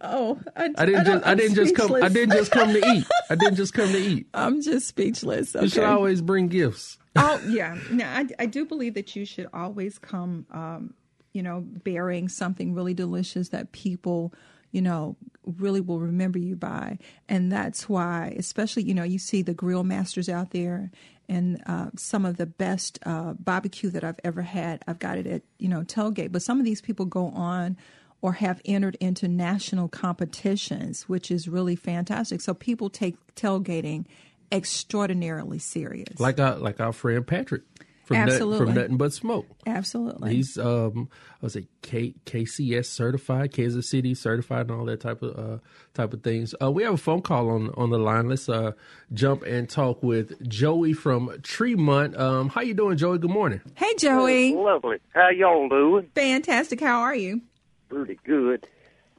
Oh, 0.00 0.38
I, 0.54 0.68
I 0.76 0.84
didn't 0.86 1.06
just. 1.06 1.26
I 1.26 1.34
didn't 1.34 1.54
just 1.54 1.74
come. 1.74 1.94
I 1.94 2.08
didn't 2.08 2.36
just 2.36 2.50
come 2.50 2.72
to 2.72 2.78
eat. 2.78 3.06
I 3.30 3.34
didn't 3.36 3.56
just 3.56 3.72
come 3.72 3.90
to 3.90 3.98
eat. 3.98 4.26
I'm 4.34 4.60
just 4.60 4.86
speechless. 4.86 5.54
You 5.54 5.68
should 5.68 5.84
always 5.84 6.20
bring 6.20 6.48
gifts. 6.48 6.98
oh 7.16 7.40
yeah 7.46 7.78
no 7.92 8.04
I, 8.04 8.26
I 8.40 8.46
do 8.46 8.64
believe 8.64 8.94
that 8.94 9.14
you 9.14 9.24
should 9.24 9.48
always 9.54 9.98
come 10.00 10.46
um 10.50 10.94
you 11.32 11.44
know 11.44 11.60
bearing 11.64 12.28
something 12.28 12.74
really 12.74 12.92
delicious 12.92 13.50
that 13.50 13.70
people 13.70 14.34
you 14.72 14.82
know 14.82 15.16
really 15.44 15.80
will 15.80 16.00
remember 16.00 16.40
you 16.40 16.56
by 16.56 16.98
and 17.28 17.52
that's 17.52 17.88
why 17.88 18.34
especially 18.36 18.82
you 18.82 18.94
know 18.94 19.04
you 19.04 19.20
see 19.20 19.42
the 19.42 19.54
grill 19.54 19.84
masters 19.84 20.28
out 20.28 20.50
there 20.50 20.90
and 21.28 21.62
uh, 21.66 21.90
some 21.96 22.24
of 22.24 22.36
the 22.36 22.46
best 22.46 22.98
uh, 23.06 23.34
barbecue 23.34 23.90
that 23.90 24.04
i've 24.04 24.20
ever 24.24 24.42
had. 24.42 24.82
I've 24.86 24.98
got 24.98 25.18
it 25.18 25.26
at 25.26 25.42
you 25.58 25.68
know 25.68 25.82
tailgate 25.82 26.32
but 26.32 26.42
some 26.42 26.58
of 26.58 26.64
these 26.64 26.80
people 26.80 27.06
go 27.06 27.28
on 27.28 27.76
or 28.20 28.34
have 28.34 28.60
entered 28.64 28.96
into 29.00 29.28
national 29.28 29.88
competitions 29.88 31.08
which 31.08 31.30
is 31.30 31.48
really 31.48 31.76
fantastic. 31.76 32.40
So 32.40 32.54
people 32.54 32.90
take 32.90 33.16
tailgating 33.34 34.06
extraordinarily 34.52 35.58
serious. 35.58 36.20
Like 36.20 36.38
our 36.38 36.56
like 36.56 36.80
our 36.80 36.92
friend 36.92 37.26
Patrick 37.26 37.62
from 38.04 38.18
Nut- 38.18 38.28
Absolutely. 38.30 38.58
from 38.66 38.74
Nothing 38.74 38.96
But 38.96 39.12
Smoke. 39.12 39.46
absolutely 39.66 40.34
He's 40.36 40.56
um 40.58 41.08
I 41.42 41.46
was 41.46 41.56
it 41.56 41.66
K, 41.82 42.14
KCS 42.26 42.86
certified, 42.86 43.52
Kansas 43.52 43.88
City 43.88 44.14
certified, 44.14 44.70
and 44.70 44.78
all 44.78 44.84
that 44.86 45.00
type 45.00 45.22
of 45.22 45.38
uh, 45.38 45.58
type 45.94 46.12
of 46.14 46.22
things. 46.22 46.54
Uh, 46.62 46.70
we 46.70 46.82
have 46.84 46.94
a 46.94 46.96
phone 46.98 47.20
call 47.22 47.50
on 47.50 47.70
on 47.76 47.90
the 47.90 47.98
line. 47.98 48.28
Let's 48.28 48.48
uh, 48.48 48.72
jump 49.12 49.42
and 49.42 49.68
talk 49.68 50.02
with 50.02 50.46
Joey 50.48 50.92
from 50.94 51.30
Tremont. 51.42 52.16
Um, 52.16 52.48
how 52.48 52.60
you 52.62 52.72
doing, 52.74 52.96
Joey? 52.96 53.18
Good 53.18 53.30
morning. 53.30 53.60
Hey, 53.74 53.94
Joey. 53.98 54.54
Lovely. 54.54 54.98
How 55.14 55.28
y'all 55.30 55.68
doing? 55.68 56.08
Fantastic. 56.14 56.80
How 56.80 57.00
are 57.00 57.14
you? 57.14 57.42
Pretty 57.90 58.18
good. 58.24 58.66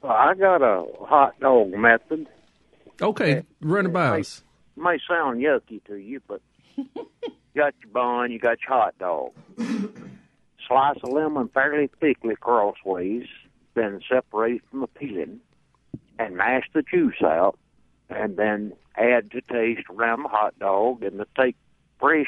Uh, 0.02 0.08
I 0.08 0.34
got 0.34 0.62
a 0.62 0.84
hot 1.04 1.38
dog 1.40 1.70
method. 1.72 2.26
Okay, 3.00 3.42
run 3.60 3.86
it 3.86 3.92
by 3.92 4.20
us. 4.20 4.42
May 4.76 4.98
sound 5.08 5.40
yucky 5.40 5.82
to 5.84 5.96
you, 5.96 6.20
but 6.26 6.40
you 7.56 7.62
got 7.62 7.74
your 7.82 7.90
bun, 7.90 8.30
you 8.30 8.38
got 8.38 8.58
your 8.60 8.78
hot 8.78 8.98
dog. 8.98 9.32
Slice 10.68 10.98
a 11.02 11.06
lemon 11.06 11.48
fairly 11.48 11.88
thickly 12.00 12.36
crossways, 12.36 13.26
then 13.74 14.00
separate 14.08 14.62
from 14.70 14.80
the 14.80 14.86
peeling, 14.88 15.40
and 16.18 16.36
mash 16.36 16.64
the 16.74 16.82
juice 16.82 17.22
out, 17.22 17.58
and 18.10 18.36
then 18.36 18.74
add 18.96 19.30
to 19.30 19.40
taste 19.40 19.88
around 19.90 20.24
the 20.24 20.28
hot 20.28 20.58
dog, 20.58 21.02
and 21.02 21.18
to 21.18 21.26
take 21.38 21.56
fresh 21.98 22.26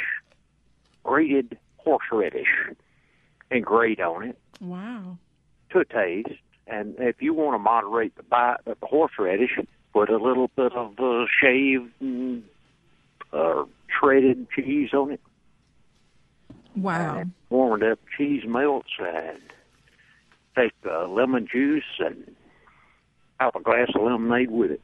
grated 1.05 1.59
horseradish 1.77 2.71
and 3.51 3.65
grate 3.65 4.01
on 4.01 4.25
it. 4.25 4.39
Wow. 4.61 5.19
to 5.71 5.85
taste. 5.85 6.41
And 6.67 6.97
if 6.99 7.23
you 7.23 7.33
want 7.33 7.55
to 7.55 7.59
moderate 7.59 8.17
the 8.17 8.23
bite 8.23 8.59
of 8.67 8.79
the 8.81 8.87
horseradish, 8.87 9.59
put 9.93 10.11
a 10.11 10.17
little 10.17 10.51
bit 10.57 10.73
of 10.73 10.99
uh, 10.99 11.25
shaved 11.41 11.93
uh, 13.33 13.65
shredded 13.89 14.47
cheese 14.51 14.93
on 14.93 15.13
it. 15.13 15.21
Wow. 16.77 17.19
And 17.19 17.33
warmed 17.51 17.83
up 17.83 17.99
cheese 18.17 18.45
melts 18.47 18.91
and 18.99 19.41
take 20.57 20.73
the 20.83 21.07
lemon 21.09 21.49
juice 21.51 21.85
and 21.99 22.35
half 23.41 23.55
a 23.55 23.61
glass 23.61 23.89
of 23.95 24.03
lemonade 24.03 24.51
with 24.51 24.73
it. 24.73 24.81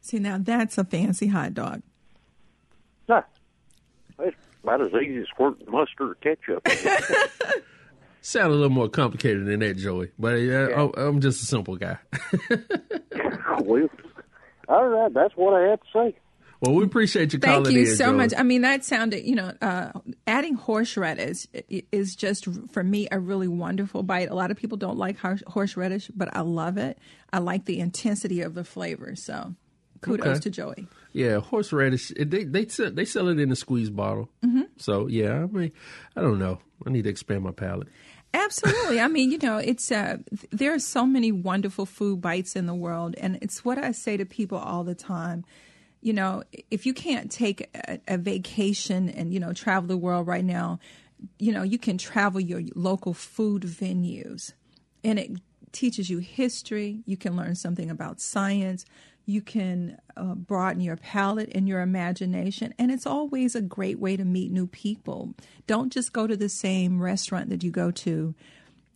See, 0.00 0.18
now 0.18 0.38
that's 0.38 0.76
a 0.76 0.84
fancy 0.84 1.28
hot 1.28 1.54
dog. 1.54 1.82
Nah, 3.08 3.22
it's 4.18 4.36
about 4.62 4.80
as 4.82 4.92
easy 4.92 5.18
as 5.18 5.26
squirting 5.28 5.70
mustard 5.70 6.10
or 6.10 6.14
ketchup. 6.16 6.66
Sound 8.20 8.52
a 8.52 8.54
little 8.54 8.70
more 8.70 8.88
complicated 8.88 9.44
than 9.46 9.60
that, 9.60 9.76
Joey. 9.76 10.10
But 10.18 10.34
uh, 10.36 10.74
I'm, 10.74 10.92
I'm 10.96 11.20
just 11.20 11.42
a 11.42 11.46
simple 11.46 11.76
guy. 11.76 11.98
well, 13.60 13.88
all 14.68 14.88
right, 14.88 15.12
that's 15.12 15.34
what 15.36 15.54
I 15.54 15.68
had 15.68 15.80
to 15.80 15.86
say. 15.92 16.16
Well, 16.64 16.74
we 16.74 16.84
appreciate 16.84 17.32
you 17.32 17.38
Thank 17.38 17.68
you 17.68 17.86
so 17.86 18.12
much. 18.12 18.32
I 18.36 18.42
mean, 18.42 18.62
that 18.62 18.84
sounded, 18.84 19.24
you 19.24 19.34
know, 19.34 19.52
uh, 19.60 19.92
adding 20.26 20.54
horseradish 20.54 21.46
is 21.92 22.16
just, 22.16 22.48
for 22.72 22.82
me, 22.82 23.08
a 23.12 23.18
really 23.18 23.48
wonderful 23.48 24.02
bite. 24.02 24.30
A 24.30 24.34
lot 24.34 24.50
of 24.50 24.56
people 24.56 24.78
don't 24.78 24.98
like 24.98 25.18
horseradish, 25.46 26.08
but 26.14 26.34
I 26.34 26.40
love 26.40 26.76
it. 26.78 26.98
I 27.32 27.38
like 27.38 27.64
the 27.66 27.80
intensity 27.80 28.40
of 28.40 28.54
the 28.54 28.64
flavor. 28.64 29.14
So 29.16 29.54
kudos 30.00 30.26
Okay. 30.26 30.40
to 30.40 30.50
Joey. 30.50 30.88
Yeah, 31.12 31.38
horseradish. 31.38 32.12
They 32.18 32.44
they 32.44 32.66
sell, 32.66 32.90
they 32.90 33.04
sell 33.04 33.28
it 33.28 33.38
in 33.38 33.52
a 33.52 33.56
squeeze 33.56 33.90
bottle. 33.90 34.28
Mm-hmm. 34.44 34.62
So 34.78 35.06
yeah, 35.06 35.44
I 35.44 35.46
mean, 35.46 35.72
I 36.16 36.20
don't 36.20 36.38
know. 36.38 36.58
I 36.86 36.90
need 36.90 37.04
to 37.04 37.10
expand 37.10 37.42
my 37.44 37.52
palate. 37.52 37.88
Absolutely. 38.34 38.98
I 39.00 39.06
mean, 39.06 39.30
you 39.30 39.38
know, 39.38 39.58
it's 39.58 39.92
uh, 39.92 40.16
there 40.50 40.74
are 40.74 40.80
so 40.80 41.06
many 41.06 41.30
wonderful 41.30 41.86
food 41.86 42.20
bites 42.20 42.56
in 42.56 42.66
the 42.66 42.74
world, 42.74 43.14
and 43.16 43.38
it's 43.40 43.64
what 43.64 43.78
I 43.78 43.92
say 43.92 44.16
to 44.16 44.24
people 44.24 44.58
all 44.58 44.82
the 44.82 44.96
time. 44.96 45.44
You 46.04 46.12
know, 46.12 46.42
if 46.70 46.84
you 46.84 46.92
can't 46.92 47.30
take 47.30 47.70
a, 47.74 47.98
a 48.06 48.18
vacation 48.18 49.08
and 49.08 49.32
you 49.32 49.40
know 49.40 49.54
travel 49.54 49.88
the 49.88 49.96
world 49.96 50.26
right 50.26 50.44
now, 50.44 50.78
you 51.38 51.50
know 51.50 51.62
you 51.62 51.78
can 51.78 51.96
travel 51.96 52.40
your 52.40 52.60
local 52.74 53.14
food 53.14 53.62
venues, 53.62 54.52
and 55.02 55.18
it 55.18 55.30
teaches 55.72 56.10
you 56.10 56.18
history. 56.18 57.00
You 57.06 57.16
can 57.16 57.36
learn 57.36 57.54
something 57.54 57.90
about 57.90 58.20
science. 58.20 58.84
You 59.24 59.40
can 59.40 59.96
uh, 60.14 60.34
broaden 60.34 60.82
your 60.82 60.98
palate 60.98 61.50
and 61.54 61.66
your 61.66 61.80
imagination. 61.80 62.74
And 62.78 62.90
it's 62.90 63.06
always 63.06 63.54
a 63.54 63.62
great 63.62 63.98
way 63.98 64.18
to 64.18 64.24
meet 64.26 64.52
new 64.52 64.66
people. 64.66 65.32
Don't 65.66 65.90
just 65.90 66.12
go 66.12 66.26
to 66.26 66.36
the 66.36 66.50
same 66.50 67.00
restaurant 67.00 67.48
that 67.48 67.64
you 67.64 67.70
go 67.70 67.90
to 67.90 68.34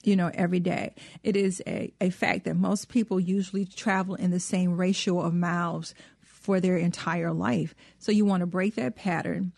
you 0.05 0.15
know, 0.15 0.31
every 0.35 0.61
day. 0.61 0.95
It 1.23 1.37
is 1.37 1.63
a, 1.67 1.93
a 2.01 2.11
fact 2.11 2.45
that 2.45 2.57
most 2.57 2.89
people 2.89 3.19
usually 3.19 3.65
travel 3.65 4.15
in 4.15 4.31
the 4.31 4.41
same 4.41 4.77
ratio 4.77 5.21
of 5.21 5.35
miles 5.35 5.95
for 6.49 6.61
their 6.61 6.79
entire 6.79 7.31
life. 7.31 7.75
So 7.99 8.11
you 8.11 8.25
want 8.25 8.41
to 8.41 8.47
break 8.47 8.77
that 8.77 8.97
pattern, 8.97 9.53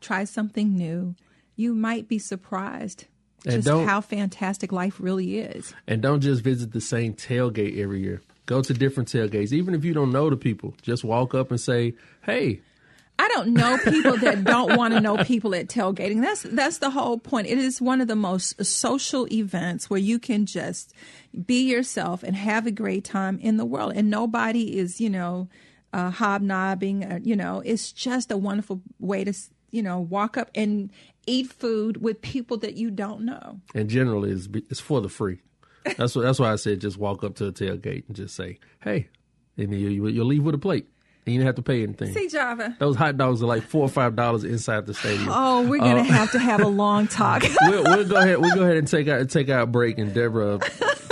try 0.00 0.24
something 0.24 0.74
new. 0.74 1.14
You 1.54 1.74
might 1.74 2.08
be 2.08 2.18
surprised 2.18 3.04
And 3.44 3.62
just 3.62 3.68
how 3.68 4.00
fantastic 4.00 4.72
life 4.72 4.96
really 4.98 5.38
is. 5.40 5.74
And 5.86 6.00
don't 6.00 6.22
just 6.22 6.42
visit 6.42 6.72
the 6.72 6.80
same 6.80 7.12
tailgate 7.12 7.76
every 7.78 8.00
year. 8.00 8.22
Go 8.46 8.62
to 8.62 8.72
different 8.72 9.12
tailgates. 9.12 9.52
Even 9.52 9.74
if 9.74 9.84
you 9.84 9.92
don't 9.92 10.12
know 10.12 10.30
the 10.30 10.36
people, 10.38 10.72
just 10.80 11.04
walk 11.04 11.34
up 11.34 11.50
and 11.50 11.60
say, 11.60 11.92
hey, 12.22 12.62
I 13.18 13.28
don't 13.28 13.52
know 13.52 13.76
people 13.84 14.16
that 14.16 14.42
don't 14.44 14.78
want 14.78 14.94
to 14.94 15.00
know 15.00 15.22
people 15.24 15.54
at 15.54 15.68
tailgating. 15.68 16.22
That's 16.22 16.44
that's 16.44 16.78
the 16.78 16.88
whole 16.88 17.18
point. 17.18 17.48
It 17.48 17.58
is 17.58 17.82
one 17.82 18.00
of 18.00 18.08
the 18.08 18.16
most 18.16 18.64
social 18.64 19.30
events 19.30 19.90
where 19.90 20.00
you 20.00 20.18
can 20.18 20.46
just 20.46 20.94
be 21.44 21.68
yourself 21.70 22.22
and 22.22 22.34
have 22.34 22.66
a 22.66 22.70
great 22.70 23.04
time 23.04 23.38
in 23.42 23.58
the 23.58 23.66
world, 23.66 23.92
and 23.94 24.08
nobody 24.08 24.78
is 24.78 25.02
you 25.02 25.10
know 25.10 25.50
uh, 25.92 26.10
hobnobbing. 26.10 27.04
Uh, 27.04 27.18
you 27.22 27.36
know, 27.36 27.62
it's 27.64 27.92
just 27.92 28.30
a 28.30 28.36
wonderful 28.36 28.80
way 28.98 29.24
to 29.24 29.32
you 29.70 29.82
know 29.82 29.98
walk 30.00 30.36
up 30.36 30.50
and 30.54 30.90
eat 31.26 31.52
food 31.52 32.02
with 32.02 32.20
people 32.22 32.56
that 32.58 32.74
you 32.74 32.90
don't 32.90 33.20
know. 33.22 33.60
and 33.74 33.88
generally 33.88 34.30
it's, 34.30 34.48
it's 34.70 34.80
for 34.80 35.00
the 35.00 35.08
free. 35.08 35.40
That's 35.96 36.14
what, 36.14 36.22
that's 36.22 36.38
why 36.38 36.52
I 36.52 36.56
said 36.56 36.80
just 36.80 36.98
walk 36.98 37.24
up 37.24 37.36
to 37.36 37.46
a 37.46 37.52
tailgate 37.52 38.04
and 38.06 38.16
just 38.16 38.34
say, 38.34 38.58
hey, 38.82 39.08
and 39.56 39.72
you, 39.72 39.88
you, 39.88 40.06
you'll 40.08 40.26
leave 40.26 40.42
with 40.42 40.54
a 40.54 40.58
plate. 40.58 40.86
And 41.26 41.34
you 41.34 41.40
don't 41.40 41.46
have 41.46 41.56
to 41.56 41.62
pay 41.62 41.82
anything. 41.82 42.14
See, 42.14 42.28
Java. 42.28 42.74
Those 42.78 42.96
hot 42.96 43.18
dogs 43.18 43.42
are 43.42 43.46
like 43.46 43.62
four 43.62 43.82
or 43.82 43.88
five 43.90 44.16
dollars 44.16 44.42
inside 44.42 44.86
the 44.86 44.94
stadium. 44.94 45.28
Oh, 45.30 45.68
we're 45.68 45.78
gonna 45.78 46.02
have 46.02 46.32
to 46.32 46.38
have 46.38 46.62
a 46.62 46.66
long 46.66 47.06
talk. 47.08 47.42
we'll, 47.62 47.84
we'll 47.84 48.08
go 48.08 48.16
ahead. 48.16 48.40
We'll 48.40 48.54
go 48.54 48.62
ahead 48.62 48.78
and 48.78 48.88
take 48.88 49.06
out 49.06 49.28
take 49.28 49.50
out 49.50 49.64
a 49.64 49.66
break, 49.66 49.98
and 49.98 50.14
Deborah 50.14 50.58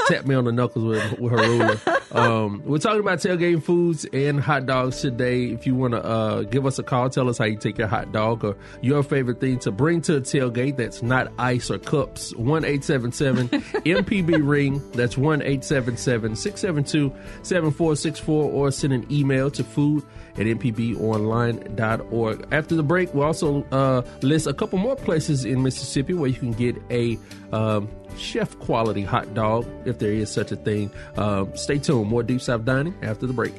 tap 0.06 0.24
me 0.26 0.34
on 0.34 0.44
the 0.46 0.52
knuckles 0.52 0.84
with, 0.86 1.18
with 1.18 1.32
her 1.32 1.38
ruler. 1.38 1.78
Um, 2.12 2.62
we're 2.64 2.78
talking 2.78 3.00
about 3.00 3.18
tailgating 3.18 3.62
foods 3.62 4.06
and 4.12 4.40
hot 4.40 4.66
dogs 4.66 5.00
today. 5.00 5.46
If 5.46 5.66
you 5.66 5.74
want 5.74 5.92
to 5.92 6.04
uh, 6.04 6.42
give 6.42 6.66
us 6.66 6.78
a 6.78 6.82
call, 6.82 7.10
tell 7.10 7.28
us 7.28 7.38
how 7.38 7.44
you 7.44 7.56
take 7.56 7.78
your 7.78 7.88
hot 7.88 8.12
dog 8.12 8.44
or 8.44 8.56
your 8.80 9.02
favorite 9.02 9.40
thing 9.40 9.58
to 9.60 9.70
bring 9.70 10.00
to 10.02 10.16
a 10.16 10.20
tailgate 10.20 10.76
that's 10.76 11.02
not 11.02 11.32
ice 11.38 11.70
or 11.70 11.78
cups. 11.78 12.34
One 12.36 12.64
eight 12.64 12.84
seven 12.84 13.12
seven 13.12 13.48
MPB 13.48 14.46
ring. 14.46 14.82
That's 14.92 15.18
one 15.18 15.42
eight 15.42 15.64
seven 15.64 15.96
seven 15.96 16.34
six 16.34 16.60
seven 16.60 16.84
two 16.84 17.12
seven 17.42 17.70
four 17.70 17.96
six 17.96 18.18
four, 18.18 18.50
or 18.50 18.70
send 18.70 18.92
an 18.92 19.06
email 19.10 19.50
to 19.50 19.64
food 19.64 20.04
at 20.36 20.46
mpbonline.org. 20.46 22.46
After 22.52 22.74
the 22.74 22.82
break, 22.82 23.12
we'll 23.12 23.26
also 23.26 23.64
uh, 23.64 24.02
list 24.22 24.46
a 24.46 24.54
couple 24.54 24.78
more 24.78 24.96
places 24.96 25.44
in 25.44 25.62
Mississippi 25.62 26.14
where 26.14 26.30
you 26.30 26.38
can 26.38 26.52
get 26.52 26.76
a 26.90 27.18
um, 27.52 27.88
chef 28.18 28.58
quality 28.58 29.02
hot 29.02 29.34
dog, 29.34 29.66
if 29.86 29.98
there 29.98 30.12
is 30.12 30.30
such 30.30 30.52
a 30.52 30.56
thing. 30.56 30.90
Um, 31.16 31.56
stay 31.56 31.78
tuned. 31.78 32.08
More 32.08 32.22
Deep 32.22 32.40
South 32.40 32.64
Dining 32.64 32.94
after 33.02 33.26
the 33.26 33.32
break. 33.32 33.54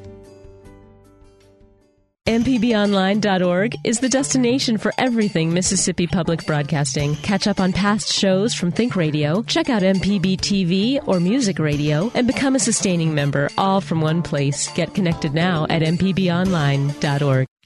MPBOnline.org 2.30 3.74
is 3.84 4.02
the 4.02 4.08
destination 4.08 4.78
for 4.78 4.94
everything 5.00 5.52
Mississippi 5.52 6.06
Public 6.06 6.46
Broadcasting. 6.46 7.16
Catch 7.16 7.48
up 7.48 7.60
on 7.60 7.74
past 7.74 8.14
shows 8.14 8.54
from 8.54 8.72
Think 8.72 8.96
Radio, 8.96 9.42
check 9.42 9.68
out 9.68 9.82
MPB 9.82 10.38
TV 10.38 11.00
or 11.08 11.20
Music 11.20 11.58
Radio, 11.58 12.12
and 12.14 12.28
become 12.28 12.56
a 12.56 12.60
sustaining 12.60 13.16
member, 13.16 13.50
all 13.58 13.82
from 13.82 14.00
one 14.00 14.22
place. 14.22 14.72
Get 14.74 14.94
connected 14.94 15.34
now 15.34 15.66
at 15.72 15.82
MPBOnline.org. 15.82 17.48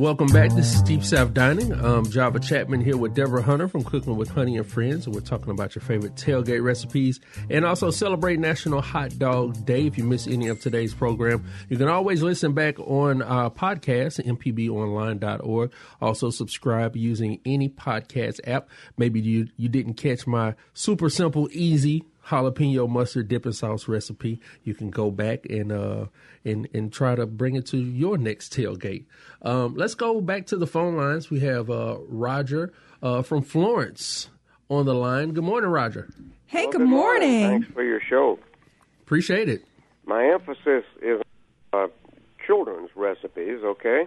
Welcome 0.00 0.28
back. 0.28 0.50
This 0.52 0.74
is 0.74 0.80
Deep 0.80 1.04
South 1.04 1.34
Dining. 1.34 1.74
Um, 1.74 2.08
Java 2.08 2.40
Chapman 2.40 2.80
here 2.80 2.96
with 2.96 3.14
Deborah 3.14 3.42
Hunter 3.42 3.68
from 3.68 3.84
Cooking 3.84 4.16
with 4.16 4.30
Honey 4.30 4.56
and 4.56 4.66
Friends. 4.66 5.04
And 5.04 5.14
we're 5.14 5.20
talking 5.20 5.50
about 5.50 5.74
your 5.74 5.82
favorite 5.82 6.14
tailgate 6.14 6.64
recipes 6.64 7.20
and 7.50 7.66
also 7.66 7.90
celebrate 7.90 8.38
National 8.38 8.80
Hot 8.80 9.18
Dog 9.18 9.66
Day. 9.66 9.86
If 9.86 9.98
you 9.98 10.04
miss 10.04 10.26
any 10.26 10.48
of 10.48 10.58
today's 10.58 10.94
program, 10.94 11.44
you 11.68 11.76
can 11.76 11.88
always 11.88 12.22
listen 12.22 12.54
back 12.54 12.78
on 12.78 13.20
our 13.20 13.50
podcast 13.50 14.24
mpbonline.org. 14.24 15.70
Also 16.00 16.30
subscribe 16.30 16.96
using 16.96 17.38
any 17.44 17.68
podcast 17.68 18.40
app. 18.48 18.70
Maybe 18.96 19.20
you, 19.20 19.48
you 19.58 19.68
didn't 19.68 19.94
catch 19.94 20.26
my 20.26 20.54
super 20.72 21.10
simple, 21.10 21.46
easy 21.52 22.06
jalapeno 22.30 22.88
mustard 22.88 23.28
dipping 23.28 23.52
sauce 23.52 23.88
recipe. 23.88 24.40
You 24.64 24.74
can 24.74 24.90
go 24.90 25.10
back 25.10 25.46
and 25.50 25.72
uh 25.72 26.06
and 26.44 26.68
and 26.72 26.92
try 26.92 27.14
to 27.14 27.26
bring 27.26 27.56
it 27.56 27.66
to 27.66 27.76
your 27.78 28.16
next 28.18 28.54
tailgate. 28.56 29.04
Um, 29.42 29.74
let's 29.74 29.94
go 29.94 30.20
back 30.20 30.46
to 30.46 30.56
the 30.56 30.66
phone 30.66 30.96
lines. 30.96 31.30
We 31.30 31.40
have 31.40 31.68
uh, 31.70 31.96
Roger 32.08 32.72
uh, 33.02 33.22
from 33.22 33.42
Florence 33.42 34.30
on 34.68 34.86
the 34.86 34.94
line. 34.94 35.32
Good 35.32 35.44
morning, 35.44 35.70
Roger. 35.70 36.08
Hey, 36.46 36.64
Well, 36.64 36.72
good 36.72 36.88
morning. 36.88 37.42
Thanks 37.48 37.68
for 37.72 37.82
your 37.82 38.00
show. 38.00 38.38
Appreciate 39.02 39.48
it. 39.48 39.64
My 40.06 40.24
emphasis 40.26 40.84
is 41.02 41.20
uh, 41.72 41.88
children's 42.46 42.90
recipes, 42.94 43.60
okay? 43.64 44.06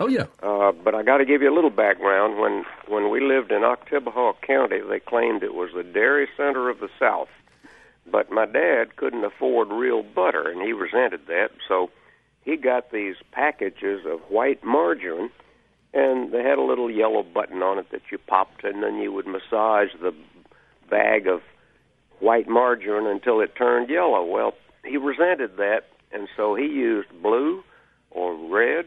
Oh 0.00 0.06
yeah, 0.08 0.26
Uh, 0.42 0.70
but 0.72 0.94
I 0.94 1.02
got 1.02 1.18
to 1.18 1.24
give 1.24 1.42
you 1.42 1.52
a 1.52 1.54
little 1.54 1.70
background. 1.70 2.38
When 2.38 2.64
when 2.86 3.10
we 3.10 3.20
lived 3.20 3.50
in 3.50 3.62
Oktibbeha 3.62 4.34
County, 4.46 4.78
they 4.88 5.00
claimed 5.00 5.42
it 5.42 5.54
was 5.54 5.70
the 5.74 5.82
dairy 5.82 6.28
center 6.36 6.68
of 6.70 6.78
the 6.78 6.88
South. 7.00 7.28
But 8.10 8.30
my 8.30 8.46
dad 8.46 8.96
couldn't 8.96 9.24
afford 9.24 9.68
real 9.70 10.02
butter, 10.02 10.48
and 10.48 10.62
he 10.62 10.72
resented 10.72 11.26
that. 11.26 11.50
So 11.66 11.90
he 12.44 12.56
got 12.56 12.90
these 12.90 13.16
packages 13.32 14.06
of 14.06 14.20
white 14.28 14.64
margarine, 14.64 15.30
and 15.92 16.32
they 16.32 16.42
had 16.42 16.58
a 16.58 16.62
little 16.62 16.90
yellow 16.90 17.22
button 17.22 17.62
on 17.62 17.78
it 17.78 17.90
that 17.90 18.02
you 18.10 18.18
popped, 18.18 18.64
and 18.64 18.82
then 18.82 18.96
you 18.96 19.12
would 19.12 19.26
massage 19.26 19.88
the 20.00 20.14
bag 20.88 21.26
of 21.26 21.42
white 22.20 22.48
margarine 22.48 23.06
until 23.06 23.40
it 23.40 23.54
turned 23.56 23.90
yellow. 23.90 24.24
Well, 24.24 24.54
he 24.84 24.96
resented 24.96 25.56
that, 25.58 25.88
and 26.12 26.28
so 26.36 26.54
he 26.54 26.64
used 26.64 27.08
blue 27.22 27.62
or 28.10 28.34
red 28.34 28.86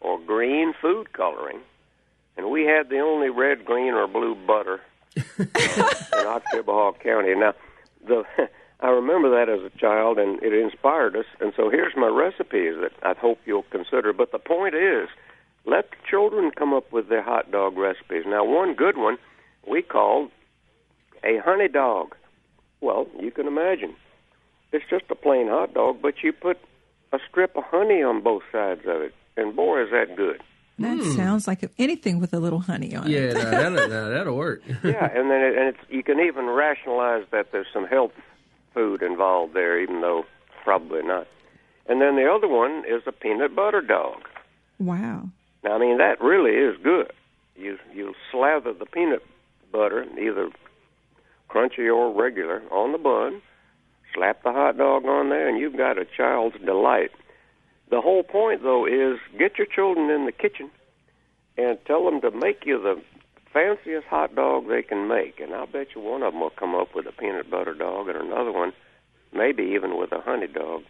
or 0.00 0.18
green 0.20 0.74
food 0.80 1.12
coloring, 1.12 1.60
and 2.36 2.50
we 2.50 2.64
had 2.64 2.88
the 2.88 2.98
only 2.98 3.30
red, 3.30 3.64
green, 3.64 3.94
or 3.94 4.06
blue 4.06 4.34
butter 4.34 4.80
in 5.16 5.46
Oktibbeha 5.46 6.98
County. 7.00 7.34
Now, 7.34 7.54
the 8.06 8.24
I 8.80 8.88
remember 8.88 9.30
that 9.30 9.48
as 9.48 9.60
a 9.62 9.78
child, 9.78 10.18
and 10.18 10.42
it 10.42 10.52
inspired 10.52 11.16
us. 11.16 11.24
And 11.40 11.52
so 11.56 11.70
here's 11.70 11.94
my 11.96 12.08
recipes 12.08 12.74
that 12.80 12.92
I 13.02 13.18
hope 13.18 13.38
you'll 13.46 13.64
consider. 13.70 14.12
But 14.12 14.32
the 14.32 14.38
point 14.38 14.74
is, 14.74 15.08
let 15.64 15.90
the 15.90 15.96
children 16.08 16.50
come 16.50 16.74
up 16.74 16.92
with 16.92 17.08
their 17.08 17.22
hot 17.22 17.50
dog 17.50 17.78
recipes. 17.78 18.24
Now, 18.26 18.44
one 18.44 18.74
good 18.74 18.98
one 18.98 19.16
we 19.66 19.82
called 19.82 20.30
a 21.24 21.38
honey 21.38 21.68
dog. 21.68 22.14
Well, 22.80 23.06
you 23.18 23.30
can 23.30 23.46
imagine. 23.46 23.94
It's 24.72 24.84
just 24.90 25.04
a 25.10 25.14
plain 25.14 25.48
hot 25.48 25.72
dog, 25.72 26.02
but 26.02 26.22
you 26.22 26.32
put 26.32 26.58
a 27.12 27.18
strip 27.30 27.56
of 27.56 27.64
honey 27.64 28.02
on 28.02 28.22
both 28.22 28.42
sides 28.52 28.82
of 28.86 29.00
it. 29.00 29.14
And 29.36 29.56
boy, 29.56 29.84
is 29.84 29.90
that 29.90 30.16
good. 30.16 30.42
That 30.78 30.98
hmm. 30.98 31.12
sounds 31.12 31.46
like 31.46 31.70
anything 31.78 32.18
with 32.18 32.34
a 32.34 32.40
little 32.40 32.60
honey 32.60 32.96
on 32.96 33.06
it. 33.06 33.10
yeah, 33.10 33.32
nah, 33.42 33.50
that'll, 33.50 33.88
that'll 34.10 34.36
work. 34.36 34.62
yeah, 34.66 35.08
and 35.14 35.30
then 35.30 35.40
it, 35.40 35.56
and 35.56 35.68
it's 35.68 35.78
you 35.88 36.02
can 36.02 36.18
even 36.20 36.46
rationalize 36.46 37.24
that 37.30 37.52
there's 37.52 37.68
some 37.72 37.86
health 37.86 38.12
food 38.72 39.02
involved 39.02 39.54
there, 39.54 39.80
even 39.80 40.00
though 40.00 40.24
probably 40.64 41.02
not. 41.02 41.28
And 41.86 42.00
then 42.00 42.16
the 42.16 42.26
other 42.26 42.48
one 42.48 42.84
is 42.88 43.02
a 43.06 43.12
peanut 43.12 43.54
butter 43.54 43.82
dog. 43.82 44.22
Wow. 44.78 45.28
Now, 45.62 45.76
I 45.76 45.78
mean 45.78 45.98
that 45.98 46.20
really 46.20 46.52
is 46.52 46.76
good. 46.82 47.12
You 47.56 47.78
you 47.94 48.14
slather 48.32 48.72
the 48.72 48.86
peanut 48.86 49.24
butter, 49.70 50.04
either 50.20 50.50
crunchy 51.48 51.94
or 51.94 52.12
regular, 52.12 52.62
on 52.72 52.90
the 52.90 52.98
bun, 52.98 53.40
slap 54.12 54.42
the 54.42 54.52
hot 54.52 54.76
dog 54.76 55.04
on 55.04 55.28
there, 55.28 55.48
and 55.48 55.58
you've 55.58 55.76
got 55.76 55.98
a 55.98 56.04
child's 56.04 56.56
delight. 56.64 57.12
The 57.94 58.00
whole 58.00 58.24
point, 58.24 58.64
though, 58.64 58.86
is 58.86 59.20
get 59.38 59.56
your 59.56 59.68
children 59.68 60.10
in 60.10 60.26
the 60.26 60.32
kitchen 60.32 60.68
and 61.56 61.78
tell 61.86 62.04
them 62.04 62.20
to 62.22 62.32
make 62.32 62.66
you 62.66 62.82
the 62.82 63.00
fanciest 63.52 64.08
hot 64.08 64.34
dog 64.34 64.66
they 64.66 64.82
can 64.82 65.06
make, 65.06 65.38
and 65.38 65.54
I'll 65.54 65.68
bet 65.68 65.94
you 65.94 66.00
one 66.00 66.24
of 66.24 66.32
them 66.32 66.40
will 66.40 66.50
come 66.50 66.74
up 66.74 66.92
with 66.92 67.06
a 67.06 67.12
peanut 67.12 67.48
butter 67.48 67.72
dog, 67.72 68.08
and 68.08 68.16
another 68.16 68.50
one, 68.50 68.72
maybe 69.32 69.62
even 69.76 69.96
with 69.96 70.10
a 70.10 70.20
honey 70.20 70.48
dog. 70.48 70.82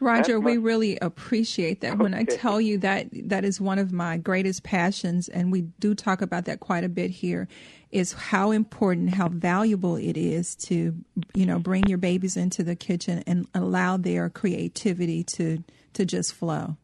Roger, 0.00 0.40
That's 0.40 0.46
we 0.46 0.56
really 0.56 0.96
appreciate 1.02 1.82
that. 1.82 1.98
When 1.98 2.14
I 2.14 2.24
tell 2.24 2.58
you 2.58 2.78
that 2.78 3.08
that 3.12 3.44
is 3.44 3.60
one 3.60 3.78
of 3.78 3.92
my 3.92 4.16
greatest 4.16 4.62
passions, 4.62 5.28
and 5.28 5.52
we 5.52 5.66
do 5.78 5.94
talk 5.94 6.22
about 6.22 6.46
that 6.46 6.60
quite 6.60 6.84
a 6.84 6.88
bit 6.88 7.10
here, 7.10 7.48
is 7.90 8.14
how 8.14 8.50
important, 8.50 9.10
how 9.10 9.28
valuable 9.28 9.96
it 9.96 10.16
is 10.16 10.56
to, 10.56 10.94
you 11.34 11.44
know, 11.44 11.58
bring 11.58 11.86
your 11.86 11.98
babies 11.98 12.38
into 12.38 12.62
the 12.62 12.76
kitchen 12.76 13.22
and 13.26 13.46
allow 13.52 13.98
their 13.98 14.30
creativity 14.30 15.22
to 15.24 15.62
to 15.94 16.04
just 16.04 16.32
flow. 16.34 16.76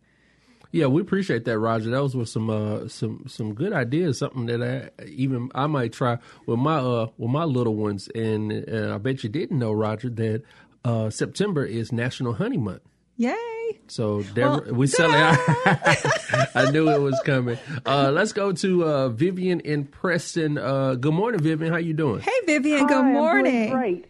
Yeah, 0.72 0.86
we 0.86 1.00
appreciate 1.00 1.44
that, 1.46 1.58
Roger. 1.58 1.90
Those 1.90 2.14
were 2.14 2.26
some 2.26 2.50
uh, 2.50 2.88
some 2.88 3.24
some 3.28 3.54
good 3.54 3.72
ideas. 3.72 4.18
Something 4.18 4.46
that 4.46 4.62
I 5.00 5.04
even 5.04 5.48
I 5.54 5.66
might 5.68 5.92
try 5.92 6.18
with 6.46 6.58
my 6.58 6.76
uh 6.76 7.06
with 7.16 7.30
my 7.30 7.44
little 7.44 7.76
ones. 7.76 8.08
And 8.14 8.68
uh, 8.68 8.94
I 8.94 8.98
bet 8.98 9.22
you 9.22 9.30
didn't 9.30 9.58
know, 9.58 9.72
Roger, 9.72 10.10
that 10.10 10.42
uh, 10.84 11.08
September 11.10 11.64
is 11.64 11.92
National 11.92 12.34
Honey 12.34 12.58
Month. 12.58 12.82
Yay! 13.16 13.34
So 13.88 14.22
Deborah, 14.34 14.62
Well, 14.66 14.74
we 14.74 14.86
selling. 14.86 15.14
I 16.54 16.70
knew 16.72 16.90
it 16.90 17.00
was 17.00 17.18
coming. 17.24 17.58
Uh, 17.86 18.10
let's 18.12 18.32
go 18.32 18.52
to 18.52 18.84
uh, 18.84 19.08
Vivian 19.08 19.60
in 19.60 19.84
Preston. 19.84 20.58
Uh, 20.58 20.94
good 20.96 21.14
morning, 21.14 21.40
Vivian. 21.40 21.72
How 21.72 21.78
you 21.78 21.94
doing? 21.94 22.20
Hey, 22.20 22.30
Vivian. 22.44 22.80
Hi, 22.80 22.86
good 22.86 22.96
I'm 22.96 23.04
doing 23.04 23.14
morning. 23.14 23.70
great. 23.70 24.04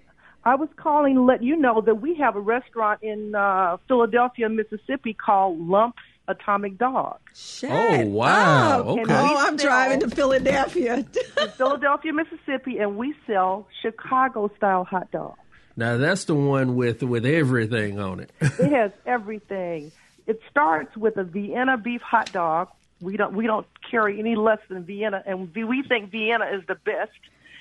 I 0.46 0.54
was 0.54 0.68
calling 0.76 1.16
to 1.16 1.22
let 1.22 1.42
you 1.42 1.56
know 1.56 1.80
that 1.80 1.96
we 2.00 2.14
have 2.16 2.36
a 2.36 2.40
restaurant 2.40 3.02
in 3.02 3.34
uh, 3.34 3.78
Philadelphia, 3.88 4.48
Mississippi 4.48 5.12
called 5.12 5.58
Lumps 5.60 5.98
Atomic 6.28 6.78
Dog. 6.78 7.18
Shut 7.34 7.70
Oh, 7.70 8.06
wow. 8.06 8.80
up. 8.80 8.86
Okay. 8.86 9.02
Oh, 9.08 9.36
I'm 9.38 9.58
sell- 9.58 9.68
driving 9.68 10.00
to 10.00 10.08
Philadelphia. 10.14 10.94
in 11.40 11.48
Philadelphia, 11.56 12.12
Mississippi, 12.12 12.78
and 12.78 12.96
we 12.96 13.14
sell 13.26 13.66
Chicago 13.82 14.50
style 14.56 14.84
hot 14.84 15.10
dogs. 15.10 15.38
Now 15.76 15.98
that's 15.98 16.24
the 16.24 16.34
one 16.34 16.74
with 16.76 17.02
with 17.02 17.26
everything 17.26 17.98
on 18.00 18.20
it. 18.20 18.30
It 18.40 18.72
has 18.72 18.92
everything. 19.04 19.92
It 20.26 20.40
starts 20.50 20.96
with 20.96 21.16
a 21.18 21.24
Vienna 21.24 21.76
beef 21.76 22.00
hot 22.00 22.32
dog. 22.32 22.68
We 23.00 23.16
don't 23.18 23.34
we 23.34 23.46
don't 23.46 23.66
carry 23.90 24.18
any 24.18 24.36
less 24.36 24.60
than 24.70 24.84
Vienna, 24.84 25.22
and 25.26 25.54
we 25.54 25.64
we 25.64 25.82
think 25.82 26.10
Vienna 26.10 26.46
is 26.54 26.62
the 26.66 26.76
best. 26.76 27.12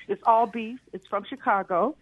It's 0.08 0.22
all 0.24 0.46
beef. 0.46 0.78
It's 0.94 1.06
from 1.08 1.24
Chicago, 1.24 1.94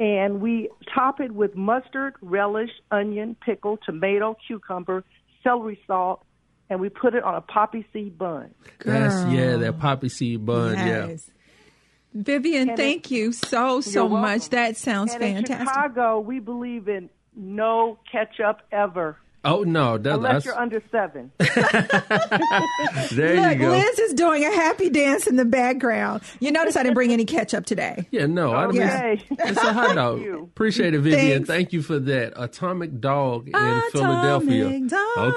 and 0.00 0.40
we 0.40 0.70
top 0.92 1.20
it 1.20 1.30
with 1.30 1.54
mustard, 1.54 2.14
relish, 2.22 2.70
onion, 2.90 3.36
pickle, 3.44 3.78
tomato, 3.84 4.34
cucumber, 4.48 5.04
celery 5.44 5.78
salt, 5.86 6.24
and 6.70 6.80
we 6.80 6.88
put 6.88 7.14
it 7.14 7.22
on 7.22 7.34
a 7.34 7.40
poppy 7.42 7.86
seed 7.92 8.18
bun. 8.18 8.52
That's 8.84 9.30
yeah, 9.30 9.56
that 9.56 9.78
poppy 9.78 10.08
seed 10.08 10.44
bun. 10.44 10.74
Yeah. 10.78 11.16
Vivian, 12.12 12.70
And 12.70 12.76
thank 12.76 13.10
you 13.12 13.30
so 13.30 13.80
so 13.80 14.06
welcome. 14.06 14.20
much. 14.22 14.48
That 14.48 14.76
sounds 14.76 15.14
and 15.14 15.22
in 15.22 15.34
fantastic. 15.36 15.68
Chicago, 15.68 16.18
we 16.18 16.40
believe 16.40 16.88
in 16.88 17.08
no 17.36 17.98
ketchup 18.10 18.62
ever, 18.72 19.16
Oh 19.42 19.62
no, 19.62 19.96
that, 19.96 20.14
unless 20.16 20.32
that's 20.32 20.44
you're 20.44 20.58
under 20.58 20.82
seven. 20.92 21.32
there 21.38 23.36
Look, 23.36 23.52
you 23.52 23.58
go. 23.58 23.70
Liz 23.70 23.98
is 23.98 24.12
doing 24.12 24.44
a 24.44 24.52
happy 24.52 24.90
dance 24.90 25.26
in 25.26 25.36
the 25.36 25.46
background. 25.46 26.20
You 26.40 26.52
notice 26.52 26.76
I 26.76 26.82
didn't 26.82 26.94
bring 26.94 27.10
any 27.10 27.24
ketchup 27.24 27.64
today. 27.64 28.06
Yeah, 28.10 28.26
no, 28.26 28.52
I 28.52 28.70
didn't. 28.70 28.82
Okay. 28.82 29.22
It's 29.30 29.58
a 29.58 29.72
hot 29.72 29.94
dog. 29.96 30.20
you. 30.20 30.42
Appreciate 30.42 30.92
it, 30.92 31.00
Vivian. 31.00 31.46
Thanks. 31.46 31.48
Thank 31.48 31.72
you 31.72 31.80
for 31.80 31.98
that. 31.98 32.34
Atomic 32.36 33.00
Dog 33.00 33.48
in 33.48 33.54
Atomic 33.54 33.92
Philadelphia. 33.92 34.80
Dog. 34.80 35.34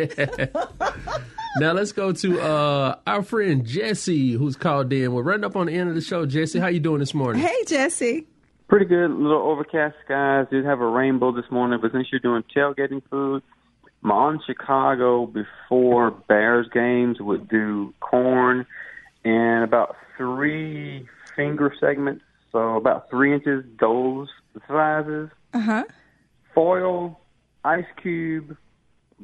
Okay. 0.00 0.48
now 1.58 1.72
let's 1.72 1.92
go 1.92 2.12
to 2.12 2.40
uh, 2.40 2.96
our 3.06 3.22
friend 3.22 3.66
Jesse, 3.66 4.32
who's 4.32 4.56
called 4.56 4.90
in. 4.90 5.12
We're 5.12 5.22
running 5.22 5.44
up 5.44 5.54
on 5.54 5.66
the 5.66 5.74
end 5.74 5.90
of 5.90 5.94
the 5.94 6.00
show. 6.00 6.24
Jesse, 6.24 6.58
how 6.58 6.68
you 6.68 6.80
doing 6.80 7.00
this 7.00 7.12
morning? 7.12 7.42
Hey, 7.42 7.64
Jesse. 7.66 8.26
Pretty 8.72 8.86
good. 8.86 9.10
little 9.10 9.42
overcast 9.50 9.96
skies. 10.02 10.46
Did 10.50 10.64
have 10.64 10.80
a 10.80 10.86
rainbow 10.86 11.30
this 11.30 11.44
morning, 11.50 11.78
but 11.82 11.92
since 11.92 12.06
you're 12.10 12.20
doing 12.20 12.42
tailgating 12.56 13.02
food, 13.10 13.42
Mom 14.00 14.36
in 14.36 14.40
Chicago 14.46 15.26
before 15.26 16.10
Bears 16.10 16.68
games 16.72 17.20
would 17.20 17.50
do 17.50 17.92
corn 18.00 18.64
and 19.26 19.62
about 19.62 19.94
three 20.16 21.06
finger 21.36 21.74
segments, 21.78 22.24
so 22.50 22.76
about 22.76 23.10
three 23.10 23.34
inches, 23.34 23.62
those 23.78 24.28
sizes, 24.66 25.28
Uh 25.52 25.60
huh. 25.60 25.84
foil, 26.54 27.20
ice 27.66 27.84
cube, 28.00 28.56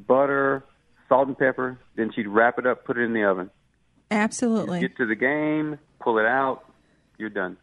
butter, 0.06 0.62
salt 1.08 1.26
and 1.28 1.38
pepper. 1.38 1.78
Then 1.96 2.12
she'd 2.14 2.28
wrap 2.28 2.58
it 2.58 2.66
up, 2.66 2.84
put 2.84 2.98
it 2.98 3.04
in 3.04 3.14
the 3.14 3.24
oven. 3.24 3.48
Absolutely. 4.10 4.80
Get 4.80 4.98
to 4.98 5.06
the 5.06 5.14
game, 5.16 5.78
pull 6.02 6.18
it 6.18 6.26
out, 6.26 6.66
you're 7.16 7.30
done. 7.30 7.56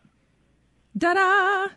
Da 0.97 1.13
da. 1.13 1.67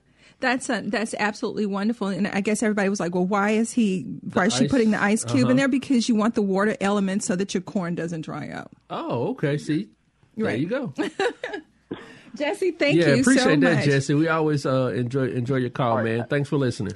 That's 0.40 0.70
uh 0.70 0.82
that's 0.84 1.14
absolutely 1.18 1.66
wonderful, 1.66 2.06
and 2.08 2.28
I 2.28 2.40
guess 2.40 2.62
everybody 2.62 2.88
was 2.88 3.00
like, 3.00 3.12
"Well, 3.12 3.26
why 3.26 3.50
is 3.50 3.72
he? 3.72 4.02
Why 4.32 4.46
is 4.46 4.54
she 4.54 4.66
ice- 4.66 4.70
putting 4.70 4.92
the 4.92 5.02
ice 5.02 5.24
cube 5.24 5.44
uh-huh. 5.44 5.50
in 5.50 5.56
there? 5.56 5.66
Because 5.68 6.08
you 6.08 6.14
want 6.14 6.36
the 6.36 6.42
water 6.42 6.76
element 6.80 7.24
so 7.24 7.34
that 7.34 7.54
your 7.54 7.60
corn 7.60 7.96
doesn't 7.96 8.20
dry 8.20 8.48
out." 8.50 8.70
Oh, 8.88 9.30
okay. 9.30 9.58
See, 9.58 9.88
there 10.36 10.54
you 10.54 10.68
go. 10.68 10.94
Jesse, 12.36 12.70
thank 12.70 12.96
yeah, 12.96 13.14
you 13.14 13.20
appreciate 13.22 13.42
so 13.42 13.56
that, 13.56 13.76
much. 13.76 13.84
Jesse. 13.84 14.14
We 14.14 14.28
always 14.28 14.64
uh, 14.64 14.92
enjoy 14.94 15.28
enjoy 15.30 15.56
your 15.56 15.70
call, 15.70 16.02
man. 16.04 16.26
Thanks 16.30 16.48
for 16.48 16.56
listening. 16.56 16.94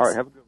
All 0.00 0.08
right, 0.08 0.16
have 0.16 0.26
a 0.26 0.30
good 0.30 0.41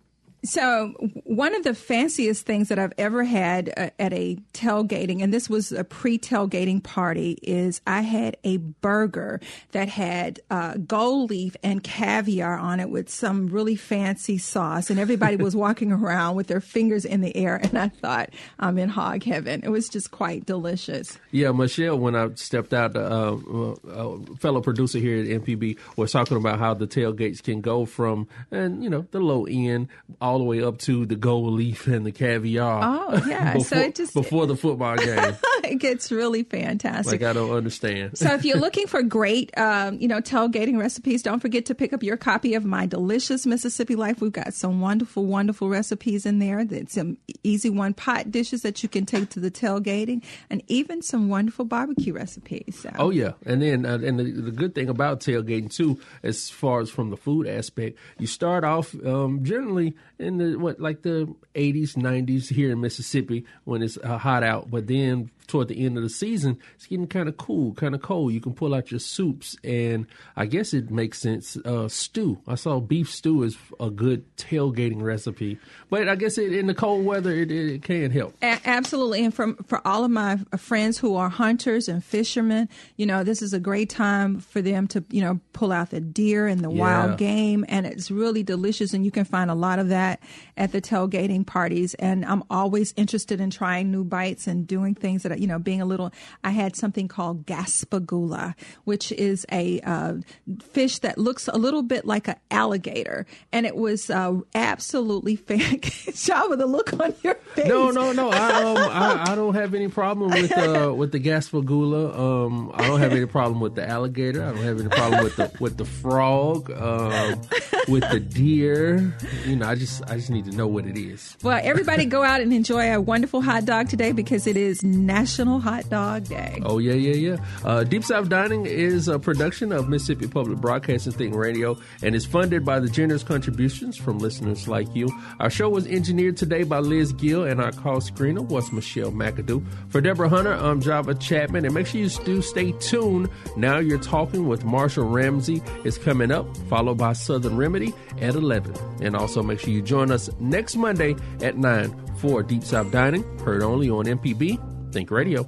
So, 0.44 0.88
one 1.24 1.54
of 1.54 1.64
the 1.64 1.74
fanciest 1.74 2.44
things 2.44 2.68
that 2.68 2.78
I've 2.78 2.92
ever 2.98 3.24
had 3.24 3.72
uh, 3.76 3.90
at 3.98 4.12
a 4.12 4.36
tailgating, 4.52 5.22
and 5.22 5.32
this 5.32 5.48
was 5.48 5.72
a 5.72 5.84
pre 5.84 6.18
tailgating 6.18 6.82
party, 6.82 7.38
is 7.42 7.80
I 7.86 8.02
had 8.02 8.36
a 8.44 8.58
burger 8.58 9.40
that 9.72 9.88
had 9.88 10.40
uh, 10.50 10.74
gold 10.86 11.30
leaf 11.30 11.56
and 11.62 11.82
caviar 11.82 12.58
on 12.58 12.78
it 12.78 12.90
with 12.90 13.08
some 13.08 13.46
really 13.46 13.74
fancy 13.74 14.36
sauce. 14.36 14.90
And 14.90 15.00
everybody 15.00 15.36
was 15.36 15.56
walking 15.64 15.90
around 15.92 16.36
with 16.36 16.48
their 16.48 16.60
fingers 16.60 17.06
in 17.06 17.22
the 17.22 17.34
air. 17.34 17.56
And 17.56 17.78
I 17.78 17.88
thought, 17.88 18.30
I'm 18.58 18.76
in 18.76 18.90
hog 18.90 19.22
heaven. 19.22 19.62
It 19.64 19.70
was 19.70 19.88
just 19.88 20.10
quite 20.10 20.44
delicious. 20.44 21.18
Yeah, 21.30 21.52
Michelle, 21.52 21.98
when 21.98 22.14
I 22.14 22.34
stepped 22.34 22.74
out, 22.74 22.94
uh, 22.94 23.34
uh, 23.34 24.18
fellow 24.38 24.60
producer 24.60 24.98
here 24.98 25.20
at 25.20 25.42
MPB 25.42 25.78
was 25.96 26.12
talking 26.12 26.36
about 26.36 26.58
how 26.58 26.74
the 26.74 26.86
tailgates 26.86 27.42
can 27.42 27.62
go 27.62 27.86
from, 27.86 28.28
and 28.50 28.84
you 28.84 28.90
know, 28.90 29.06
the 29.10 29.20
low 29.20 29.46
end 29.46 29.88
all 30.20 30.33
the 30.38 30.44
way 30.44 30.62
up 30.62 30.78
to 30.78 31.06
the 31.06 31.16
gold 31.16 31.52
leaf 31.54 31.86
and 31.86 32.04
the 32.06 32.12
caviar. 32.12 32.80
Oh, 32.82 33.24
yeah. 33.26 33.54
before, 33.54 33.64
So 33.68 33.76
it 33.78 33.94
just- 33.94 34.14
before 34.14 34.46
the 34.46 34.56
football 34.56 34.96
game. 34.96 35.34
it 35.64 35.76
gets 35.76 36.10
really 36.12 36.42
fantastic. 36.42 37.20
like 37.20 37.28
I 37.28 37.32
don't 37.32 37.50
understand. 37.50 38.16
So 38.18 38.32
if 38.34 38.44
you're 38.44 38.56
looking 38.64 38.86
for 38.86 39.02
great, 39.02 39.56
um, 39.58 39.98
you 39.98 40.08
know, 40.08 40.20
tailgating 40.20 40.78
recipes, 40.78 41.22
don't 41.22 41.40
forget 41.40 41.66
to 41.66 41.74
pick 41.74 41.92
up 41.92 42.02
your 42.02 42.16
copy 42.16 42.54
of 42.54 42.64
My 42.64 42.86
Delicious 42.86 43.46
Mississippi 43.46 43.96
Life. 43.96 44.20
We've 44.20 44.32
got 44.32 44.54
some 44.54 44.80
wonderful, 44.80 45.24
wonderful 45.26 45.68
recipes 45.68 46.26
in 46.26 46.38
there. 46.38 46.64
That 46.64 46.90
some 46.90 47.16
easy 47.42 47.70
one 47.70 47.94
pot 47.94 48.30
dishes 48.30 48.62
that 48.62 48.82
you 48.82 48.88
can 48.88 49.06
take 49.06 49.30
to 49.30 49.40
the 49.40 49.50
tailgating, 49.50 50.22
and 50.50 50.62
even 50.68 51.02
some 51.02 51.28
wonderful 51.28 51.64
barbecue 51.64 52.12
recipes. 52.12 52.78
So. 52.80 52.90
Oh 52.98 53.10
yeah, 53.10 53.32
and 53.46 53.62
then 53.62 53.86
uh, 53.86 53.98
and 54.02 54.18
the, 54.18 54.24
the 54.24 54.50
good 54.50 54.74
thing 54.74 54.88
about 54.88 55.20
tailgating 55.20 55.70
too, 55.74 55.98
as 56.22 56.50
far 56.50 56.80
as 56.80 56.90
from 56.90 57.10
the 57.10 57.16
food 57.16 57.46
aspect, 57.46 57.98
you 58.18 58.26
start 58.26 58.64
off 58.64 58.94
um, 59.04 59.44
generally 59.44 59.94
in 60.24 60.38
the 60.38 60.56
what 60.56 60.80
like 60.80 61.02
the 61.02 61.34
80s, 61.54 61.94
90s 61.94 62.48
here 62.48 62.72
in 62.72 62.80
Mississippi 62.80 63.44
when 63.64 63.82
it's 63.82 63.98
uh, 63.98 64.18
hot 64.18 64.42
out, 64.42 64.70
but 64.70 64.86
then 64.86 65.30
toward 65.46 65.68
the 65.68 65.84
end 65.84 65.96
of 65.96 66.02
the 66.02 66.08
season, 66.08 66.58
it's 66.74 66.86
getting 66.86 67.06
kind 67.06 67.28
of 67.28 67.36
cool, 67.36 67.74
kind 67.74 67.94
of 67.94 68.02
cold. 68.02 68.32
You 68.32 68.40
can 68.40 68.54
pull 68.54 68.74
out 68.74 68.90
your 68.90 69.00
soups, 69.00 69.56
and 69.62 70.06
I 70.36 70.46
guess 70.46 70.72
it 70.74 70.90
makes 70.90 71.18
sense. 71.20 71.56
Uh, 71.64 71.88
stew. 71.88 72.38
I 72.46 72.54
saw 72.54 72.80
beef 72.80 73.10
stew 73.10 73.42
is 73.42 73.56
a 73.78 73.90
good 73.90 74.24
tailgating 74.36 75.02
recipe, 75.02 75.58
but 75.90 76.08
I 76.08 76.14
guess 76.16 76.38
it, 76.38 76.52
in 76.54 76.66
the 76.66 76.74
cold 76.74 77.04
weather, 77.04 77.30
it, 77.32 77.50
it 77.50 77.82
can 77.82 78.10
help. 78.10 78.34
A- 78.42 78.60
absolutely, 78.64 79.24
and 79.24 79.34
from 79.34 79.56
for 79.66 79.86
all 79.86 80.04
of 80.04 80.10
my 80.10 80.36
friends 80.56 80.98
who 80.98 81.16
are 81.16 81.28
hunters 81.28 81.88
and 81.88 82.02
fishermen, 82.02 82.68
you 82.96 83.06
know, 83.06 83.24
this 83.24 83.42
is 83.42 83.52
a 83.52 83.60
great 83.60 83.90
time 83.90 84.40
for 84.40 84.62
them 84.62 84.86
to 84.88 85.04
you 85.10 85.20
know 85.20 85.40
pull 85.52 85.72
out 85.72 85.90
the 85.90 86.00
deer 86.00 86.46
and 86.46 86.60
the 86.60 86.70
Yeah. 86.70 86.80
wild 86.80 87.18
game, 87.18 87.64
and 87.68 87.86
it's 87.86 88.10
really 88.10 88.42
delicious. 88.42 88.94
And 88.94 89.04
you 89.04 89.10
can 89.10 89.24
find 89.24 89.50
a 89.50 89.54
lot 89.54 89.78
of 89.78 89.88
that 89.88 90.20
at 90.56 90.72
the 90.72 90.80
tailgating 90.80 91.46
parties. 91.46 91.94
And 91.94 92.24
I'm 92.24 92.42
always 92.50 92.94
interested 92.96 93.40
in 93.40 93.50
trying 93.50 93.90
new 93.90 94.04
bites 94.04 94.46
and 94.46 94.66
doing 94.66 94.94
things 94.94 95.22
that 95.24 95.32
you 95.38 95.46
know, 95.46 95.58
being 95.58 95.80
a 95.80 95.84
little. 95.84 96.12
I 96.42 96.50
had 96.50 96.76
something 96.76 97.08
called 97.08 97.46
gaspagula, 97.46 98.54
which 98.84 99.12
is 99.12 99.46
a 99.50 99.80
uh, 99.80 100.14
fish 100.62 100.98
that 101.00 101.18
looks 101.18 101.48
a 101.48 101.56
little 101.56 101.82
bit 101.82 102.04
like 102.04 102.28
an 102.28 102.36
alligator, 102.50 103.26
and 103.52 103.66
it 103.66 103.76
was 103.76 104.10
uh, 104.10 104.40
absolutely 104.54 105.36
fantastic. 105.36 106.48
with 106.48 106.58
the 106.58 106.66
look 106.66 106.92
on 107.00 107.14
your 107.22 107.34
face. 107.34 107.66
No, 107.66 107.90
no, 107.90 108.12
no. 108.12 108.30
I, 108.30 108.62
um, 108.62 108.76
I, 108.76 109.32
I 109.32 109.34
don't 109.34 109.54
have 109.54 109.74
any 109.74 109.88
problem 109.88 110.30
with 110.30 110.56
uh, 110.56 110.92
with 110.94 111.12
the 111.12 111.20
gaspagula. 111.20 112.16
Um, 112.18 112.70
I 112.74 112.86
don't 112.86 113.00
have 113.00 113.12
any 113.12 113.26
problem 113.26 113.60
with 113.60 113.74
the 113.74 113.88
alligator. 113.88 114.42
I 114.42 114.52
don't 114.52 114.64
have 114.64 114.80
any 114.80 114.88
problem 114.88 115.24
with 115.24 115.36
the 115.36 115.50
with 115.60 115.76
the 115.76 115.84
frog. 115.84 116.70
Um, 116.70 117.40
with 117.88 118.08
the 118.10 118.20
deer. 118.20 119.14
You 119.46 119.56
know, 119.56 119.68
I 119.68 119.74
just 119.74 120.02
I 120.10 120.16
just 120.16 120.30
need 120.30 120.44
to 120.46 120.52
know 120.52 120.66
what 120.66 120.86
it 120.86 120.96
is. 120.96 121.36
Well, 121.42 121.60
everybody 121.62 122.06
go 122.06 122.22
out 122.22 122.40
and 122.40 122.52
enjoy 122.52 122.92
a 122.92 123.00
wonderful 123.00 123.42
hot 123.42 123.64
dog 123.64 123.88
today 123.88 124.12
because 124.12 124.46
it 124.46 124.56
is 124.56 124.82
National 124.82 125.23
National 125.24 125.58
Hot 125.58 125.88
Dog 125.88 126.24
Day. 126.24 126.60
Oh 126.66 126.76
yeah, 126.76 126.92
yeah, 126.92 127.14
yeah. 127.14 127.44
Uh, 127.64 127.82
Deep 127.82 128.04
South 128.04 128.28
Dining 128.28 128.66
is 128.66 129.08
a 129.08 129.18
production 129.18 129.72
of 129.72 129.88
Mississippi 129.88 130.28
Public 130.28 130.58
Broadcasting 130.58 131.14
Think 131.14 131.34
Radio 131.34 131.78
and 132.02 132.14
is 132.14 132.26
funded 132.26 132.62
by 132.62 132.78
the 132.78 132.90
generous 132.90 133.22
contributions 133.22 133.96
from 133.96 134.18
listeners 134.18 134.68
like 134.68 134.94
you. 134.94 135.08
Our 135.40 135.48
show 135.48 135.70
was 135.70 135.86
engineered 135.86 136.36
today 136.36 136.62
by 136.64 136.80
Liz 136.80 137.14
Gill, 137.14 137.44
and 137.44 137.58
our 137.58 137.72
call 137.72 138.02
screener 138.02 138.46
was 138.46 138.70
Michelle 138.70 139.12
McAdoo. 139.12 139.64
For 139.88 140.02
Deborah 140.02 140.28
Hunter, 140.28 140.52
I'm 140.52 140.82
Java 140.82 141.14
Chapman, 141.14 141.64
and 141.64 141.72
make 141.72 141.86
sure 141.86 142.02
you 142.02 142.10
do 142.10 142.42
stay 142.42 142.72
tuned. 142.72 143.30
Now 143.56 143.78
you're 143.78 143.96
talking 143.96 144.46
with 144.46 144.62
Marshall 144.62 145.08
Ramsey 145.08 145.62
is 145.84 145.96
coming 145.96 146.32
up, 146.32 146.54
followed 146.68 146.98
by 146.98 147.14
Southern 147.14 147.56
Remedy 147.56 147.94
at 148.20 148.34
11. 148.34 148.74
And 149.00 149.16
also 149.16 149.42
make 149.42 149.60
sure 149.60 149.70
you 149.70 149.80
join 149.80 150.10
us 150.10 150.28
next 150.38 150.76
Monday 150.76 151.16
at 151.40 151.56
9 151.56 152.16
for 152.18 152.42
Deep 152.42 152.62
South 152.62 152.92
Dining, 152.92 153.22
heard 153.38 153.62
only 153.62 153.88
on 153.88 154.04
MPB 154.04 154.73
Think 154.94 155.10
Radio. 155.10 155.44